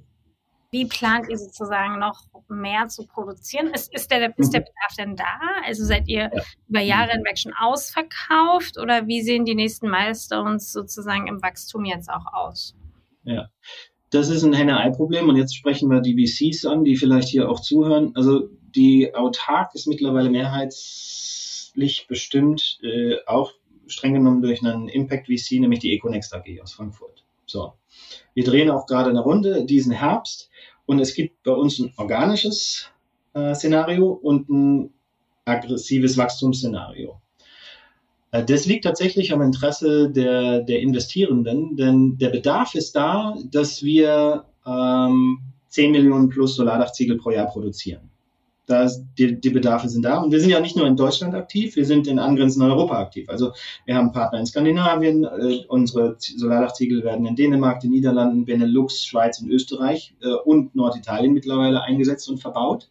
wie 0.76 0.84
plant 0.84 1.30
ihr 1.30 1.38
sozusagen 1.38 1.98
noch 1.98 2.20
mehr 2.48 2.88
zu 2.88 3.06
produzieren? 3.06 3.68
Ist, 3.68 3.94
ist, 3.94 4.10
der, 4.10 4.38
ist 4.38 4.52
der 4.52 4.60
mhm. 4.60 4.64
Bedarf 4.64 4.94
denn 4.98 5.16
da? 5.16 5.38
Also 5.64 5.84
seid 5.84 6.06
ihr 6.06 6.30
ja. 6.34 6.42
über 6.68 6.80
Jahre 6.80 7.12
hinweg 7.12 7.38
schon 7.38 7.54
ausverkauft 7.58 8.78
oder 8.78 9.06
wie 9.06 9.22
sehen 9.22 9.46
die 9.46 9.54
nächsten 9.54 9.88
Milestones 9.88 10.72
sozusagen 10.72 11.28
im 11.28 11.40
Wachstum 11.40 11.86
jetzt 11.86 12.10
auch 12.10 12.26
aus? 12.30 12.74
Ja, 13.24 13.48
das 14.10 14.28
ist 14.28 14.42
ein 14.42 14.52
Henne-Ei-Problem 14.52 15.30
und 15.30 15.36
jetzt 15.36 15.56
sprechen 15.56 15.90
wir 15.90 16.02
die 16.02 16.14
VCs 16.14 16.66
an, 16.66 16.84
die 16.84 16.96
vielleicht 16.96 17.28
hier 17.28 17.48
auch 17.48 17.60
zuhören. 17.60 18.12
Also 18.14 18.50
die 18.74 19.14
Autark 19.14 19.74
ist 19.74 19.86
mittlerweile 19.86 20.28
mehrheitlich 20.28 22.06
bestimmt, 22.06 22.78
äh, 22.82 23.16
auch 23.24 23.52
streng 23.86 24.12
genommen 24.12 24.42
durch 24.42 24.62
einen 24.62 24.88
Impact 24.88 25.26
VC, 25.28 25.58
nämlich 25.58 25.80
die 25.80 25.94
Econext 25.94 26.34
AG 26.34 26.60
aus 26.62 26.74
Frankfurt. 26.74 27.25
So. 27.46 27.74
Wir 28.34 28.44
drehen 28.44 28.70
auch 28.70 28.86
gerade 28.86 29.10
eine 29.10 29.20
Runde 29.20 29.64
diesen 29.64 29.92
Herbst 29.92 30.50
und 30.84 31.00
es 31.00 31.14
gibt 31.14 31.42
bei 31.42 31.52
uns 31.52 31.78
ein 31.78 31.92
organisches 31.96 32.90
äh, 33.34 33.54
Szenario 33.54 34.10
und 34.10 34.48
ein 34.48 34.94
aggressives 35.44 36.16
Wachstumsszenario. 36.16 37.20
Äh, 38.32 38.44
das 38.44 38.66
liegt 38.66 38.84
tatsächlich 38.84 39.32
am 39.32 39.42
Interesse 39.42 40.10
der, 40.10 40.60
der 40.60 40.80
Investierenden, 40.80 41.76
denn 41.76 42.18
der 42.18 42.30
Bedarf 42.30 42.74
ist 42.74 42.96
da, 42.96 43.36
dass 43.50 43.82
wir 43.82 44.44
ähm, 44.66 45.38
10 45.68 45.92
Millionen 45.92 46.28
plus 46.28 46.56
Solardachziegel 46.56 47.18
pro 47.18 47.30
Jahr 47.30 47.46
produzieren. 47.46 48.10
Da 48.66 48.90
die, 49.16 49.40
die 49.40 49.50
Bedarfe 49.50 49.88
sind 49.88 50.04
da. 50.04 50.18
Und 50.18 50.32
wir 50.32 50.40
sind 50.40 50.50
ja 50.50 50.58
nicht 50.58 50.76
nur 50.76 50.88
in 50.88 50.96
Deutschland 50.96 51.34
aktiv, 51.34 51.76
wir 51.76 51.86
sind 51.86 52.08
in 52.08 52.18
angrenzenden 52.18 52.70
Europa 52.70 52.98
aktiv. 52.98 53.28
Also 53.28 53.52
wir 53.84 53.94
haben 53.94 54.10
Partner 54.10 54.40
in 54.40 54.46
Skandinavien, 54.46 55.24
äh, 55.24 55.64
unsere 55.68 56.16
Solardachziegel 56.18 57.04
werden 57.04 57.26
in 57.26 57.36
Dänemark, 57.36 57.78
den 57.78 57.92
Niederlanden, 57.92 58.44
Benelux, 58.44 59.04
Schweiz 59.04 59.40
und 59.40 59.50
Österreich 59.50 60.16
äh, 60.20 60.32
und 60.32 60.74
Norditalien 60.74 61.32
mittlerweile 61.32 61.82
eingesetzt 61.82 62.28
und 62.28 62.38
verbaut. 62.38 62.90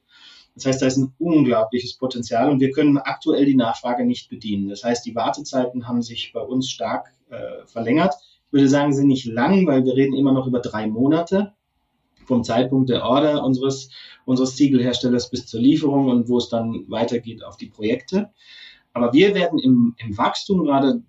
Das 0.55 0.65
heißt, 0.65 0.81
da 0.81 0.87
ist 0.87 0.97
ein 0.97 1.13
unglaubliches 1.19 1.95
Potenzial 1.95 2.49
und 2.49 2.61
wir 2.61 2.71
können 2.71 2.97
aktuell 2.97 3.45
die 3.45 3.55
Nachfrage 3.55 4.05
nicht 4.05 4.29
bedienen. 4.29 4.69
Das 4.69 4.85
heißt, 4.85 5.05
die 5.05 5.13
Wartezeiten 5.13 5.87
haben 5.87 6.01
sich 6.01 6.31
bei 6.33 6.39
uns 6.39 6.69
stark 6.69 7.11
äh, 7.29 7.65
verlängert 7.65 8.13
Ich 8.47 8.53
würde 8.53 8.69
sagen, 8.69 8.93
sind 8.93 9.07
nicht 9.07 9.25
lang, 9.25 9.67
weil 9.67 9.83
wir 9.83 9.95
reden 9.95 10.15
immer 10.15 10.31
noch 10.31 10.47
über 10.47 10.61
drei 10.61 10.87
Monate 10.87 11.53
vom 12.25 12.43
Zeitpunkt 12.43 12.89
der 12.89 13.03
Order 13.03 13.43
unseres, 13.43 13.89
unseres 14.25 14.55
Ziegelherstellers 14.55 15.29
bis 15.29 15.45
zur 15.45 15.61
Lieferung 15.61 16.09
und 16.09 16.27
wo 16.29 16.37
es 16.37 16.49
dann 16.49 16.85
weitergeht 16.87 17.43
auf 17.43 17.57
die 17.57 17.67
Projekte. 17.67 18.31
Aber 18.93 19.13
wir 19.13 19.35
werden 19.35 19.59
im, 19.59 19.95
im 19.97 20.17
Wachstum 20.17 20.63
gerade 20.63 21.01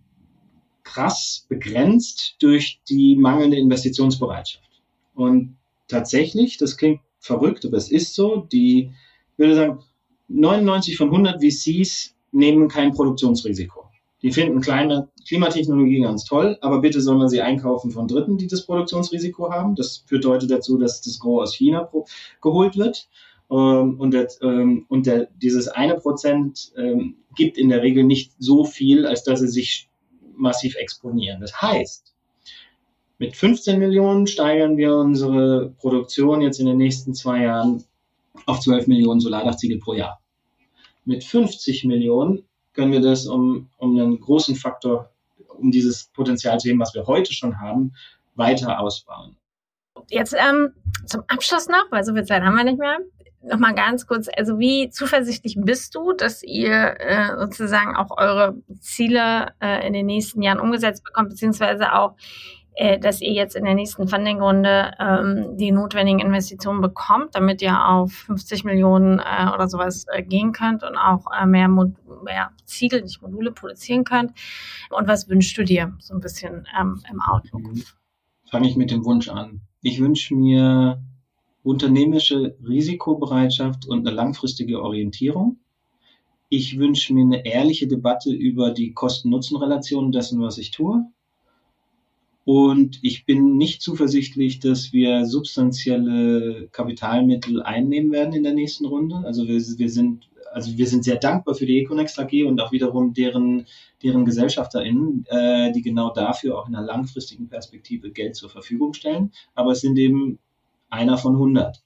krass 0.82 1.46
begrenzt 1.48 2.36
durch 2.40 2.80
die 2.88 3.16
mangelnde 3.16 3.56
Investitionsbereitschaft. 3.58 4.82
Und 5.14 5.56
tatsächlich, 5.88 6.58
das 6.58 6.76
klingt 6.76 7.00
verrückt, 7.18 7.64
aber 7.66 7.76
es 7.76 7.90
ist 7.90 8.14
so, 8.14 8.46
die, 8.52 8.92
ich 9.32 9.38
würde 9.38 9.54
sagen, 9.54 9.84
99 10.28 10.96
von 10.96 11.08
100 11.08 11.42
VCs 11.42 12.14
nehmen 12.32 12.68
kein 12.68 12.92
Produktionsrisiko. 12.92 13.85
Die 14.26 14.32
finden 14.32 14.60
kleine 14.60 15.08
Klimatechnologie 15.28 16.00
ganz 16.00 16.24
toll, 16.24 16.58
aber 16.60 16.80
bitte 16.80 17.00
soll 17.00 17.16
man 17.16 17.28
sie 17.28 17.42
einkaufen 17.42 17.92
von 17.92 18.08
Dritten, 18.08 18.38
die 18.38 18.48
das 18.48 18.66
Produktionsrisiko 18.66 19.52
haben. 19.52 19.76
Das 19.76 19.98
führt 19.98 20.26
heute 20.26 20.48
dazu, 20.48 20.78
dass 20.78 21.00
das 21.00 21.20
Gros 21.20 21.44
aus 21.44 21.54
China 21.54 21.88
geholt 22.42 22.76
wird. 22.76 23.08
Ähm, 23.52 24.00
und, 24.00 24.10
der, 24.10 24.26
ähm, 24.42 24.84
und 24.88 25.06
der, 25.06 25.28
dieses 25.40 25.68
eine 25.68 25.94
Prozent 25.94 26.72
ähm, 26.76 27.18
gibt 27.36 27.56
in 27.56 27.68
der 27.68 27.82
Regel 27.82 28.02
nicht 28.02 28.32
so 28.40 28.64
viel, 28.64 29.06
als 29.06 29.22
dass 29.22 29.38
sie 29.38 29.46
sich 29.46 29.88
massiv 30.34 30.74
exponieren. 30.74 31.40
Das 31.40 31.62
heißt, 31.62 32.12
mit 33.18 33.36
15 33.36 33.78
Millionen 33.78 34.26
steigern 34.26 34.76
wir 34.76 34.96
unsere 34.96 35.72
Produktion 35.78 36.40
jetzt 36.40 36.58
in 36.58 36.66
den 36.66 36.78
nächsten 36.78 37.14
zwei 37.14 37.44
Jahren 37.44 37.84
auf 38.44 38.58
12 38.58 38.88
Millionen 38.88 39.20
Solardachziegel 39.20 39.78
pro 39.78 39.94
Jahr. 39.94 40.20
Mit 41.04 41.22
50 41.22 41.84
Millionen 41.84 42.42
können 42.76 42.92
wir 42.92 43.00
das 43.00 43.26
um, 43.26 43.68
um 43.78 43.98
einen 43.98 44.20
großen 44.20 44.54
Faktor, 44.54 45.10
um 45.48 45.70
dieses 45.70 46.04
Potenzial 46.04 46.60
zu 46.60 46.68
heben, 46.68 46.78
was 46.78 46.94
wir 46.94 47.06
heute 47.06 47.32
schon 47.32 47.60
haben, 47.60 47.94
weiter 48.36 48.78
ausbauen. 48.78 49.36
Jetzt 50.10 50.34
ähm, 50.38 50.72
zum 51.06 51.22
Abschluss 51.26 51.68
noch, 51.68 51.90
weil 51.90 52.04
so 52.04 52.14
viel 52.14 52.24
Zeit 52.24 52.42
haben 52.42 52.54
wir 52.54 52.64
nicht 52.64 52.78
mehr. 52.78 52.98
Nochmal 53.42 53.74
ganz 53.74 54.06
kurz, 54.06 54.28
also 54.36 54.58
wie 54.58 54.90
zuversichtlich 54.90 55.56
bist 55.58 55.94
du, 55.94 56.12
dass 56.12 56.42
ihr 56.42 57.00
äh, 57.00 57.38
sozusagen 57.38 57.96
auch 57.96 58.16
eure 58.16 58.56
Ziele 58.80 59.52
äh, 59.60 59.86
in 59.86 59.92
den 59.92 60.06
nächsten 60.06 60.42
Jahren 60.42 60.60
umgesetzt 60.60 61.04
bekommt, 61.04 61.30
beziehungsweise 61.30 61.94
auch 61.94 62.16
äh, 62.76 62.98
dass 62.98 63.22
ihr 63.22 63.32
jetzt 63.32 63.56
in 63.56 63.64
der 63.64 63.74
nächsten 63.74 64.06
Funding-Runde 64.06 64.92
ähm, 65.00 65.56
die 65.56 65.72
notwendigen 65.72 66.20
Investitionen 66.20 66.82
bekommt, 66.82 67.34
damit 67.34 67.62
ihr 67.62 67.88
auf 67.88 68.12
50 68.12 68.64
Millionen 68.64 69.18
äh, 69.18 69.48
oder 69.54 69.66
sowas 69.66 70.04
äh, 70.12 70.22
gehen 70.22 70.52
könnt 70.52 70.82
und 70.82 70.96
auch 70.96 71.24
äh, 71.32 71.46
mehr, 71.46 71.68
Mod 71.68 71.92
mehr 72.22 72.50
Ziegel, 72.66 73.00
nicht 73.00 73.22
Module 73.22 73.50
produzieren 73.50 74.04
könnt. 74.04 74.32
Und 74.90 75.08
was 75.08 75.26
wünschst 75.28 75.56
du 75.56 75.64
dir 75.64 75.94
so 76.00 76.12
ein 76.12 76.20
bisschen 76.20 76.66
ähm, 76.78 77.02
im 77.10 77.22
Outlook? 77.22 77.62
Fange 78.50 78.68
ich 78.68 78.76
mit 78.76 78.90
dem 78.90 79.06
Wunsch 79.06 79.30
an. 79.30 79.62
Ich 79.80 79.98
wünsche 79.98 80.34
mir 80.34 81.02
unternehmerische 81.62 82.56
Risikobereitschaft 82.62 83.86
und 83.86 84.06
eine 84.06 84.14
langfristige 84.14 84.82
Orientierung. 84.82 85.60
Ich 86.50 86.78
wünsche 86.78 87.14
mir 87.14 87.22
eine 87.22 87.46
ehrliche 87.46 87.88
Debatte 87.88 88.30
über 88.32 88.70
die 88.70 88.92
Kosten-Nutzen-Relation 88.92 90.12
dessen, 90.12 90.42
was 90.42 90.58
ich 90.58 90.70
tue. 90.70 91.06
Und 92.46 93.00
ich 93.02 93.26
bin 93.26 93.56
nicht 93.56 93.82
zuversichtlich, 93.82 94.60
dass 94.60 94.92
wir 94.92 95.26
substanzielle 95.26 96.68
Kapitalmittel 96.70 97.60
einnehmen 97.60 98.12
werden 98.12 98.34
in 98.34 98.44
der 98.44 98.54
nächsten 98.54 98.86
Runde. 98.86 99.16
Also 99.24 99.48
wir, 99.48 99.60
wir 99.60 99.90
sind 99.90 100.28
also 100.52 100.78
wir 100.78 100.86
sind 100.86 101.02
sehr 101.02 101.16
dankbar 101.16 101.56
für 101.56 101.66
die 101.66 101.80
Econext 101.80 102.20
AG 102.20 102.44
und 102.46 102.60
auch 102.60 102.70
wiederum 102.70 103.12
deren, 103.12 103.66
deren 104.04 104.24
GesellschafterInnen, 104.24 105.26
äh, 105.28 105.72
die 105.72 105.82
genau 105.82 106.12
dafür 106.12 106.56
auch 106.56 106.68
in 106.68 106.76
einer 106.76 106.86
langfristigen 106.86 107.48
Perspektive 107.48 108.12
Geld 108.12 108.36
zur 108.36 108.48
Verfügung 108.48 108.94
stellen. 108.94 109.32
Aber 109.56 109.72
es 109.72 109.80
sind 109.80 109.98
eben 109.98 110.38
einer 110.88 111.18
von 111.18 111.32
100. 111.34 111.82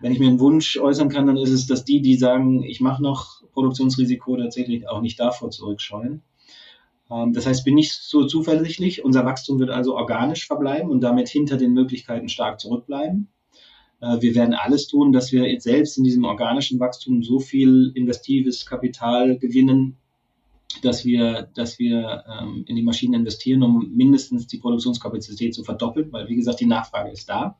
Wenn 0.00 0.10
ich 0.10 0.18
mir 0.18 0.26
einen 0.26 0.40
Wunsch 0.40 0.76
äußern 0.76 1.08
kann, 1.08 1.28
dann 1.28 1.36
ist 1.36 1.50
es, 1.50 1.68
dass 1.68 1.84
die, 1.84 2.02
die 2.02 2.16
sagen, 2.16 2.64
ich 2.64 2.80
mache 2.80 3.00
noch 3.00 3.44
Produktionsrisiko, 3.52 4.36
tatsächlich 4.36 4.88
auch 4.88 5.02
nicht 5.02 5.20
davor 5.20 5.50
zurückscheuen. 5.50 6.22
Ähm, 7.10 7.32
das 7.32 7.46
heißt, 7.46 7.64
bin 7.64 7.74
nicht 7.74 7.92
so 7.92 8.26
zuversichtlich. 8.26 9.04
Unser 9.04 9.24
Wachstum 9.24 9.58
wird 9.58 9.70
also 9.70 9.96
organisch 9.96 10.46
verbleiben 10.46 10.90
und 10.90 11.00
damit 11.00 11.28
hinter 11.28 11.56
den 11.56 11.72
Möglichkeiten 11.72 12.28
stark 12.28 12.60
zurückbleiben. 12.60 13.28
Äh, 14.00 14.20
wir 14.20 14.34
werden 14.34 14.54
alles 14.54 14.86
tun, 14.86 15.12
dass 15.12 15.32
wir 15.32 15.50
jetzt 15.50 15.64
selbst 15.64 15.98
in 15.98 16.04
diesem 16.04 16.24
organischen 16.24 16.80
Wachstum 16.80 17.22
so 17.22 17.38
viel 17.40 17.92
investives 17.94 18.66
Kapital 18.66 19.38
gewinnen, 19.38 19.96
dass 20.82 21.04
wir, 21.04 21.48
dass 21.54 21.78
wir 21.78 22.24
ähm, 22.28 22.64
in 22.66 22.76
die 22.76 22.82
Maschinen 22.82 23.14
investieren, 23.14 23.62
um 23.62 23.90
mindestens 23.94 24.46
die 24.46 24.58
Produktionskapazität 24.58 25.54
zu 25.54 25.64
verdoppeln, 25.64 26.12
weil 26.12 26.28
wie 26.28 26.36
gesagt, 26.36 26.60
die 26.60 26.66
Nachfrage 26.66 27.10
ist 27.10 27.28
da 27.28 27.58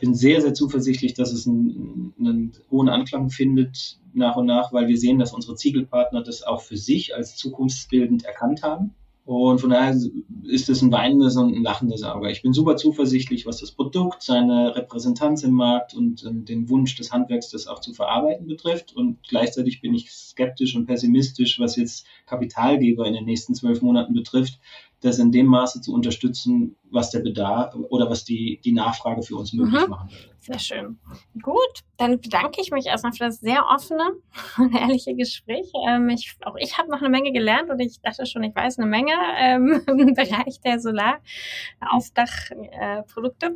bin 0.00 0.14
sehr, 0.14 0.40
sehr 0.40 0.54
zuversichtlich, 0.54 1.14
dass 1.14 1.32
es 1.32 1.46
einen, 1.46 2.14
einen 2.18 2.52
hohen 2.70 2.88
Anklang 2.88 3.30
findet 3.30 3.98
nach 4.12 4.36
und 4.36 4.46
nach, 4.46 4.72
weil 4.72 4.88
wir 4.88 4.98
sehen, 4.98 5.18
dass 5.18 5.32
unsere 5.32 5.54
Ziegelpartner 5.54 6.22
das 6.22 6.42
auch 6.42 6.62
für 6.62 6.76
sich 6.76 7.14
als 7.14 7.36
zukunftsbildend 7.36 8.24
erkannt 8.24 8.62
haben. 8.62 8.94
Und 9.26 9.60
von 9.60 9.70
daher 9.70 9.96
ist 10.44 10.68
es 10.68 10.82
ein 10.82 10.90
weinendes 10.90 11.36
und 11.36 11.54
ein 11.54 11.62
lachendes 11.62 12.02
Auge. 12.02 12.32
Ich 12.32 12.42
bin 12.42 12.52
super 12.52 12.76
zuversichtlich, 12.76 13.46
was 13.46 13.60
das 13.60 13.70
Produkt, 13.70 14.22
seine 14.22 14.74
Repräsentanz 14.74 15.44
im 15.44 15.52
Markt 15.52 15.94
und 15.94 16.24
äh, 16.24 16.32
den 16.32 16.68
Wunsch 16.68 16.96
des 16.96 17.12
Handwerks, 17.12 17.50
das 17.50 17.68
auch 17.68 17.80
zu 17.80 17.92
verarbeiten 17.92 18.48
betrifft. 18.48 18.96
Und 18.96 19.18
gleichzeitig 19.28 19.82
bin 19.82 19.94
ich 19.94 20.10
skeptisch 20.10 20.74
und 20.74 20.86
pessimistisch, 20.86 21.60
was 21.60 21.76
jetzt 21.76 22.06
Kapitalgeber 22.26 23.06
in 23.06 23.14
den 23.14 23.24
nächsten 23.24 23.54
zwölf 23.54 23.82
Monaten 23.82 24.14
betrifft, 24.14 24.58
das 25.00 25.18
in 25.18 25.32
dem 25.32 25.46
Maße 25.46 25.80
zu 25.80 25.94
unterstützen, 25.94 26.76
was 26.90 27.10
der 27.10 27.20
Bedarf 27.20 27.74
oder 27.88 28.10
was 28.10 28.24
die, 28.24 28.60
die 28.64 28.72
Nachfrage 28.72 29.22
für 29.22 29.36
uns 29.36 29.52
möglich 29.52 29.84
mhm. 29.84 29.90
machen 29.90 30.10
würde. 30.10 30.34
Sehr 30.40 30.58
schön. 30.58 30.98
Gut, 31.40 31.84
dann 31.96 32.20
bedanke 32.20 32.60
ich 32.60 32.70
mich 32.70 32.86
erstmal 32.86 33.12
für 33.12 33.24
das 33.24 33.40
sehr 33.40 33.66
offene 33.66 34.10
und 34.58 34.74
ehrliche 34.74 35.14
Gespräch. 35.14 35.70
Ähm, 35.88 36.08
ich, 36.10 36.36
auch 36.44 36.56
ich 36.58 36.76
habe 36.78 36.90
noch 36.90 37.00
eine 37.00 37.10
Menge 37.10 37.32
gelernt 37.32 37.70
und 37.70 37.78
ich 37.80 38.00
dachte 38.00 38.26
schon, 38.26 38.42
ich 38.42 38.54
weiß 38.54 38.78
eine 38.78 38.88
Menge 38.88 39.12
ähm, 39.38 39.82
im 39.86 40.14
Bereich 40.14 40.60
der 40.60 40.80
Solaraufdachprodukte. 40.80 43.46
Äh, 43.46 43.52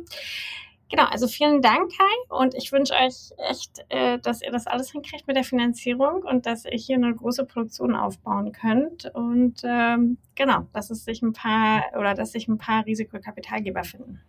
Genau, 0.89 1.05
also 1.05 1.27
vielen 1.27 1.61
Dank, 1.61 1.91
Kai. 1.91 2.37
Und 2.37 2.53
ich 2.53 2.71
wünsche 2.71 2.93
euch 2.93 3.31
echt, 3.49 3.83
äh, 3.89 4.19
dass 4.19 4.41
ihr 4.41 4.51
das 4.51 4.67
alles 4.67 4.91
hinkriegt 4.91 5.27
mit 5.27 5.35
der 5.35 5.43
Finanzierung 5.43 6.23
und 6.23 6.45
dass 6.45 6.65
ihr 6.65 6.77
hier 6.77 6.95
eine 6.95 7.13
große 7.13 7.45
Produktion 7.45 7.95
aufbauen 7.95 8.51
könnt. 8.51 9.11
Und 9.13 9.61
ähm, 9.63 10.17
genau, 10.35 10.67
dass 10.73 10.91
es 10.91 11.03
sich 11.03 11.21
ein 11.23 11.33
paar 11.33 11.83
oder 11.97 12.13
dass 12.13 12.33
sich 12.33 12.47
ein 12.47 12.57
paar 12.57 12.85
Risikokapitalgeber 12.85 13.83
finden. 13.83 14.21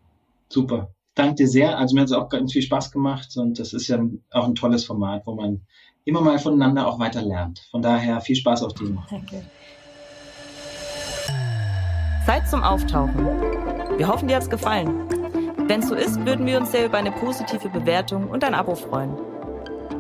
Super. 0.49 0.91
Danke 1.15 1.35
dir 1.35 1.49
sehr. 1.49 1.79
Also 1.79 1.95
mir 1.95 2.03
hat 2.03 2.09
es 2.09 2.15
auch 2.15 2.29
ganz 2.29 2.53
viel 2.53 2.63
Spaß 2.63 2.91
gemacht 2.91 3.37
und 3.37 3.59
das 3.59 3.73
ist 3.73 3.89
ja 3.89 3.99
auch 4.31 4.45
ein 4.45 4.55
tolles 4.55 4.85
Format, 4.85 5.23
wo 5.27 5.35
man 5.35 5.63
immer 6.05 6.21
mal 6.21 6.39
voneinander 6.39 6.87
auch 6.87 6.99
weiter 6.99 7.23
lernt. 7.23 7.67
Von 7.71 7.83
daher 7.83 8.21
viel 8.21 8.37
Spaß 8.37 8.63
auf 8.63 8.75
dir. 8.75 8.97
Danke. 9.11 9.43
Zeit 12.27 12.49
zum 12.49 12.63
Auftauchen. 12.63 13.27
Wir 13.97 14.09
hoffen, 14.09 14.29
dir 14.29 14.37
hat 14.37 14.43
es 14.43 14.51
gefallen. 14.51 15.06
Wenn 15.67 15.81
es 15.81 15.89
so 15.89 15.97
ist, 15.97 16.25
würden 16.25 16.47
wir 16.47 16.61
uns 16.61 16.71
sehr 16.71 16.87
über 16.87 16.99
eine 16.99 17.11
positive 17.11 17.69
Bewertung 17.69 18.29
und 18.29 18.45
ein 18.45 18.55
Abo 18.55 18.77
freuen. 18.77 19.17